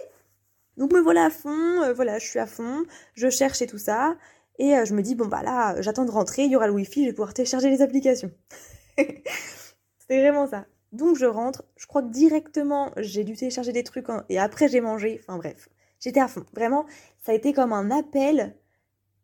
Donc 0.79 0.93
me 0.93 1.01
voilà 1.01 1.27
à 1.27 1.31
fond, 1.31 1.93
voilà, 1.95 2.19
je 2.19 2.27
suis 2.27 2.39
à 2.39 2.47
fond, 2.47 2.85
je 3.15 3.29
cherche 3.29 3.61
et 3.63 3.67
tout 3.67 3.79
ça, 3.79 4.17
et 4.59 4.75
je 4.85 4.95
me 4.95 5.03
dis 5.03 5.15
bon 5.15 5.27
bah 5.27 5.43
là, 5.43 5.81
j'attends 5.83 6.05
de 6.05 6.11
rentrer, 6.11 6.45
il 6.45 6.51
y 6.51 6.57
aura 6.57 6.67
le 6.69 6.73
wifi, 6.73 7.03
je 7.03 7.09
vais 7.09 7.13
pouvoir 7.13 7.35
télécharger 7.35 7.69
les 7.69 7.83
applications. 7.83 8.31
C'était 8.97 10.21
vraiment 10.21 10.47
ça. 10.47 10.67
Donc 10.93 11.17
je 11.17 11.27
rentre, 11.27 11.65
je 11.77 11.87
crois 11.87 12.03
directement 12.03 12.93
j'ai 12.97 13.25
dû 13.25 13.35
télécharger 13.35 13.73
des 13.73 13.85
trucs 13.85 14.07
et 14.29 14.39
après 14.39 14.69
j'ai 14.69 14.81
mangé, 14.81 15.21
enfin 15.23 15.37
bref. 15.37 15.69
J'étais 16.01 16.21
à 16.21 16.29
fond. 16.29 16.45
Vraiment, 16.55 16.87
ça 17.19 17.33
a 17.33 17.35
été 17.35 17.53
comme 17.53 17.73
un 17.73 17.91
appel. 17.91 18.57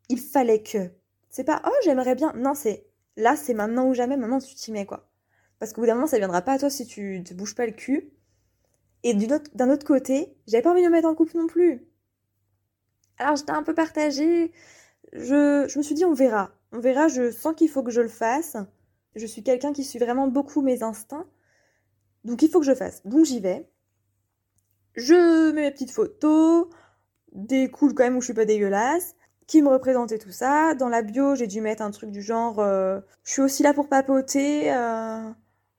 Il 0.09 0.19
fallait 0.19 0.61
que. 0.61 0.91
C'est 1.29 1.43
pas 1.43 1.61
oh 1.65 1.75
j'aimerais 1.83 2.15
bien. 2.15 2.33
Non, 2.35 2.53
c'est 2.53 2.85
là, 3.17 3.35
c'est 3.35 3.53
maintenant 3.53 3.87
ou 3.87 3.93
jamais. 3.93 4.17
Maintenant 4.17 4.39
tu 4.39 4.53
t'y 4.55 4.71
mets 4.71 4.85
quoi. 4.85 5.09
Parce 5.59 5.73
qu'au 5.73 5.81
bout 5.81 5.87
d'un 5.87 5.95
moment, 5.95 6.07
ça 6.07 6.17
viendra 6.17 6.41
pas 6.41 6.53
à 6.53 6.59
toi 6.59 6.69
si 6.69 6.85
tu 6.85 7.23
te 7.23 7.33
bouges 7.33 7.55
pas 7.55 7.65
le 7.65 7.71
cul. 7.71 8.11
Et 9.03 9.13
d'un 9.13 9.69
autre, 9.69 9.85
côté, 9.85 10.35
j'avais 10.47 10.63
pas 10.63 10.71
envie 10.71 10.81
de 10.81 10.87
me 10.87 10.91
mettre 10.91 11.07
en 11.07 11.15
couple 11.15 11.37
non 11.37 11.47
plus. 11.47 11.85
Alors 13.17 13.35
j'étais 13.35 13.51
un 13.51 13.63
peu 13.63 13.73
partagée. 13.73 14.51
Je, 15.13 15.65
je 15.67 15.77
me 15.77 15.83
suis 15.83 15.95
dit 15.95 16.05
on 16.05 16.13
verra. 16.13 16.51
On 16.71 16.79
verra, 16.79 17.07
je 17.07 17.31
sens 17.31 17.53
qu'il 17.55 17.69
faut 17.69 17.83
que 17.83 17.91
je 17.91 18.01
le 18.01 18.07
fasse. 18.07 18.57
Je 19.15 19.25
suis 19.25 19.43
quelqu'un 19.43 19.73
qui 19.73 19.83
suit 19.83 19.99
vraiment 19.99 20.27
beaucoup 20.27 20.61
mes 20.61 20.83
instincts. 20.83 21.27
Donc 22.25 22.41
il 22.41 22.49
faut 22.49 22.59
que 22.59 22.65
je 22.65 22.73
fasse. 22.73 23.05
Donc 23.05 23.25
j'y 23.25 23.39
vais. 23.39 23.69
Je 24.95 25.51
mets 25.51 25.61
mes 25.61 25.71
petites 25.71 25.91
photos, 25.91 26.67
des 27.31 27.69
cools 27.69 27.93
quand 27.93 28.03
même 28.03 28.17
où 28.17 28.21
je 28.21 28.25
suis 28.25 28.33
pas 28.33 28.45
dégueulasse, 28.45 29.15
qui 29.47 29.61
me 29.61 29.69
représentaient 29.69 30.17
tout 30.17 30.31
ça. 30.31 30.73
Dans 30.75 30.89
la 30.89 31.01
bio, 31.01 31.35
j'ai 31.35 31.47
dû 31.47 31.61
mettre 31.61 31.83
un 31.83 31.91
truc 31.91 32.11
du 32.11 32.21
genre 32.21 32.59
euh, 32.59 32.99
je 33.23 33.33
suis 33.33 33.41
aussi 33.41 33.63
là 33.63 33.73
pour 33.73 33.87
papoter. 33.87 34.73
Euh, 34.73 35.29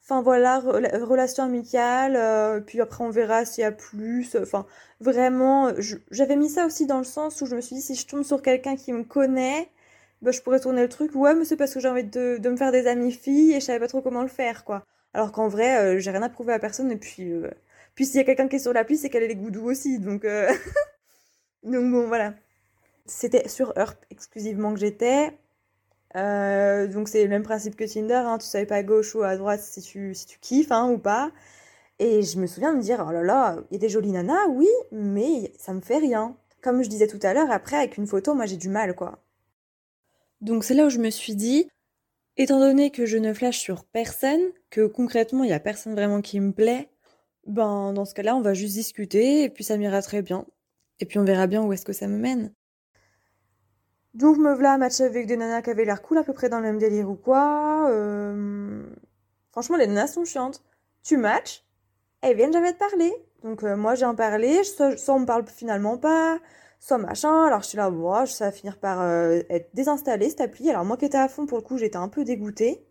enfin 0.08 0.22
voilà, 0.22 0.60
relation 0.60 1.44
amicale. 1.44 2.16
Euh, 2.16 2.60
puis 2.60 2.80
après 2.80 3.04
on 3.04 3.10
verra 3.10 3.44
s'il 3.44 3.62
y 3.62 3.64
a 3.64 3.72
plus. 3.72 4.36
Enfin 4.40 4.66
vraiment, 5.00 5.72
j'avais 6.10 6.36
mis 6.36 6.48
ça 6.48 6.66
aussi 6.66 6.86
dans 6.86 6.98
le 6.98 7.04
sens 7.04 7.40
où 7.42 7.46
je 7.46 7.56
me 7.56 7.60
suis 7.60 7.76
dit 7.76 7.82
si 7.82 7.94
je 7.94 8.06
tombe 8.06 8.22
sur 8.22 8.42
quelqu'un 8.42 8.76
qui 8.76 8.92
me 8.92 9.04
connaît, 9.04 9.70
bah, 10.22 10.30
je 10.32 10.40
pourrais 10.42 10.60
tourner 10.60 10.82
le 10.82 10.88
truc. 10.88 11.14
Ouais, 11.14 11.34
mais 11.34 11.44
c'est 11.44 11.56
parce 11.56 11.74
que 11.74 11.80
j'ai 11.80 11.88
envie 11.88 12.04
de, 12.04 12.38
de, 12.38 12.48
me 12.50 12.56
faire 12.56 12.72
des 12.72 12.86
amis 12.86 13.12
filles 13.12 13.52
et 13.54 13.60
je 13.60 13.66
savais 13.66 13.80
pas 13.80 13.88
trop 13.88 14.02
comment 14.02 14.22
le 14.22 14.28
faire 14.28 14.64
quoi. 14.64 14.84
Alors 15.16 15.32
qu'en 15.32 15.48
vrai, 15.48 15.96
euh, 15.96 15.98
j'ai 15.98 16.10
rien 16.10 16.22
à 16.22 16.28
prouver 16.28 16.52
à 16.52 16.58
personne. 16.58 16.90
Et 16.92 16.96
puis, 16.96 17.32
euh, 17.32 17.50
puis 17.94 18.04
s'il 18.04 18.16
y 18.16 18.20
a 18.20 18.24
quelqu'un 18.24 18.48
qui 18.48 18.56
est 18.56 18.58
sur 18.60 18.74
l'appli, 18.74 18.98
c'est 18.98 19.08
qu'elle 19.10 19.22
est 19.22 19.28
les 19.28 19.36
goudous 19.36 19.64
aussi. 19.64 19.98
Donc, 19.98 20.26
euh, 20.26 20.52
donc 21.62 21.90
bon, 21.90 22.06
voilà. 22.06 22.34
C'était 23.06 23.48
sur 23.48 23.72
Earth 23.78 23.98
exclusivement 24.10 24.74
que 24.74 24.80
j'étais. 24.80 25.32
Donc 26.14 27.08
c'est 27.08 27.22
le 27.22 27.28
même 27.28 27.42
principe 27.42 27.76
que 27.76 27.84
Tinder. 27.84 28.14
Hein. 28.14 28.38
Tu 28.38 28.46
savais 28.46 28.66
pas 28.66 28.76
à 28.76 28.82
gauche 28.82 29.14
ou 29.14 29.22
à 29.22 29.36
droite 29.36 29.60
si 29.60 29.82
tu, 29.82 30.14
si 30.14 30.26
tu 30.26 30.38
kiffes 30.40 30.72
hein, 30.72 30.90
ou 30.90 30.98
pas. 30.98 31.32
Et 31.98 32.22
je 32.22 32.38
me 32.38 32.46
souviens 32.46 32.72
de 32.72 32.78
me 32.78 32.82
dire, 32.82 33.04
oh 33.06 33.12
là 33.12 33.22
là, 33.22 33.58
il 33.70 33.74
y 33.74 33.76
a 33.76 33.80
des 33.80 33.88
jolies 33.88 34.12
nanas, 34.12 34.48
oui, 34.48 34.68
mais 34.92 35.52
ça 35.58 35.72
me 35.72 35.80
fait 35.80 35.98
rien. 35.98 36.36
Comme 36.62 36.82
je 36.82 36.88
disais 36.88 37.06
tout 37.06 37.20
à 37.22 37.32
l'heure, 37.32 37.50
après, 37.50 37.76
avec 37.76 37.96
une 37.96 38.06
photo, 38.06 38.34
moi 38.34 38.46
j'ai 38.46 38.56
du 38.56 38.68
mal, 38.68 38.94
quoi. 38.94 39.18
Donc 40.42 40.64
c'est 40.64 40.74
là 40.74 40.86
où 40.86 40.90
je 40.90 40.98
me 40.98 41.10
suis 41.10 41.34
dit, 41.34 41.68
Étant 42.38 42.60
donné 42.60 42.90
que 42.90 43.06
je 43.06 43.16
ne 43.16 43.32
flash 43.32 43.58
sur 43.58 43.84
personne, 43.84 44.42
que 44.68 44.86
concrètement 44.86 45.42
il 45.44 45.46
n'y 45.46 45.52
a 45.54 45.60
personne 45.60 45.94
vraiment 45.94 46.20
qui 46.20 46.38
me 46.38 46.52
plaît, 46.52 46.90
ben 47.46 47.94
dans 47.94 48.04
ce 48.04 48.12
cas-là 48.14 48.36
on 48.36 48.42
va 48.42 48.52
juste 48.52 48.74
discuter 48.74 49.44
et 49.44 49.48
puis 49.48 49.64
ça 49.64 49.78
m'ira 49.78 50.02
très 50.02 50.20
bien. 50.20 50.46
Et 51.00 51.06
puis 51.06 51.18
on 51.18 51.24
verra 51.24 51.46
bien 51.46 51.62
où 51.62 51.72
est-ce 51.72 51.86
que 51.86 51.94
ça 51.94 52.08
me 52.08 52.18
mène. 52.18 52.52
Donc 54.16 54.38
me 54.38 54.54
voilà 54.54 54.72
à 54.72 54.78
matcher 54.78 55.04
avec 55.04 55.26
des 55.26 55.36
nanas 55.36 55.60
qui 55.60 55.68
avaient 55.68 55.84
l'air 55.84 56.00
cool 56.00 56.16
à 56.16 56.22
peu 56.24 56.32
près 56.32 56.48
dans 56.48 56.56
le 56.56 56.62
même 56.62 56.78
délire 56.78 57.10
ou 57.10 57.16
quoi. 57.16 57.90
Euh, 57.90 58.82
franchement 59.52 59.76
les 59.76 59.86
nanas 59.86 60.06
sont 60.06 60.24
chiantes. 60.24 60.64
Tu 61.02 61.18
matches, 61.18 61.66
elles 62.22 62.34
viennent 62.34 62.52
jamais 62.52 62.72
te 62.72 62.78
parler. 62.78 63.12
Donc 63.42 63.62
euh, 63.62 63.76
moi 63.76 63.94
j'ai 63.94 64.06
en 64.06 64.14
parlé, 64.14 64.64
soit, 64.64 64.96
on 65.08 65.20
me 65.20 65.26
parle 65.26 65.44
finalement 65.48 65.98
pas, 65.98 66.38
soit 66.80 66.96
machin. 66.96 67.44
Alors 67.44 67.60
je 67.60 67.68
suis 67.68 67.76
là, 67.76 67.92
ça 68.24 68.46
va 68.46 68.52
finir 68.52 68.78
par 68.78 69.02
euh, 69.02 69.40
être 69.50 69.68
désinstallé 69.74 70.30
cette 70.30 70.40
appli. 70.40 70.70
Alors 70.70 70.86
moi 70.86 70.96
qui 70.96 71.04
étais 71.04 71.18
à 71.18 71.28
fond 71.28 71.44
pour 71.44 71.58
le 71.58 71.62
coup, 71.62 71.76
j'étais 71.76 71.98
un 71.98 72.08
peu 72.08 72.24
dégoûtée. 72.24 72.86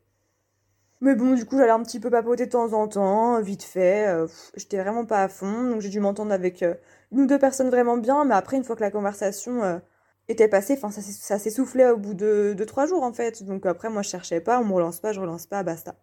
Mais 1.02 1.16
bon, 1.16 1.34
du 1.34 1.46
coup, 1.46 1.58
j'allais 1.58 1.72
un 1.72 1.82
petit 1.84 2.00
peu 2.00 2.12
papoter 2.12 2.46
de 2.46 2.52
temps 2.52 2.72
en 2.74 2.88
temps, 2.88 3.42
vite 3.42 3.64
fait. 3.64 4.08
J'étais 4.56 4.78
vraiment 4.78 5.06
pas 5.06 5.24
à 5.24 5.28
fond, 5.28 5.72
donc 5.72 5.82
j'ai 5.82 5.90
dû 5.90 6.00
m'entendre 6.00 6.32
avec 6.32 6.64
une 7.12 7.22
ou 7.22 7.26
deux 7.26 7.38
personnes 7.40 7.70
vraiment 7.70 7.98
bien. 7.98 8.26
Mais 8.26 8.36
après, 8.36 8.58
une 8.58 8.64
fois 8.64 8.76
que 8.76 8.82
la 8.82 8.92
conversation 8.92 9.82
était 10.28 10.48
passée, 10.48 10.80
enfin, 10.82 10.90
ça 10.92 11.40
s'essoufflait 11.40 11.90
au 11.90 11.98
bout 11.98 12.14
de, 12.14 12.56
de, 12.58 12.64
trois 12.64 12.88
jours 12.88 13.04
en 13.04 13.14
fait. 13.14 13.44
Donc 13.44 13.66
après, 13.66 13.90
moi, 13.90 14.02
je 14.02 14.10
cherchais 14.10 14.42
pas, 14.42 14.60
on 14.60 14.66
me 14.66 14.74
relance 14.74 15.00
pas, 15.00 15.12
je 15.14 15.20
relance 15.20 15.46
pas, 15.46 15.64
basta. 15.64 15.96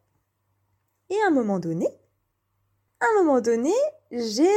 Et 1.10 1.16
à 1.24 1.28
un 1.28 1.30
moment 1.30 1.58
donné, 1.58 1.88
un 3.00 3.22
moment 3.22 3.40
donné, 3.40 3.72
j'ai 4.10 4.48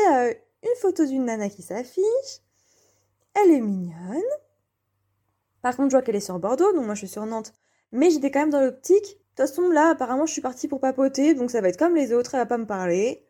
une 0.63 0.75
photo 0.79 1.05
d'une 1.05 1.25
nana 1.25 1.49
qui 1.49 1.63
s'affiche 1.63 2.41
elle 3.35 3.51
est 3.51 3.61
mignonne. 3.61 4.21
Par 5.61 5.75
contre, 5.75 5.89
je 5.89 5.97
vois 5.97 6.01
qu'elle 6.01 6.15
est 6.15 6.19
sur 6.21 6.39
Bordeaux, 6.39 6.71
donc 6.73 6.85
moi 6.85 6.95
je 6.95 6.99
suis 6.99 7.07
sur 7.07 7.25
Nantes. 7.25 7.53
Mais 7.91 8.09
j'étais 8.09 8.31
quand 8.31 8.39
même 8.39 8.49
dans 8.49 8.61
l'optique. 8.61 9.03
De 9.03 9.43
toute 9.43 9.49
façon, 9.49 9.69
là, 9.69 9.89
apparemment, 9.89 10.25
je 10.25 10.31
suis 10.31 10.41
partie 10.41 10.67
pour 10.67 10.79
papoter, 10.79 11.33
donc 11.33 11.51
ça 11.51 11.61
va 11.61 11.69
être 11.69 11.77
comme 11.77 11.95
les 11.95 12.13
autres, 12.13 12.35
elle 12.35 12.41
va 12.41 12.45
pas 12.45 12.57
me 12.57 12.65
parler. 12.65 13.25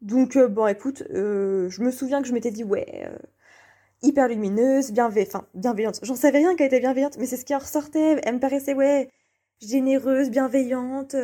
Donc, 0.00 0.36
euh, 0.36 0.48
bon, 0.48 0.66
écoute, 0.66 1.02
euh, 1.10 1.68
je 1.70 1.82
me 1.82 1.90
souviens 1.90 2.22
que 2.22 2.28
je 2.28 2.32
m'étais 2.32 2.50
dit, 2.50 2.64
ouais, 2.64 3.06
euh, 3.06 3.18
hyper 4.02 4.28
lumineuse, 4.28 4.92
bienveillante, 4.92 5.46
bienveillante. 5.54 6.00
J'en 6.02 6.16
savais 6.16 6.38
rien 6.38 6.56
qu'elle 6.56 6.68
était 6.68 6.80
bienveillante, 6.80 7.18
mais 7.18 7.26
c'est 7.26 7.36
ce 7.36 7.44
qui 7.44 7.54
en 7.54 7.58
ressortait. 7.58 8.20
Elle 8.24 8.34
me 8.36 8.40
paraissait, 8.40 8.74
ouais, 8.74 9.10
généreuse, 9.60 10.30
bienveillante. 10.30 11.16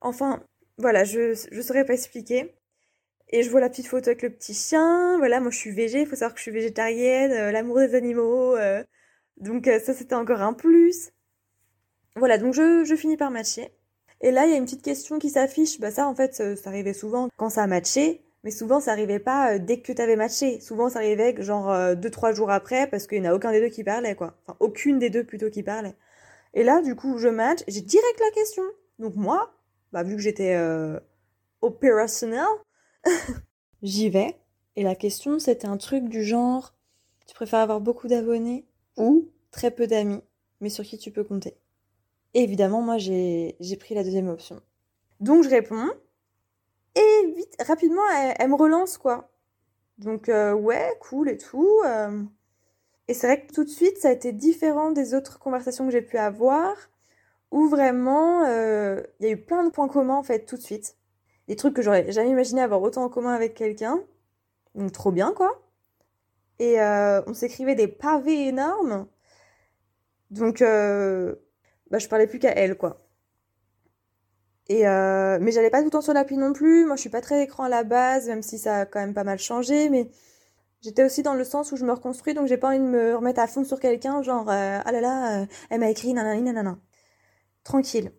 Enfin, 0.00 0.42
voilà, 0.78 1.04
je, 1.04 1.34
je 1.50 1.60
saurais 1.62 1.84
pas 1.84 1.94
expliquer. 1.94 2.54
Et 3.28 3.42
je 3.42 3.50
vois 3.50 3.60
la 3.60 3.68
petite 3.68 3.88
photo 3.88 4.10
avec 4.10 4.22
le 4.22 4.30
petit 4.30 4.54
chien. 4.54 5.18
Voilà, 5.18 5.40
moi 5.40 5.50
je 5.50 5.58
suis 5.58 5.72
végé, 5.72 6.00
il 6.02 6.06
faut 6.06 6.14
savoir 6.16 6.32
que 6.32 6.38
je 6.38 6.42
suis 6.42 6.52
végétarienne, 6.52 7.32
euh, 7.32 7.50
l'amour 7.50 7.78
des 7.78 7.94
animaux. 7.94 8.56
Euh. 8.56 8.84
donc 9.38 9.66
euh, 9.68 9.80
ça 9.80 9.94
c'était 9.94 10.14
encore 10.14 10.42
un 10.42 10.52
plus. 10.52 11.10
Voilà, 12.16 12.38
donc 12.38 12.54
je, 12.54 12.84
je, 12.84 12.94
finis 12.96 13.16
par 13.16 13.30
matcher. 13.30 13.70
Et 14.22 14.30
là, 14.30 14.46
il 14.46 14.52
y 14.52 14.54
a 14.54 14.56
une 14.56 14.64
petite 14.64 14.82
question 14.82 15.18
qui 15.18 15.30
s'affiche. 15.30 15.80
Bah 15.80 15.90
ça 15.90 16.06
en 16.08 16.14
fait, 16.14 16.34
ça, 16.34 16.70
arrivait 16.70 16.94
souvent 16.94 17.28
quand 17.36 17.50
ça 17.50 17.64
a 17.64 17.66
matché. 17.66 18.22
Mais 18.46 18.50
souvent, 18.50 18.80
ça 18.80 18.92
arrivait 18.92 19.18
pas 19.18 19.58
dès 19.58 19.80
que 19.80 19.92
tu 19.92 20.00
avais 20.00 20.16
matché. 20.16 20.60
Souvent, 20.60 20.88
ça 20.88 21.00
arrivait 21.00 21.34
genre 21.42 21.68
2-3 21.94 22.32
jours 22.32 22.50
après 22.50 22.86
parce 22.86 23.06
qu'il 23.06 23.20
n'y 23.20 23.28
en 23.28 23.32
a 23.32 23.34
aucun 23.34 23.52
des 23.52 23.60
deux 23.60 23.68
qui 23.68 23.84
parlait, 23.84 24.14
quoi. 24.14 24.38
Enfin, 24.46 24.56
aucune 24.60 24.98
des 24.98 25.10
deux 25.10 25.24
plutôt 25.24 25.50
qui 25.50 25.62
parlait. 25.62 25.96
Et 26.54 26.62
là, 26.62 26.80
du 26.80 26.94
coup, 26.94 27.18
je 27.18 27.28
match, 27.28 27.60
j'ai 27.68 27.82
direct 27.82 28.18
la 28.20 28.30
question. 28.30 28.62
Donc 28.98 29.16
moi, 29.16 29.52
bah, 29.92 30.02
vu 30.02 30.16
que 30.16 30.22
j'étais 30.22 30.58
opérationnel, 31.60 32.46
J'y 33.82 34.10
vais. 34.10 34.36
Et 34.76 34.82
la 34.82 34.94
question, 34.94 35.38
c'était 35.38 35.68
un 35.68 35.76
truc 35.76 36.08
du 36.08 36.24
genre 36.24 36.74
tu 37.26 37.34
préfères 37.34 37.60
avoir 37.60 37.80
beaucoup 37.80 38.06
d'abonnés 38.06 38.66
ou 38.96 39.28
très 39.50 39.70
peu 39.70 39.86
d'amis, 39.86 40.22
mais 40.60 40.68
sur 40.68 40.84
qui 40.84 40.96
tu 40.96 41.10
peux 41.10 41.24
compter? 41.24 41.56
Et 42.34 42.42
évidemment, 42.42 42.82
moi, 42.82 42.98
j'ai 42.98 43.56
pris 43.80 43.94
la 43.94 44.04
deuxième 44.04 44.28
option. 44.28 44.60
Donc, 45.20 45.42
je 45.42 45.48
réponds. 45.48 45.88
Et 46.96 47.32
vite, 47.36 47.56
rapidement, 47.66 48.02
elle, 48.38 48.48
me 48.48 48.56
relance, 48.56 48.98
quoi. 48.98 49.30
Donc, 49.98 50.28
euh, 50.28 50.54
ouais, 50.54 50.96
cool 51.00 51.28
et 51.28 51.38
tout. 51.38 51.80
Euh. 51.84 52.22
Et 53.08 53.14
c'est 53.14 53.26
vrai 53.26 53.46
que 53.46 53.52
tout 53.52 53.64
de 53.64 53.68
suite, 53.70 53.98
ça 53.98 54.08
a 54.08 54.12
été 54.12 54.32
différent 54.32 54.90
des 54.92 55.14
autres 55.14 55.38
conversations 55.38 55.86
que 55.86 55.92
j'ai 55.92 56.02
pu 56.02 56.18
avoir, 56.18 56.74
où 57.50 57.68
vraiment, 57.68 58.44
euh, 58.46 59.02
il 59.20 59.26
y 59.26 59.28
a 59.28 59.32
eu 59.32 59.36
plein 59.40 59.64
de 59.64 59.70
points 59.70 59.88
communs, 59.88 60.16
en 60.16 60.22
fait, 60.22 60.46
tout 60.46 60.56
de 60.56 60.62
suite 60.62 60.96
des 61.48 61.56
trucs 61.56 61.74
que 61.74 61.82
j'aurais 61.82 62.10
jamais 62.12 62.30
imaginé 62.30 62.60
avoir 62.60 62.82
autant 62.82 63.04
en 63.04 63.08
commun 63.08 63.32
avec 63.34 63.54
quelqu'un. 63.54 64.02
Donc 64.74 64.92
trop 64.92 65.12
bien 65.12 65.32
quoi. 65.32 65.62
Et 66.58 66.80
on 66.80 67.34
s'écrivait 67.34 67.74
des 67.74 67.88
pavés 67.88 68.48
énormes. 68.48 69.06
Donc 70.30 70.60
bah, 70.60 71.98
je 71.98 72.08
parlais 72.08 72.26
plus 72.26 72.38
qu'à 72.38 72.52
elle 72.52 72.76
quoi. 72.76 73.05
Euh, 74.70 75.38
mais 75.40 75.52
j'allais 75.52 75.70
pas 75.70 75.78
tout 75.78 75.86
le 75.86 75.90
temps 75.90 76.00
sur 76.00 76.12
l'appli 76.12 76.36
non 76.36 76.52
plus. 76.52 76.84
Moi, 76.86 76.96
je 76.96 77.00
suis 77.02 77.10
pas 77.10 77.20
très 77.20 77.42
écran 77.44 77.64
à 77.64 77.68
la 77.68 77.84
base, 77.84 78.28
même 78.28 78.42
si 78.42 78.58
ça 78.58 78.80
a 78.80 78.86
quand 78.86 79.00
même 79.00 79.14
pas 79.14 79.24
mal 79.24 79.38
changé. 79.38 79.88
Mais 79.88 80.08
j'étais 80.82 81.04
aussi 81.04 81.22
dans 81.22 81.34
le 81.34 81.44
sens 81.44 81.72
où 81.72 81.76
je 81.76 81.84
me 81.84 81.92
reconstruis, 81.92 82.34
donc 82.34 82.46
j'ai 82.48 82.56
pas 82.58 82.68
envie 82.68 82.78
de 82.78 82.84
me 82.84 83.16
remettre 83.16 83.40
à 83.40 83.46
fond 83.46 83.64
sur 83.64 83.80
quelqu'un, 83.80 84.22
genre 84.22 84.50
euh, 84.50 84.78
ah 84.84 84.92
là 84.92 85.00
là, 85.00 85.42
euh, 85.42 85.46
elle 85.70 85.80
m'a 85.80 85.90
écrit 85.90 86.12
nanana 86.14 86.40
nanana. 86.40 86.78
Tranquille. 87.64 88.12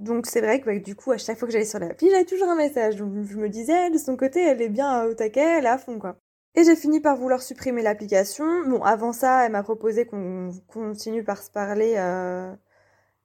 Donc 0.00 0.26
c'est 0.26 0.40
vrai 0.40 0.60
que 0.60 0.66
bah, 0.66 0.78
du 0.78 0.96
coup, 0.96 1.12
à 1.12 1.18
chaque 1.18 1.38
fois 1.38 1.46
que 1.48 1.52
j'allais 1.52 1.64
sur 1.64 1.78
l'appli, 1.78 2.10
j'avais 2.10 2.24
toujours 2.24 2.48
un 2.48 2.56
message. 2.56 2.96
Donc 2.96 3.12
je 3.24 3.36
me 3.36 3.48
disais, 3.48 3.90
de 3.90 3.98
son 3.98 4.16
côté, 4.16 4.42
elle 4.42 4.62
est 4.62 4.68
bien 4.68 5.04
au 5.04 5.14
taquet, 5.14 5.58
elle 5.58 5.66
est 5.66 5.68
à 5.68 5.78
fond 5.78 5.98
quoi. 5.98 6.16
Et 6.56 6.64
j'ai 6.64 6.76
fini 6.76 7.00
par 7.00 7.16
vouloir 7.16 7.42
supprimer 7.42 7.82
l'application. 7.82 8.44
Bon, 8.68 8.82
avant 8.82 9.12
ça, 9.12 9.46
elle 9.46 9.52
m'a 9.52 9.62
proposé 9.64 10.06
qu'on 10.06 10.50
continue 10.68 11.24
par 11.24 11.42
se 11.42 11.50
parler 11.50 11.96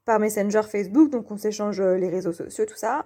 par 0.09 0.19
Messenger 0.19 0.63
Facebook, 0.63 1.11
donc 1.11 1.29
on 1.29 1.37
s'échange 1.37 1.79
euh, 1.79 1.95
les 1.95 2.09
réseaux 2.09 2.33
sociaux, 2.33 2.65
tout 2.65 2.75
ça. 2.75 3.05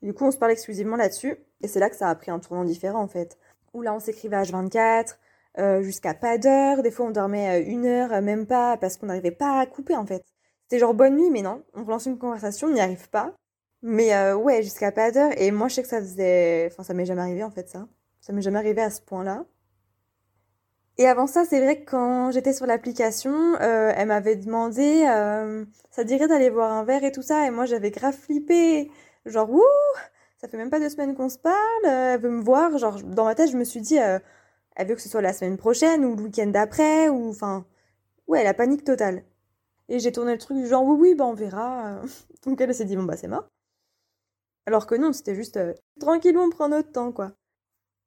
du 0.00 0.14
coup, 0.14 0.26
on 0.26 0.30
se 0.30 0.38
parle 0.38 0.52
exclusivement 0.52 0.94
là-dessus. 0.94 1.36
Et 1.60 1.66
c'est 1.66 1.80
là 1.80 1.90
que 1.90 1.96
ça 1.96 2.08
a 2.08 2.14
pris 2.14 2.30
un 2.30 2.38
tournant 2.38 2.62
différent, 2.62 3.02
en 3.02 3.08
fait. 3.08 3.36
Où 3.74 3.82
là, 3.82 3.92
on 3.92 3.98
s'écrivait 3.98 4.36
H24, 4.36 5.16
euh, 5.58 5.82
jusqu'à 5.82 6.14
pas 6.14 6.38
d'heure. 6.38 6.84
Des 6.84 6.92
fois, 6.92 7.06
on 7.06 7.10
dormait 7.10 7.62
euh, 7.62 7.64
une 7.66 7.84
heure, 7.84 8.22
même 8.22 8.46
pas, 8.46 8.76
parce 8.76 8.96
qu'on 8.96 9.06
n'arrivait 9.06 9.32
pas 9.32 9.58
à 9.58 9.66
couper, 9.66 9.96
en 9.96 10.06
fait. 10.06 10.24
C'était 10.62 10.78
genre 10.78 10.94
bonne 10.94 11.16
nuit, 11.16 11.30
mais 11.30 11.42
non. 11.42 11.64
On 11.74 11.82
relance 11.82 12.06
une 12.06 12.16
conversation, 12.16 12.68
on 12.68 12.74
n'y 12.74 12.80
arrive 12.80 13.10
pas. 13.10 13.34
Mais 13.82 14.32
ouais, 14.34 14.62
jusqu'à 14.62 14.92
pas 14.92 15.10
d'heure. 15.10 15.32
Et 15.36 15.50
moi, 15.50 15.66
je 15.66 15.74
sais 15.74 15.82
que 15.82 15.88
ça 15.88 15.98
faisait... 16.00 16.68
Enfin, 16.70 16.84
ça 16.84 16.94
m'est 16.94 17.06
jamais 17.06 17.22
arrivé, 17.22 17.42
en 17.42 17.50
fait, 17.50 17.68
ça. 17.68 17.88
Ça 18.20 18.32
m'est 18.32 18.42
jamais 18.42 18.58
arrivé 18.58 18.82
à 18.82 18.90
ce 18.90 19.00
point-là. 19.00 19.44
Et 20.98 21.06
avant 21.06 21.26
ça, 21.28 21.44
c'est 21.44 21.60
vrai 21.60 21.80
que 21.80 21.88
quand 21.90 22.30
j'étais 22.32 22.52
sur 22.52 22.66
l'application, 22.66 23.54
euh, 23.60 23.92
elle 23.96 24.08
m'avait 24.08 24.34
demandé, 24.36 25.04
euh, 25.08 25.64
ça 25.90 26.02
dirait 26.04 26.26
d'aller 26.26 26.50
boire 26.50 26.72
un 26.72 26.82
verre 26.84 27.04
et 27.04 27.12
tout 27.12 27.22
ça, 27.22 27.46
et 27.46 27.50
moi 27.50 27.66
j'avais 27.66 27.90
grave 27.92 28.16
flippé, 28.16 28.90
genre 29.24 29.48
ouh, 29.50 29.62
ça 30.38 30.48
fait 30.48 30.56
même 30.56 30.70
pas 30.70 30.80
deux 30.80 30.88
semaines 30.88 31.14
qu'on 31.14 31.28
se 31.28 31.38
parle, 31.38 31.84
euh, 31.86 32.14
elle 32.14 32.20
veut 32.20 32.30
me 32.30 32.42
voir, 32.42 32.76
genre 32.78 33.00
dans 33.04 33.24
ma 33.24 33.36
tête 33.36 33.50
je 33.50 33.56
me 33.56 33.62
suis 33.64 33.80
dit, 33.80 33.96
elle 33.96 34.86
veut 34.88 34.94
que 34.96 35.02
ce 35.02 35.08
soit 35.08 35.22
la 35.22 35.32
semaine 35.32 35.56
prochaine 35.56 36.04
ou 36.04 36.16
le 36.16 36.22
week-end 36.24 36.48
d'après, 36.48 37.08
ou 37.08 37.30
enfin, 37.30 37.64
ouais, 38.28 38.44
la 38.44 38.54
panique 38.54 38.84
totale. 38.84 39.24
Et 39.88 40.00
j'ai 40.00 40.12
tourné 40.12 40.32
le 40.32 40.38
truc 40.38 40.64
genre 40.66 40.84
oui 40.86 40.96
oui, 41.00 41.14
bah 41.16 41.26
on 41.26 41.34
verra. 41.34 42.02
Donc 42.46 42.60
elle 42.60 42.74
s'est 42.74 42.86
dit 42.86 42.96
bon 42.96 43.04
bah 43.04 43.16
c'est 43.18 43.28
mort. 43.28 43.48
Alors 44.66 44.86
que 44.86 44.94
non, 44.94 45.12
c'était 45.12 45.34
juste 45.34 45.58
tranquille, 45.98 46.38
on 46.38 46.48
prend 46.50 46.68
notre 46.68 46.92
temps 46.92 47.10
quoi. 47.10 47.32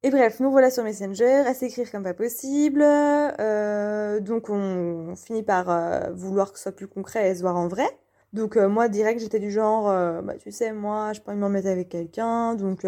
Et 0.03 0.09
bref, 0.09 0.39
nous 0.39 0.49
voilà 0.49 0.71
sur 0.71 0.83
Messenger, 0.83 1.43
à 1.45 1.53
s'écrire 1.53 1.91
comme 1.91 2.01
pas 2.01 2.15
possible. 2.15 2.81
Euh, 2.81 4.19
donc 4.19 4.49
on, 4.49 5.15
finit 5.15 5.43
par 5.43 5.69
euh, 5.69 6.11
vouloir 6.11 6.51
que 6.51 6.57
ce 6.57 6.63
soit 6.63 6.71
plus 6.71 6.87
concret 6.87 7.29
et 7.29 7.35
se 7.35 7.41
voir 7.41 7.55
en 7.55 7.67
vrai. 7.67 7.85
Donc 8.33 8.57
euh, 8.57 8.67
moi 8.67 8.89
direct 8.89 9.19
j'étais 9.19 9.39
du 9.39 9.51
genre, 9.51 9.85
bah 10.23 10.37
tu 10.39 10.51
sais 10.51 10.71
moi 10.73 11.13
je 11.13 11.21
peux 11.21 11.33
m'en 11.35 11.49
mettre 11.49 11.67
avec 11.67 11.89
quelqu'un, 11.89 12.55
donc 12.55 12.85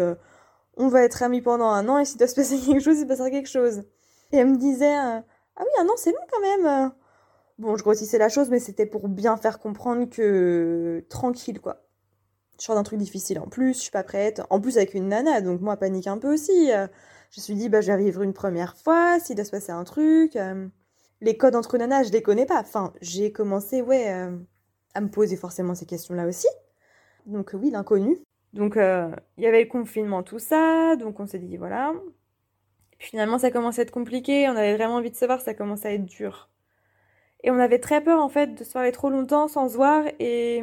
on 0.76 0.88
va 0.88 1.02
être 1.04 1.22
amis 1.22 1.40
pendant 1.42 1.68
un 1.68 1.88
an 1.88 1.98
et 1.98 2.04
s'il 2.04 2.18
doit 2.18 2.26
se 2.26 2.34
passer 2.34 2.58
quelque 2.66 2.82
chose, 2.82 2.98
il 2.98 3.02
se 3.02 3.06
passera 3.06 3.30
quelque 3.30 3.48
chose. 3.48 3.84
Et 4.32 4.38
elle 4.38 4.48
me 4.48 4.56
disait, 4.56 4.94
ah 4.94 5.22
oui 5.60 5.66
un 5.80 5.86
an 5.86 5.94
c'est 5.96 6.10
long 6.12 6.26
quand 6.32 6.40
même. 6.40 6.92
Bon 7.58 7.76
je 7.76 7.84
grossissais 7.84 8.18
la 8.18 8.28
chose 8.28 8.50
mais 8.50 8.58
c'était 8.58 8.86
pour 8.86 9.08
bien 9.08 9.36
faire 9.36 9.60
comprendre 9.60 10.06
que 10.10 11.04
tranquille 11.08 11.60
quoi 11.60 11.83
je 12.58 12.64
sors 12.64 12.74
d'un 12.74 12.82
truc 12.82 12.98
difficile 12.98 13.38
en 13.38 13.46
plus, 13.48 13.74
je 13.74 13.80
suis 13.80 13.90
pas 13.90 14.02
prête. 14.02 14.42
En 14.50 14.60
plus 14.60 14.76
avec 14.76 14.94
une 14.94 15.08
nana, 15.08 15.40
donc 15.40 15.60
moi 15.60 15.76
panique 15.76 16.06
un 16.06 16.18
peu 16.18 16.32
aussi. 16.32 16.72
Euh. 16.72 16.86
je 17.30 17.40
me 17.40 17.42
suis 17.42 17.54
dit, 17.54 17.68
bah 17.68 17.80
je 17.80 18.22
une 18.22 18.32
première 18.32 18.76
fois, 18.76 19.18
s'il 19.20 19.36
doit 19.36 19.44
se 19.44 19.50
passer 19.50 19.72
un 19.72 19.84
truc. 19.84 20.36
Euh. 20.36 20.68
les 21.20 21.36
codes 21.36 21.56
entre 21.56 21.78
nanas, 21.78 22.04
je 22.04 22.12
les 22.12 22.22
connais 22.22 22.46
pas. 22.46 22.60
Enfin, 22.60 22.92
j'ai 23.00 23.32
commencé, 23.32 23.82
ouais, 23.82 24.12
euh, 24.12 24.36
à 24.94 25.00
me 25.00 25.08
poser 25.08 25.36
forcément 25.36 25.74
ces 25.74 25.86
questions-là 25.86 26.26
aussi. 26.26 26.48
Donc 27.26 27.52
oui, 27.54 27.70
l'inconnu. 27.70 28.18
Donc 28.52 28.76
il 28.76 29.42
y 29.42 29.46
avait 29.46 29.62
le 29.64 29.68
confinement, 29.68 30.22
tout 30.22 30.38
ça, 30.38 30.94
donc 30.96 31.18
on 31.18 31.26
s'est 31.26 31.40
dit, 31.40 31.56
voilà. 31.56 31.92
puis 32.98 33.08
finalement, 33.08 33.38
ça 33.38 33.50
commençait 33.50 33.80
à 33.80 33.82
être 33.82 33.90
compliqué, 33.90 34.48
on 34.48 34.56
avait 34.56 34.76
vraiment 34.76 34.96
envie 34.96 35.10
de 35.10 35.16
se 35.16 35.24
voir, 35.24 35.40
ça 35.40 35.54
commençait 35.54 35.88
à 35.88 35.92
être 35.94 36.04
dur. 36.04 36.50
Et 37.42 37.50
on 37.50 37.58
avait 37.58 37.80
très 37.80 38.02
peur 38.02 38.20
en 38.22 38.28
fait 38.28 38.54
de 38.54 38.62
se 38.64 38.72
parler 38.72 38.92
trop 38.92 39.10
longtemps 39.10 39.48
sans 39.48 39.68
se 39.68 39.76
voir 39.76 40.04
et 40.18 40.62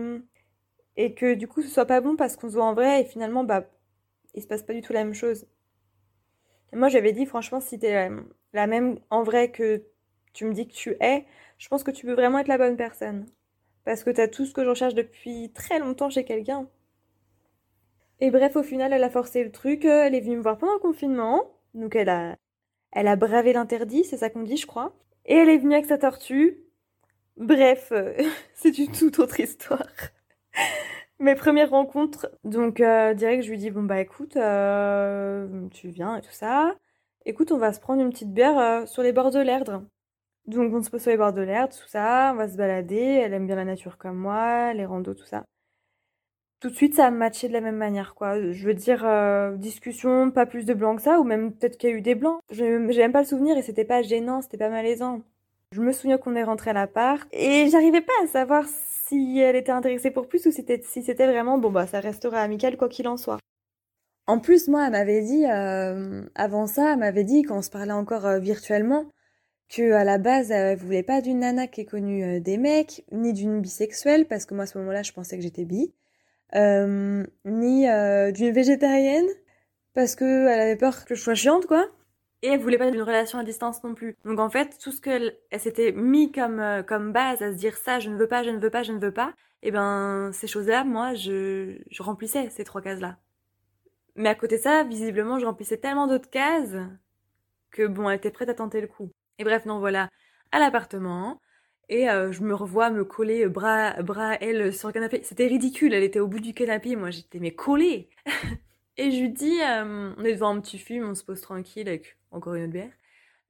et 1.04 1.14
que 1.14 1.34
du 1.34 1.48
coup 1.48 1.62
ce 1.62 1.70
soit 1.70 1.86
pas 1.86 2.02
bon 2.02 2.16
parce 2.16 2.36
qu'on 2.36 2.50
se 2.50 2.56
voit 2.56 2.66
en 2.66 2.74
vrai 2.74 3.02
et 3.02 3.06
finalement 3.06 3.44
bah 3.44 3.66
il 4.34 4.42
se 4.42 4.48
passe 4.48 4.64
pas 4.64 4.74
du 4.74 4.82
tout 4.82 4.94
la 4.94 5.04
même 5.04 5.14
chose. 5.14 5.46
moi 6.74 6.90
j'avais 6.90 7.12
dit 7.14 7.26
franchement 7.26 7.60
si 7.60 7.80
t'es 7.80 7.94
la, 7.94 8.16
la 8.54 8.68
même 8.68 9.00
en 9.10 9.24
vrai 9.24 9.52
que 9.52 9.84
tu 10.34 10.46
me 10.46 10.54
dis 10.54 10.68
que 10.68 10.74
tu 10.74 10.96
es, 11.00 11.26
je 11.58 11.68
pense 11.68 11.84
que 11.84 11.92
tu 11.92 12.06
peux 12.06 12.14
vraiment 12.14 12.40
être 12.40 12.48
la 12.48 12.58
bonne 12.58 12.78
personne. 12.78 13.26
Parce 13.84 14.04
que 14.04 14.10
t'as 14.12 14.28
tout 14.28 14.46
ce 14.46 14.54
que 14.54 14.64
je 14.64 14.70
recherche 14.70 14.94
depuis 14.94 15.52
très 15.54 15.80
longtemps 15.80 16.10
chez 16.10 16.24
quelqu'un. 16.24 16.68
Et 18.20 18.30
bref, 18.30 18.56
au 18.56 18.64
final, 18.64 18.94
elle 18.94 19.04
a 19.04 19.10
forcé 19.10 19.44
le 19.44 19.52
truc. 19.52 19.86
Elle 19.86 20.14
est 20.16 20.22
venue 20.22 20.38
me 20.38 20.42
voir 20.42 20.58
pendant 20.58 20.74
le 20.74 20.80
confinement. 20.80 21.52
Donc 21.74 21.96
elle 21.96 22.10
a, 22.10 22.36
elle 22.92 23.08
a 23.08 23.16
bravé 23.16 23.54
l'interdit, 23.54 24.04
c'est 24.04 24.18
ça 24.18 24.30
qu'on 24.30 24.44
dit, 24.44 24.58
je 24.58 24.68
crois. 24.68 24.96
Et 25.26 25.36
elle 25.36 25.50
est 25.50 25.58
venue 25.58 25.74
avec 25.74 25.86
sa 25.86 25.98
tortue. 25.98 26.64
Bref, 27.38 27.92
c'est 28.54 28.78
une 28.78 28.92
toute 28.92 29.20
autre 29.20 29.40
histoire. 29.40 29.88
Mes 31.21 31.36
premières 31.36 31.69
rencontres, 31.69 32.31
donc 32.43 32.79
euh, 32.81 33.13
direct, 33.13 33.43
je 33.43 33.51
lui 33.51 33.60
dis 33.60 33.69
bon 33.69 33.84
bah 33.84 34.01
écoute, 34.01 34.36
euh, 34.38 35.67
tu 35.69 35.89
viens 35.89 36.17
et 36.17 36.21
tout 36.21 36.31
ça. 36.31 36.75
Écoute, 37.27 37.51
on 37.51 37.60
va 37.60 37.73
se 37.73 37.79
prendre 37.79 38.01
une 38.01 38.10
petite 38.10 38.34
bière 38.34 38.57
euh, 38.57 38.86
sur 38.88 39.03
les 39.03 39.13
bords 39.13 39.29
de 39.29 39.38
l'Erdre. 39.39 39.84
Donc 40.47 40.73
on 40.73 40.81
se 40.81 40.89
pose 40.89 41.01
sur 41.01 41.12
les 41.12 41.17
bords 41.17 41.34
de 41.34 41.41
l'Erdre, 41.41 41.75
tout 41.77 41.88
ça, 41.88 42.31
on 42.34 42.38
va 42.38 42.49
se 42.49 42.57
balader. 42.57 42.95
Elle 42.95 43.36
aime 43.36 43.45
bien 43.45 43.55
la 43.55 43.65
nature 43.65 43.99
comme 43.99 44.17
moi, 44.17 44.73
les 44.73 44.84
randos, 44.84 45.13
tout 45.13 45.25
ça. 45.25 45.45
Tout 46.60 46.69
de 46.71 46.75
suite, 46.75 46.95
ça 46.95 47.05
a 47.07 47.12
matché 47.12 47.47
de 47.47 47.53
la 47.53 47.62
même 47.62 47.77
manière, 47.77 48.15
quoi. 48.15 48.41
Je 48.51 48.65
veux 48.65 48.73
dire, 48.73 49.05
discussion, 49.57 50.31
pas 50.31 50.47
plus 50.47 50.65
de 50.65 50.73
blancs 50.73 50.97
que 50.97 51.03
ça, 51.03 51.19
ou 51.19 51.23
même 51.23 51.53
peut-être 51.53 51.77
qu'il 51.77 51.89
y 51.91 51.93
a 51.93 51.95
eu 51.95 52.01
des 52.01 52.15
blancs. 52.15 52.41
J'ai 52.49 52.79
même 52.79 53.12
pas 53.12 53.21
le 53.21 53.27
souvenir 53.27 53.57
et 53.57 53.62
c'était 53.62 53.86
pas 53.86 54.01
gênant, 54.01 54.41
c'était 54.41 54.57
pas 54.57 54.69
malaisant. 54.69 55.21
Je 55.73 55.81
me 55.81 55.93
souviens 55.93 56.17
qu'on 56.17 56.36
est 56.36 56.43
rentré 56.43 56.71
à 56.71 56.73
l'appart 56.73 57.27
et 57.31 57.69
j'arrivais 57.69 58.01
pas 58.01 58.12
à 58.23 58.27
savoir 58.27 58.65
si 59.07 59.39
elle 59.39 59.55
était 59.55 59.71
intéressée 59.71 60.12
pour 60.12 60.27
plus 60.27 60.45
ou 60.45 60.51
si 60.51 61.03
c'était 61.03 61.27
vraiment 61.27 61.57
bon 61.57 61.71
bah 61.71 61.88
ça 61.88 62.01
restera 62.01 62.41
amical 62.41 62.75
quoi 62.75 62.89
qu'il 62.89 63.07
en 63.07 63.15
soit. 63.15 63.38
En 64.27 64.39
plus, 64.39 64.67
moi, 64.67 64.86
elle 64.86 64.91
m'avait 64.91 65.21
dit, 65.21 65.45
euh, 65.45 66.23
avant 66.36 66.67
ça, 66.67 66.93
elle 66.93 66.99
m'avait 66.99 67.23
dit, 67.23 67.41
quand 67.43 67.57
on 67.57 67.62
se 67.62 67.69
parlait 67.69 67.91
encore 67.91 68.25
euh, 68.25 68.39
virtuellement, 68.39 69.05
que 69.69 69.93
à 69.93 70.03
la 70.03 70.17
base, 70.19 70.51
elle 70.51 70.77
voulait 70.77 71.03
pas 71.03 71.21
d'une 71.21 71.39
nana 71.39 71.67
qui 71.67 71.81
ait 71.81 71.86
connu 71.86 72.23
euh, 72.23 72.39
des 72.39 72.57
mecs, 72.57 73.03
ni 73.12 73.34
d'une 73.34 73.62
bisexuelle, 73.62 74.27
parce 74.27 74.45
que 74.45 74.53
moi, 74.53 74.63
à 74.65 74.67
ce 74.67 74.77
moment-là, 74.77 75.03
je 75.03 75.12
pensais 75.12 75.38
que 75.38 75.43
j'étais 75.43 75.65
bi, 75.65 75.93
ni 76.53 77.86
d'une 78.34 78.51
végétarienne, 78.51 79.27
parce 79.93 80.15
que 80.15 80.47
elle 80.47 80.60
avait 80.62 80.77
peur 80.77 81.05
que 81.05 81.15
je 81.15 81.21
sois 81.21 81.36
chiante, 81.36 81.65
quoi 81.65 81.89
et 82.41 82.47
elle 82.47 82.60
voulait 82.60 82.77
pas 82.77 82.89
d'une 82.91 83.01
relation 83.01 83.39
à 83.39 83.43
distance 83.43 83.84
non 83.84 83.93
plus. 83.93 84.15
Donc 84.25 84.39
en 84.39 84.49
fait, 84.49 84.77
tout 84.80 84.91
ce 84.91 85.01
qu'elle 85.01 85.38
elle, 85.51 85.60
s'était 85.60 85.91
mis 85.91 86.32
comme 86.32 86.60
euh, 86.60 86.84
comme 86.84 87.12
base 87.13 87.41
à 87.41 87.51
se 87.51 87.58
dire 87.58 87.77
ça, 87.77 87.99
je 87.99 88.10
ne 88.10 88.17
veux 88.17 88.27
pas, 88.27 88.43
je 88.43 88.49
ne 88.49 88.60
veux 88.60 88.69
pas, 88.69 88.84
je 88.84 88.91
ne 88.91 88.99
veux 88.99 89.13
pas, 89.13 89.34
et 89.63 89.67
eh 89.69 89.71
ben 89.71 90.32
ces 90.34 90.47
choses-là, 90.47 90.84
moi, 90.84 91.13
je, 91.13 91.77
je 91.89 92.04
remplissais 92.04 92.49
ces 92.49 92.63
trois 92.63 92.82
cases-là. 92.82 93.17
Mais 94.15 94.30
à 94.30 94.36
côté 94.36 94.58
de 94.58 94.62
ça, 94.62 94.84
visiblement, 94.84 95.39
je 95.39 95.45
remplissais 95.45 95.77
tellement 95.77 96.08
d'autres 96.08 96.30
cases 96.30 96.75
que 97.71 97.88
bon, 97.88 98.10
elle 98.10 98.17
était 98.17 98.32
prête 98.32 98.49
à 98.49 98.54
tenter 98.54 98.82
le 98.82 98.88
coup. 98.88 99.12
Et 99.39 99.43
bref, 99.43 99.65
non, 99.65 99.80
voilà, 99.80 100.10
à 100.51 100.60
l'appartement. 100.60 101.39
Et 101.89 102.10
euh, 102.10 102.32
je 102.32 102.41
me 102.41 102.54
revois 102.56 102.89
me 102.89 103.04
coller 103.06 103.47
bras, 103.47 104.01
bras 104.01 104.36
elle 104.41 104.73
sur 104.73 104.88
le 104.89 104.93
canapé. 104.93 105.21
C'était 105.23 105.47
ridicule, 105.47 105.93
elle 105.93 106.04
était 106.04 106.19
au 106.19 106.27
bout 106.27 106.39
du 106.39 106.54
canapé, 106.54 106.95
moi 106.95 107.12
j'étais 107.12 107.39
mais 107.39 107.51
collée. 107.54 108.10
et 109.02 109.12
je 109.12 109.20
lui 109.20 109.30
dis, 109.30 109.60
euh, 109.62 110.14
on 110.16 110.24
est 110.24 110.34
devant 110.34 110.56
un 110.56 110.62
petit 110.62 110.78
film, 110.78 111.10
on 111.10 111.16
se 111.16 111.24
pose 111.24 111.42
tranquille 111.42 111.88
avec 111.88 112.18
encore 112.30 112.54
une 112.54 112.66
autre 112.66 112.74
bière, 112.74 112.92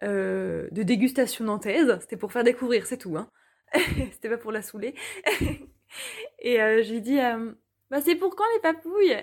euh, 0.01 0.69
de 0.71 0.81
dégustation 0.81 1.43
nantaise. 1.43 1.97
C'était 1.99 2.15
pour 2.15 2.31
faire 2.31 2.45
découvrir, 2.45 2.85
c'est 2.85 2.97
tout. 2.97 3.17
Hein. 3.17 3.29
C'était 4.13 4.29
pas 4.29 4.37
pour 4.37 4.53
la 4.53 4.61
saouler. 4.61 4.95
et 6.39 6.61
euh, 6.61 6.81
j'ai 6.83 7.01
dit, 7.01 7.19
euh, 7.19 7.51
bah 7.89 7.99
c'est 7.99 8.15
pour 8.15 8.33
quand 8.37 8.45
les 8.55 8.61
papouilles? 8.61 9.17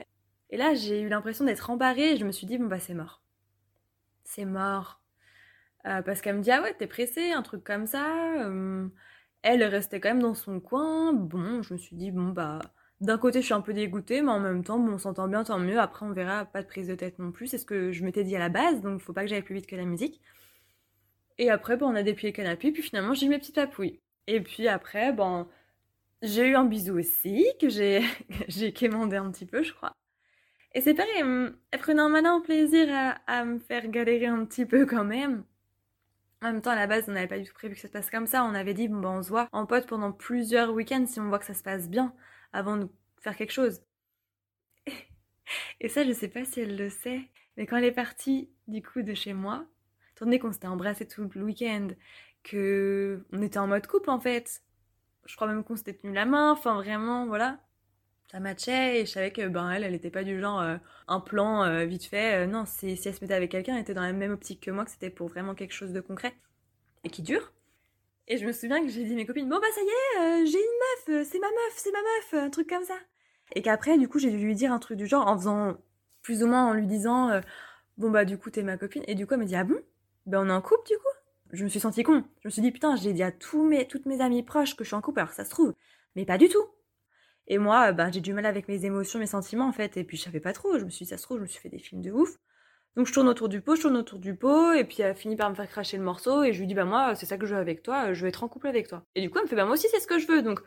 Et 0.50 0.58
là, 0.58 0.74
j'ai 0.74 1.00
eu 1.00 1.08
l'impression 1.08 1.46
d'être 1.46 1.70
embarrée. 1.70 2.12
Et 2.12 2.16
je 2.18 2.26
me 2.26 2.32
suis 2.32 2.46
dit, 2.46 2.58
bon 2.58 2.66
bah 2.66 2.78
c'est 2.78 2.94
mort. 2.94 3.22
C'est 4.24 4.44
mort. 4.44 5.00
parce 5.82 6.20
qu'elle 6.20 6.36
me 6.36 6.42
dit, 6.42 6.50
ah 6.50 6.60
ouais, 6.60 6.74
t'es 6.74 6.86
pressée, 6.86 7.32
un 7.32 7.42
truc 7.42 7.64
comme 7.64 7.86
ça. 7.86 8.06
elle 9.42 9.64
restait 9.64 10.00
quand 10.00 10.10
même 10.10 10.22
dans 10.22 10.34
son 10.34 10.60
coin. 10.60 11.14
Bon, 11.14 11.62
je 11.62 11.72
me 11.72 11.78
suis 11.78 11.96
dit, 11.96 12.10
bon 12.10 12.28
bah 12.28 12.60
d'un 13.00 13.18
côté, 13.18 13.40
je 13.40 13.44
suis 13.46 13.54
un 13.54 13.60
peu 13.60 13.72
dégoûtée, 13.74 14.22
mais 14.22 14.32
en 14.32 14.40
même 14.40 14.64
temps, 14.64 14.78
on 14.78 14.98
s'entend 14.98 15.28
bien, 15.28 15.44
tant 15.44 15.58
mieux. 15.58 15.78
Après, 15.78 16.04
on 16.04 16.10
verra, 16.12 16.44
pas 16.44 16.62
de 16.62 16.66
prise 16.66 16.88
de 16.88 16.94
tête 16.96 17.18
non 17.18 17.30
plus. 17.30 17.46
C'est 17.46 17.58
ce 17.58 17.64
que 17.64 17.92
je 17.92 18.04
m'étais 18.04 18.24
dit 18.24 18.34
à 18.34 18.40
la 18.40 18.48
base, 18.48 18.80
donc 18.80 19.00
faut 19.00 19.12
pas 19.12 19.22
que 19.22 19.28
j'aille 19.28 19.42
plus 19.42 19.54
vite 19.54 19.66
que 19.66 19.76
la 19.76 19.84
musique. 19.84 20.20
Et 21.38 21.50
après, 21.50 21.76
bon, 21.76 21.86
on 21.86 21.94
a 21.94 22.02
déplié 22.02 22.32
le 22.32 22.36
canapé, 22.36 22.72
puis 22.72 22.82
finalement, 22.82 23.14
j'ai 23.14 23.26
eu 23.26 23.28
mes 23.28 23.38
petites 23.38 23.54
papouilles. 23.54 24.00
Et 24.26 24.40
puis 24.40 24.66
après, 24.68 25.12
bon, 25.12 25.46
j'ai 26.22 26.48
eu 26.48 26.56
un 26.56 26.64
bisou 26.64 26.98
aussi, 26.98 27.46
que 27.60 27.68
j'ai, 28.48 28.72
quémandé 28.72 29.16
un 29.16 29.30
petit 29.30 29.46
peu, 29.46 29.62
je 29.62 29.72
crois. 29.72 29.92
Et 30.74 30.80
c'est 30.80 30.94
pareil, 30.94 31.22
elle 31.70 31.80
prenait 31.80 32.02
un 32.02 32.08
malin 32.08 32.40
plaisir 32.40 32.88
à, 33.26 33.44
me 33.44 33.58
faire 33.58 33.88
galérer 33.88 34.26
un 34.26 34.44
petit 34.44 34.66
peu 34.66 34.86
quand 34.86 35.04
même. 35.04 35.44
En 36.42 36.52
même 36.52 36.62
temps, 36.62 36.70
à 36.70 36.76
la 36.76 36.86
base, 36.86 37.04
on 37.08 37.12
n'avait 37.12 37.26
pas 37.28 37.38
du 37.38 37.44
tout 37.44 37.54
prévu 37.54 37.74
que 37.74 37.80
ça 37.80 37.88
se 37.88 37.92
passe 37.92 38.10
comme 38.10 38.26
ça. 38.26 38.44
On 38.44 38.54
avait 38.54 38.74
dit, 38.74 38.88
bon, 38.88 39.18
on 39.18 39.22
se 39.22 39.28
voit 39.30 39.48
en 39.52 39.66
pote 39.66 39.86
pendant 39.86 40.12
plusieurs 40.12 40.72
week-ends 40.72 41.06
si 41.06 41.20
on 41.20 41.28
voit 41.28 41.38
que 41.38 41.44
ça 41.44 41.54
se 41.54 41.62
passe 41.62 41.88
bien 41.88 42.12
avant 42.52 42.76
de 42.76 42.88
faire 43.18 43.36
quelque 43.36 43.52
chose. 43.52 43.82
Et 45.80 45.88
ça, 45.88 46.04
je 46.04 46.12
sais 46.12 46.28
pas 46.28 46.44
si 46.44 46.60
elle 46.60 46.76
le 46.76 46.90
sait, 46.90 47.22
mais 47.56 47.66
quand 47.66 47.76
elle 47.76 47.84
est 47.84 47.92
partie 47.92 48.50
du 48.66 48.82
coup 48.82 49.02
de 49.02 49.14
chez 49.14 49.32
moi, 49.32 49.66
étant 50.12 50.26
donné 50.26 50.38
qu'on 50.38 50.52
s'était 50.52 50.66
embrassé 50.66 51.06
tout 51.06 51.28
le 51.34 51.44
week-end, 51.44 51.88
que 52.42 53.24
on 53.32 53.42
était 53.42 53.58
en 53.58 53.66
mode 53.66 53.86
couple 53.86 54.10
en 54.10 54.20
fait, 54.20 54.62
je 55.26 55.36
crois 55.36 55.46
même 55.46 55.64
qu'on 55.64 55.76
s'était 55.76 55.94
tenu 55.94 56.12
la 56.12 56.26
main, 56.26 56.52
enfin 56.52 56.74
vraiment, 56.74 57.26
voilà. 57.26 57.60
Ça 58.30 58.40
matchait 58.40 59.00
et 59.00 59.06
je 59.06 59.10
savais 59.10 59.32
que 59.32 59.48
ben 59.48 59.70
elle, 59.70 59.84
elle 59.84 59.94
était 59.94 60.10
pas 60.10 60.22
du 60.24 60.38
genre 60.38 60.60
euh, 60.60 60.76
un 61.06 61.20
plan 61.20 61.64
euh, 61.64 61.86
vite 61.86 62.04
fait. 62.04 62.44
Euh, 62.44 62.46
non, 62.46 62.64
si 62.66 62.90
elle 62.90 63.14
se 63.14 63.20
mettait 63.22 63.34
avec 63.34 63.50
quelqu'un, 63.50 63.74
elle 63.74 63.80
était 63.82 63.94
dans 63.94 64.02
la 64.02 64.12
même 64.12 64.32
optique 64.32 64.60
que 64.62 64.70
moi, 64.70 64.84
que 64.84 64.90
c'était 64.90 65.10
pour 65.10 65.28
vraiment 65.28 65.54
quelque 65.54 65.72
chose 65.72 65.92
de 65.92 66.00
concret 66.00 66.34
et 67.04 67.10
qui 67.10 67.22
dure. 67.22 67.52
Et 68.28 68.36
je 68.36 68.46
me 68.46 68.52
souviens 68.52 68.80
que 68.80 68.88
j'ai 68.88 69.04
dit 69.04 69.12
à 69.12 69.16
mes 69.16 69.26
copines, 69.26 69.48
bon 69.48 69.58
bah 69.58 69.66
ça 69.74 69.80
y 69.80 69.84
est, 69.86 70.46
j'ai 70.46 70.58
une 70.58 71.14
meuf, 71.16 71.26
c'est 71.26 71.38
ma 71.38 71.48
meuf, 71.48 71.74
c'est 71.74 71.92
ma 71.92 71.98
meuf, 71.98 72.44
un 72.44 72.50
truc 72.50 72.68
comme 72.68 72.84
ça. 72.84 72.94
Et 73.54 73.62
qu'après, 73.62 73.98
du 73.98 74.08
coup, 74.08 74.18
j'ai 74.18 74.30
dû 74.30 74.38
lui 74.38 74.54
dire 74.54 74.72
un 74.72 74.78
truc 74.78 74.98
du 74.98 75.06
genre 75.06 75.26
en 75.26 75.36
faisant 75.36 75.78
plus 76.22 76.42
ou 76.42 76.46
moins 76.46 76.66
en 76.66 76.74
lui 76.74 76.86
disant, 76.86 77.40
bon 77.96 78.10
bah 78.10 78.24
du 78.24 78.38
coup 78.38 78.50
t'es 78.50 78.62
ma 78.62 78.76
copine. 78.76 79.02
Et 79.08 79.14
du 79.14 79.26
coup 79.26 79.34
elle 79.34 79.40
me 79.40 79.46
dit, 79.46 79.56
ah 79.56 79.64
bon? 79.64 79.80
Ben 80.26 80.40
on 80.40 80.48
est 80.50 80.52
en 80.52 80.60
couple 80.60 80.86
du 80.86 80.96
coup? 80.98 81.08
Je 81.52 81.64
me 81.64 81.68
suis 81.70 81.80
sentie 81.80 82.02
con. 82.02 82.24
Je 82.42 82.48
me 82.48 82.50
suis 82.50 82.62
dit, 82.62 82.70
putain, 82.70 82.96
j'ai 82.96 83.14
dit 83.14 83.22
à 83.22 83.32
tous 83.32 83.64
mes, 83.64 83.86
toutes 83.88 84.04
mes 84.04 84.20
amies 84.20 84.42
proches 84.42 84.76
que 84.76 84.84
je 84.84 84.88
suis 84.88 84.96
en 84.96 85.00
couple, 85.00 85.20
alors 85.20 85.32
ça 85.32 85.44
se 85.44 85.50
trouve. 85.50 85.74
Mais 86.14 86.26
pas 86.26 86.36
du 86.36 86.48
tout. 86.48 86.66
Et 87.46 87.56
moi, 87.56 87.92
ben, 87.92 88.12
j'ai 88.12 88.20
du 88.20 88.34
mal 88.34 88.44
avec 88.44 88.68
mes 88.68 88.84
émotions, 88.84 89.18
mes 89.18 89.26
sentiments, 89.26 89.66
en 89.66 89.72
fait. 89.72 89.96
Et 89.96 90.04
puis, 90.04 90.18
je 90.18 90.24
savais 90.24 90.40
pas 90.40 90.52
trop. 90.52 90.78
Je 90.78 90.84
me 90.84 90.90
suis 90.90 91.06
dit, 91.06 91.08
ça 91.08 91.16
se 91.16 91.22
trouve, 91.22 91.38
je 91.38 91.42
me 91.42 91.46
suis 91.46 91.60
fait 91.60 91.70
des 91.70 91.78
films 91.78 92.02
de 92.02 92.12
ouf. 92.12 92.36
Donc, 92.96 93.06
je 93.06 93.12
tourne 93.12 93.28
autour 93.28 93.48
du 93.48 93.60
pot, 93.60 93.76
je 93.76 93.82
tourne 93.82 93.96
autour 93.96 94.18
du 94.18 94.34
pot. 94.34 94.72
Et 94.72 94.84
puis, 94.84 95.02
elle 95.02 95.14
finit 95.14 95.36
par 95.36 95.50
me 95.50 95.54
faire 95.54 95.68
cracher 95.68 95.96
le 95.96 96.02
morceau. 96.02 96.42
Et 96.42 96.52
je 96.52 96.60
lui 96.60 96.66
dis, 96.66 96.74
bah, 96.74 96.84
moi, 96.84 97.14
c'est 97.14 97.26
ça 97.26 97.38
que 97.38 97.46
je 97.46 97.54
veux 97.54 97.60
avec 97.60 97.82
toi. 97.82 98.12
Je 98.12 98.22
veux 98.22 98.28
être 98.28 98.42
en 98.42 98.48
couple 98.48 98.66
avec 98.66 98.88
toi. 98.88 99.04
Et 99.14 99.20
du 99.20 99.30
coup, 99.30 99.38
elle 99.38 99.44
me 99.44 99.48
fait, 99.48 99.56
bah, 99.56 99.64
moi 99.64 99.74
aussi, 99.74 99.86
c'est 99.90 100.00
ce 100.00 100.06
que 100.06 100.18
je 100.18 100.26
veux. 100.26 100.42
Donc, 100.42 100.60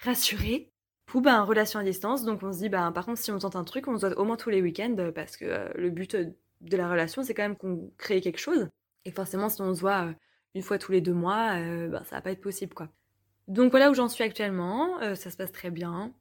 rassurée. 0.00 0.70
Pou, 1.06 1.20
bah, 1.20 1.42
relation 1.42 1.80
à 1.80 1.84
distance. 1.84 2.24
Donc, 2.24 2.42
on 2.42 2.52
se 2.52 2.58
dit, 2.58 2.68
bah, 2.68 2.90
par 2.94 3.06
contre, 3.06 3.18
si 3.18 3.30
on 3.30 3.38
tente 3.38 3.56
un 3.56 3.64
truc, 3.64 3.88
on 3.88 3.96
se 3.96 4.06
doit 4.06 4.18
au 4.18 4.24
moins 4.24 4.36
tous 4.36 4.50
les 4.50 4.60
week-ends. 4.60 5.10
Parce 5.14 5.36
que 5.36 5.44
euh, 5.46 5.68
le 5.76 5.90
but 5.90 6.16
de 6.60 6.76
la 6.76 6.90
relation, 6.90 7.22
c'est 7.22 7.34
quand 7.34 7.42
même 7.42 7.56
qu'on 7.56 7.90
crée 7.96 8.20
quelque 8.20 8.40
chose. 8.40 8.68
Et 9.04 9.10
forcément, 9.10 9.48
si 9.48 9.62
on 9.62 9.74
se 9.74 9.80
voit 9.80 10.06
euh, 10.06 10.12
une 10.54 10.62
fois 10.62 10.78
tous 10.78 10.92
les 10.92 11.00
deux 11.00 11.14
mois, 11.14 11.56
euh, 11.58 11.88
ben, 11.88 12.02
ça 12.04 12.16
va 12.16 12.22
pas 12.22 12.32
être 12.32 12.40
possible, 12.40 12.74
quoi. 12.74 12.88
Donc 13.48 13.70
voilà 13.70 13.90
où 13.90 13.94
j'en 13.94 14.08
suis 14.08 14.24
actuellement. 14.24 15.00
Euh, 15.00 15.14
ça 15.14 15.30
se 15.30 15.36
passe 15.36 15.52
très 15.52 15.70
bien. 15.70 16.12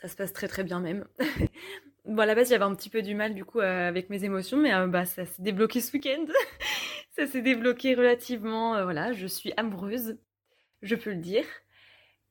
Ça 0.00 0.08
se 0.08 0.16
passe 0.16 0.32
très 0.32 0.48
très 0.48 0.64
bien 0.64 0.80
même. 0.80 1.06
bon, 2.10 2.22
à 2.22 2.26
la 2.26 2.34
base, 2.34 2.50
j'avais 2.50 2.64
un 2.64 2.74
petit 2.74 2.90
peu 2.90 3.02
du 3.02 3.14
mal 3.14 3.34
du 3.34 3.44
coup 3.44 3.60
avec 3.60 4.10
mes 4.10 4.24
émotions, 4.24 4.56
mais 4.58 4.72
bah, 4.88 5.04
ça 5.04 5.24
s'est 5.24 5.42
débloqué 5.42 5.80
ce 5.80 5.92
week-end. 5.92 6.26
ça 7.16 7.26
s'est 7.26 7.42
débloqué 7.42 7.94
relativement. 7.94 8.82
voilà, 8.84 9.12
je 9.12 9.26
suis 9.26 9.52
amoureuse, 9.56 10.18
je 10.82 10.94
peux 10.94 11.10
le 11.10 11.16
dire. 11.16 11.44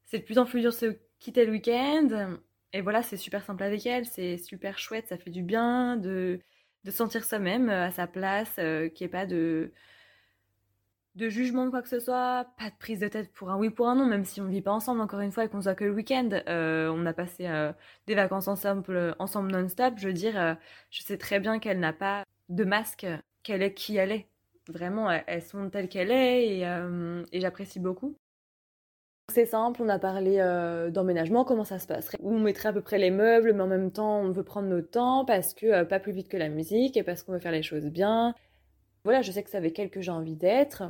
C'est 0.05 0.19
de 0.19 0.23
plus 0.23 0.37
en 0.37 0.45
plus 0.45 0.61
dur 0.61 0.71
de 0.71 0.75
se 0.75 0.97
quitter 1.19 1.45
le 1.45 1.51
week-end. 1.51 2.37
Et 2.73 2.81
voilà, 2.81 3.01
c'est 3.01 3.17
super 3.17 3.43
simple 3.43 3.63
avec 3.63 3.85
elle, 3.85 4.05
c'est 4.05 4.37
super 4.37 4.77
chouette, 4.77 5.07
ça 5.07 5.17
fait 5.17 5.31
du 5.31 5.41
bien 5.41 5.97
de, 5.97 6.39
de 6.83 6.91
sentir 6.91 7.23
ça 7.23 7.39
même 7.39 7.69
à 7.69 7.91
sa 7.91 8.05
place, 8.05 8.55
qu'il 8.55 9.05
n'y 9.05 9.07
pas 9.07 9.25
de, 9.25 9.71
de 11.19 11.29
jugement 11.29 11.65
de 11.65 11.69
quoi 11.69 11.81
que 11.81 11.89
ce 11.89 11.99
soit, 11.99 12.47
pas 12.57 12.69
de 12.69 12.75
prise 12.79 12.99
de 12.99 13.07
tête 13.07 13.31
pour 13.33 13.51
un 13.51 13.57
oui 13.57 13.69
pour 13.69 13.89
un 13.89 13.95
non, 13.95 14.05
même 14.05 14.23
si 14.23 14.39
on 14.39 14.45
vit 14.45 14.61
pas 14.61 14.71
ensemble 14.71 15.01
encore 15.01 15.19
une 15.19 15.31
fois 15.31 15.43
et 15.43 15.49
qu'on 15.49 15.59
se 15.59 15.65
voit 15.65 15.75
que 15.75 15.83
le 15.83 15.91
week-end. 15.91 16.29
Euh, 16.47 16.89
on 16.95 17.05
a 17.05 17.13
passé 17.13 17.45
euh, 17.47 17.73
des 18.07 18.15
vacances 18.15 18.47
ensemble, 18.47 19.15
ensemble 19.19 19.51
non-stop. 19.51 19.95
Je 19.97 20.07
veux 20.07 20.13
dire, 20.13 20.39
euh, 20.39 20.53
je 20.89 21.03
sais 21.03 21.17
très 21.17 21.39
bien 21.39 21.59
qu'elle 21.59 21.79
n'a 21.79 21.93
pas 21.93 22.23
de 22.47 22.63
masque, 22.63 23.05
qu'elle 23.43 23.61
est 23.61 23.73
qui 23.73 23.97
elle 23.97 24.13
est. 24.13 24.27
Vraiment, 24.69 25.11
elles 25.11 25.41
sont 25.41 25.69
telles 25.69 25.89
qu'elle 25.89 26.11
est 26.11 26.59
et, 26.59 27.41
j'apprécie 27.41 27.79
beaucoup. 27.79 28.15
C'est 29.29 29.45
simple, 29.45 29.81
on 29.83 29.89
a 29.89 29.99
parlé 29.99 30.37
d'emménagement, 30.91 31.43
comment 31.43 31.63
ça 31.63 31.79
se 31.79 31.87
passerait? 31.87 32.17
On 32.23 32.39
mettrait 32.39 32.69
à 32.69 32.73
peu 32.73 32.81
près 32.81 32.97
les 32.97 33.11
meubles, 33.11 33.53
mais 33.53 33.61
en 33.61 33.67
même 33.67 33.91
temps, 33.91 34.21
on 34.21 34.31
veut 34.31 34.43
prendre 34.43 34.67
notre 34.67 34.89
temps 34.89 35.25
parce 35.25 35.53
que 35.53 35.83
pas 35.83 35.99
plus 35.99 36.13
vite 36.13 36.29
que 36.29 36.37
la 36.37 36.49
musique 36.49 36.97
et 36.97 37.03
parce 37.03 37.23
qu'on 37.23 37.33
veut 37.33 37.39
faire 37.39 37.51
les 37.51 37.63
choses 37.63 37.85
bien. 37.85 38.35
Voilà, 39.03 39.21
je 39.21 39.31
sais 39.31 39.43
que 39.43 39.49
c'est 39.49 39.57
avec 39.57 39.77
elle 39.79 39.89
que 39.89 40.01
j'ai 40.01 40.11
envie 40.11 40.35
d'être 40.35 40.83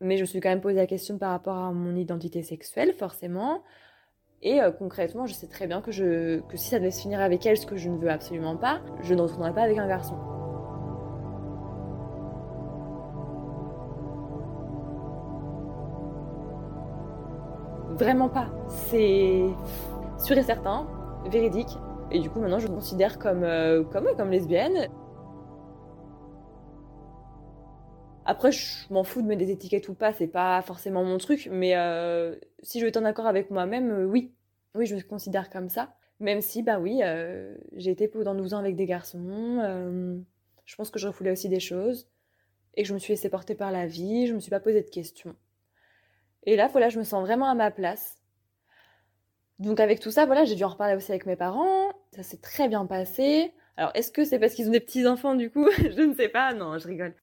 mais 0.00 0.16
je 0.16 0.22
me 0.22 0.26
suis 0.26 0.40
quand 0.40 0.48
même 0.48 0.60
posé 0.60 0.76
la 0.76 0.86
question 0.86 1.18
par 1.18 1.30
rapport 1.30 1.56
à 1.56 1.72
mon 1.72 1.96
identité 1.96 2.42
sexuelle, 2.42 2.92
forcément. 2.92 3.62
Et 4.42 4.60
euh, 4.60 4.70
concrètement, 4.70 5.26
je 5.26 5.34
sais 5.34 5.48
très 5.48 5.66
bien 5.66 5.80
que, 5.80 5.90
je, 5.90 6.40
que 6.40 6.56
si 6.56 6.68
ça 6.68 6.78
devait 6.78 6.90
se 6.90 7.00
finir 7.02 7.20
avec 7.20 7.44
elle, 7.46 7.56
ce 7.56 7.66
que 7.66 7.76
je 7.76 7.88
ne 7.88 7.98
veux 7.98 8.10
absolument 8.10 8.56
pas, 8.56 8.80
je 9.02 9.14
ne 9.14 9.22
retournerai 9.22 9.54
pas 9.54 9.62
avec 9.62 9.78
un 9.78 9.88
garçon. 9.88 10.16
Vraiment 17.96 18.28
pas. 18.28 18.48
C'est 18.68 19.46
sûr 20.18 20.36
et 20.36 20.42
certain, 20.42 20.86
véridique. 21.30 21.78
Et 22.10 22.20
du 22.20 22.28
coup, 22.28 22.40
maintenant, 22.40 22.58
je 22.58 22.68
me 22.68 22.74
considère 22.74 23.18
comme, 23.18 23.42
euh, 23.42 23.84
comme, 23.84 24.06
comme 24.16 24.30
lesbienne. 24.30 24.88
Après, 28.28 28.50
je 28.50 28.92
m'en 28.92 29.04
fous 29.04 29.22
de 29.22 29.26
mettre 29.28 29.38
des 29.38 29.52
étiquettes 29.52 29.88
ou 29.88 29.94
pas, 29.94 30.12
c'est 30.12 30.26
pas 30.26 30.60
forcément 30.62 31.04
mon 31.04 31.16
truc, 31.16 31.48
mais 31.50 31.76
euh, 31.76 32.34
si 32.60 32.80
je 32.80 32.84
veux 32.84 32.88
être 32.88 32.96
en 32.96 33.04
accord 33.04 33.26
avec 33.26 33.52
moi-même, 33.52 33.90
euh, 33.92 34.04
oui. 34.04 34.32
Oui, 34.74 34.84
je 34.84 34.96
me 34.96 35.00
considère 35.00 35.48
comme 35.48 35.68
ça. 35.68 35.94
Même 36.18 36.40
si, 36.40 36.64
bah 36.64 36.80
oui, 36.80 37.00
euh, 37.04 37.56
j'ai 37.76 37.92
été 37.92 38.08
pendant 38.08 38.34
12 38.34 38.52
ans 38.52 38.58
avec 38.58 38.74
des 38.74 38.84
garçons, 38.84 39.62
je 40.64 40.76
pense 40.76 40.90
que 40.90 40.98
je 40.98 41.06
refoulais 41.06 41.30
aussi 41.30 41.48
des 41.48 41.60
choses, 41.60 42.08
et 42.74 42.84
je 42.84 42.92
me 42.94 42.98
suis 42.98 43.12
laissée 43.12 43.30
porter 43.30 43.54
par 43.54 43.70
la 43.70 43.86
vie, 43.86 44.26
je 44.26 44.34
me 44.34 44.40
suis 44.40 44.50
pas 44.50 44.60
posé 44.60 44.82
de 44.82 44.90
questions. 44.90 45.36
Et 46.42 46.56
là, 46.56 46.66
voilà, 46.66 46.88
je 46.88 46.98
me 46.98 47.04
sens 47.04 47.22
vraiment 47.22 47.48
à 47.48 47.54
ma 47.54 47.70
place. 47.70 48.18
Donc 49.60 49.78
avec 49.78 50.00
tout 50.00 50.10
ça, 50.10 50.26
voilà, 50.26 50.44
j'ai 50.44 50.56
dû 50.56 50.64
en 50.64 50.68
reparler 50.68 50.96
aussi 50.96 51.12
avec 51.12 51.26
mes 51.26 51.36
parents, 51.36 51.92
ça 52.10 52.24
s'est 52.24 52.40
très 52.40 52.68
bien 52.68 52.86
passé. 52.86 53.54
Alors, 53.76 53.92
est-ce 53.94 54.10
que 54.10 54.24
c'est 54.24 54.38
parce 54.40 54.54
qu'ils 54.54 54.68
ont 54.68 54.72
des 54.72 54.80
petits-enfants 54.80 55.36
du 55.36 55.50
coup? 55.50 55.68
Je 55.78 56.02
ne 56.02 56.14
sais 56.14 56.28
pas, 56.28 56.52
non, 56.54 56.76
je 56.78 56.88
rigole. 56.88 57.14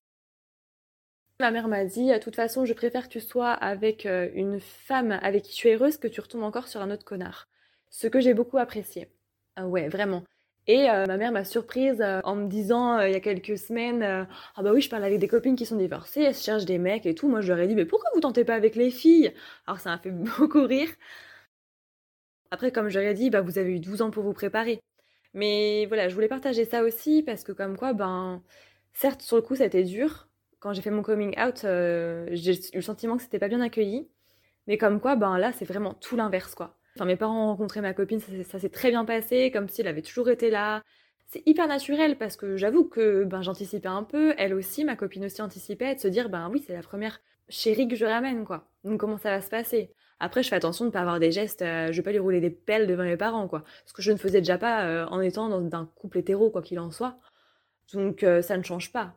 Ma 1.39 1.51
mère 1.51 1.67
m'a 1.67 1.83
dit, 1.85 2.11
de 2.11 2.17
toute 2.19 2.35
façon, 2.35 2.65
je 2.65 2.73
préfère 2.73 3.03
que 3.03 3.13
tu 3.13 3.19
sois 3.19 3.51
avec 3.51 4.05
euh, 4.05 4.29
une 4.33 4.59
femme 4.59 5.11
avec 5.21 5.43
qui 5.43 5.53
tu 5.53 5.67
es 5.67 5.75
heureuse 5.75 5.97
que 5.97 6.07
tu 6.07 6.21
retombes 6.21 6.43
encore 6.43 6.67
sur 6.67 6.81
un 6.81 6.91
autre 6.91 7.03
connard. 7.05 7.47
Ce 7.89 8.07
que 8.07 8.19
j'ai 8.19 8.33
beaucoup 8.33 8.57
apprécié. 8.57 9.09
Ah 9.55 9.67
ouais, 9.67 9.89
vraiment. 9.89 10.23
Et 10.67 10.89
euh, 10.89 11.05
ma 11.05 11.17
mère 11.17 11.31
m'a 11.31 11.43
surprise 11.43 12.01
euh, 12.01 12.21
en 12.23 12.35
me 12.35 12.47
disant 12.47 12.99
il 13.01 13.11
y 13.11 13.15
a 13.15 13.19
quelques 13.19 13.57
semaines 13.57 14.03
Ah 14.03 14.63
bah 14.63 14.71
oui, 14.71 14.81
je 14.81 14.89
parle 14.89 15.03
avec 15.03 15.19
des 15.19 15.27
copines 15.27 15.55
qui 15.55 15.65
sont 15.65 15.75
divorcées, 15.75 16.21
elles 16.21 16.35
cherchent 16.35 16.65
des 16.65 16.77
mecs 16.77 17.05
et 17.05 17.15
tout. 17.15 17.27
Moi, 17.27 17.41
je 17.41 17.49
leur 17.51 17.59
ai 17.59 17.67
dit 17.67 17.75
Mais 17.75 17.85
pourquoi 17.85 18.09
vous 18.13 18.21
tentez 18.21 18.45
pas 18.45 18.55
avec 18.55 18.75
les 18.75 18.89
filles? 18.91 19.33
Alors 19.67 19.79
ça 19.79 19.89
m'a 19.91 19.97
fait 19.97 20.11
beaucoup 20.37 20.65
rire. 20.65 20.89
Après, 22.51 22.71
comme 22.71 22.87
je 22.89 22.99
leur 22.99 23.09
ai 23.09 23.13
dit, 23.13 23.29
bah, 23.29 23.41
vous 23.41 23.57
avez 23.57 23.71
eu 23.71 23.79
12 23.79 24.01
ans 24.01 24.11
pour 24.11 24.23
vous 24.23 24.33
préparer. 24.33 24.79
Mais 25.33 25.85
voilà, 25.87 26.09
je 26.09 26.15
voulais 26.15 26.27
partager 26.27 26.65
ça 26.65 26.83
aussi 26.83 27.23
parce 27.23 27.43
que, 27.43 27.51
comme 27.51 27.77
quoi, 27.77 27.93
ben, 27.93 28.43
certes, 28.93 29.21
sur 29.23 29.37
le 29.37 29.41
coup, 29.41 29.55
été 29.55 29.83
dur 29.83 30.29
quand 30.63 30.71
j'ai 30.71 30.81
fait 30.81 30.91
mon 30.91 31.01
coming 31.01 31.37
out, 31.37 31.65
euh, 31.65 32.25
j'ai 32.31 32.53
eu 32.53 32.75
le 32.77 32.81
sentiment 32.81 33.17
que 33.17 33.23
c'était 33.23 33.37
pas 33.37 33.49
bien 33.49 33.59
accueilli. 33.59 34.07
Mais 34.65 34.77
comme 34.77 35.01
quoi, 35.01 35.17
ben 35.17 35.37
là, 35.37 35.51
c'est 35.51 35.65
vraiment 35.65 35.93
tout 35.93 36.15
l'inverse, 36.15 36.55
quoi. 36.55 36.77
Enfin, 36.95 37.03
mes 37.03 37.17
parents 37.17 37.47
ont 37.47 37.47
rencontré 37.47 37.81
ma 37.81 37.93
copine, 37.93 38.21
ça, 38.21 38.59
s'est 38.59 38.69
très 38.69 38.89
bien 38.89 39.03
passé, 39.03 39.51
comme 39.51 39.67
si 39.67 39.81
elle 39.81 39.87
avait 39.87 40.01
toujours 40.01 40.29
été 40.29 40.49
là. 40.49 40.81
C'est 41.27 41.43
hyper 41.45 41.67
naturel 41.67 42.17
parce 42.17 42.37
que 42.37 42.55
j'avoue 42.55 42.85
que 42.85 43.25
ben, 43.25 43.41
j'anticipais 43.41 43.89
un 43.89 44.03
peu, 44.03 44.33
elle 44.37 44.53
aussi, 44.53 44.85
ma 44.85 44.95
copine 44.95 45.25
aussi 45.25 45.41
anticipait, 45.41 45.95
de 45.95 45.99
se 45.99 46.07
dire, 46.07 46.29
ben 46.29 46.49
oui, 46.49 46.63
c'est 46.65 46.73
la 46.73 46.81
première 46.81 47.19
chérie 47.49 47.89
que 47.89 47.97
je 47.97 48.05
ramène, 48.05 48.45
quoi. 48.45 48.69
Donc 48.85 49.01
comment 49.01 49.17
ça 49.17 49.31
va 49.31 49.41
se 49.41 49.49
passer? 49.49 49.91
Après, 50.21 50.43
je 50.43 50.47
fais 50.47 50.55
attention 50.55 50.85
de 50.85 50.89
ne 50.89 50.93
pas 50.93 51.01
avoir 51.01 51.19
des 51.19 51.31
gestes, 51.33 51.61
euh, 51.61 51.91
je 51.91 51.97
vais 51.97 52.03
pas 52.03 52.11
lui 52.11 52.19
rouler 52.19 52.39
des 52.39 52.51
pelles 52.51 52.87
devant 52.87 53.03
mes 53.03 53.17
parents, 53.17 53.49
quoi. 53.49 53.65
Ce 53.85 53.91
que 53.91 54.01
je 54.01 54.13
ne 54.13 54.17
faisais 54.17 54.39
déjà 54.39 54.57
pas 54.57 54.85
euh, 54.85 55.05
en 55.07 55.19
étant 55.19 55.49
dans 55.49 55.77
un 55.77 55.85
couple 55.95 56.19
hétéro, 56.19 56.51
quoi 56.51 56.61
qu'il 56.61 56.79
en 56.79 56.91
soit. 56.91 57.17
Donc 57.93 58.25
ça 58.41 58.57
ne 58.57 58.63
change 58.63 58.93
pas. 58.93 59.13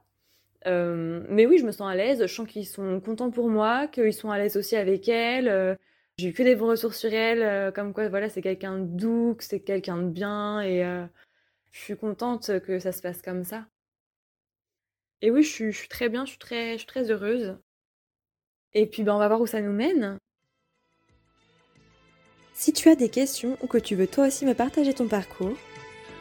Euh, 0.66 1.24
mais 1.28 1.46
oui, 1.46 1.58
je 1.58 1.64
me 1.64 1.72
sens 1.72 1.90
à 1.90 1.94
l'aise. 1.94 2.22
Je 2.22 2.32
sens 2.32 2.48
qu'ils 2.48 2.66
sont 2.66 3.00
contents 3.00 3.30
pour 3.30 3.48
moi, 3.48 3.86
qu'ils 3.86 4.12
sont 4.12 4.30
à 4.30 4.38
l'aise 4.38 4.56
aussi 4.56 4.76
avec 4.76 5.08
elle. 5.08 5.48
Euh, 5.48 5.74
j'ai 6.18 6.28
eu 6.28 6.32
que 6.32 6.42
des 6.42 6.56
bons 6.56 6.68
ressources 6.68 6.98
sur 6.98 7.12
elle, 7.12 7.42
euh, 7.42 7.70
comme 7.70 7.92
quoi, 7.92 8.08
voilà, 8.08 8.28
c'est 8.28 8.42
quelqu'un 8.42 8.78
de 8.78 8.84
doux, 8.86 9.36
c'est 9.38 9.60
quelqu'un 9.60 9.98
de 9.98 10.08
bien, 10.08 10.62
et 10.62 10.82
je 11.72 11.78
suis 11.78 11.96
contente 11.96 12.58
que 12.60 12.78
ça 12.78 12.92
se 12.92 13.02
passe 13.02 13.20
comme 13.20 13.44
ça. 13.44 13.66
Et 15.20 15.30
oui, 15.30 15.42
je 15.42 15.50
suis, 15.50 15.72
je 15.72 15.78
suis 15.78 15.88
très 15.88 16.08
bien, 16.08 16.24
je 16.24 16.30
suis 16.30 16.38
très, 16.38 16.72
je 16.72 16.78
suis 16.78 16.86
très 16.86 17.10
heureuse. 17.10 17.58
Et 18.72 18.86
puis, 18.86 19.02
ben, 19.02 19.14
on 19.14 19.18
va 19.18 19.28
voir 19.28 19.42
où 19.42 19.46
ça 19.46 19.60
nous 19.60 19.72
mène. 19.72 20.18
Si 22.54 22.72
tu 22.72 22.88
as 22.88 22.96
des 22.96 23.10
questions 23.10 23.58
ou 23.62 23.66
que 23.66 23.76
tu 23.76 23.94
veux 23.94 24.06
toi 24.06 24.28
aussi 24.28 24.46
me 24.46 24.54
partager 24.54 24.94
ton 24.94 25.08
parcours, 25.08 25.56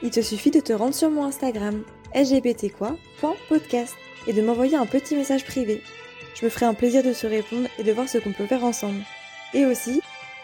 il 0.04 0.12
te 0.12 0.20
suffit 0.20 0.52
de 0.52 0.60
te 0.60 0.74
rendre 0.74 0.94
sur 0.94 1.10
mon 1.10 1.24
Instagram 1.24 1.86
lgbtquoi.podcast 2.14 3.96
et 4.28 4.34
de 4.34 4.42
m'envoyer 4.42 4.78
un 4.78 4.86
petit 4.86 5.16
message 5.16 5.46
privé. 5.46 5.82
Je 6.36 6.46
me 6.46 6.50
ferai 6.50 6.66
un 6.66 6.74
plaisir 6.74 7.04
de 7.04 7.14
se 7.14 7.28
répondre 7.28 7.68
et 7.80 7.84
de 7.84 7.92
voir 7.92 8.10
ce 8.10 8.18
qu'on 8.18 8.34
peut 8.34 8.48
faire 8.48 8.64
ensemble. 8.64 9.02
Et 9.54 9.66
aussi, 9.66 10.02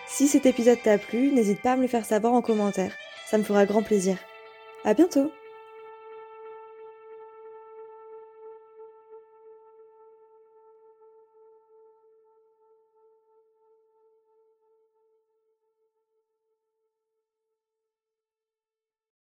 si 0.08 0.28
cet 0.28 0.46
épisode 0.46 0.82
t'a 0.82 0.98
plu, 0.98 1.32
n'hésite 1.32 1.62
pas 1.62 1.74
à 1.74 1.76
me 1.76 1.82
le 1.84 1.88
faire 1.88 2.06
savoir 2.06 2.34
en 2.34 2.42
commentaire. 2.42 2.94
Ça 3.28 3.38
me 3.38 3.44
fera 3.44 3.66
grand 3.66 3.84
plaisir. 3.84 4.18
À 4.84 4.94
bientôt! 4.94 5.32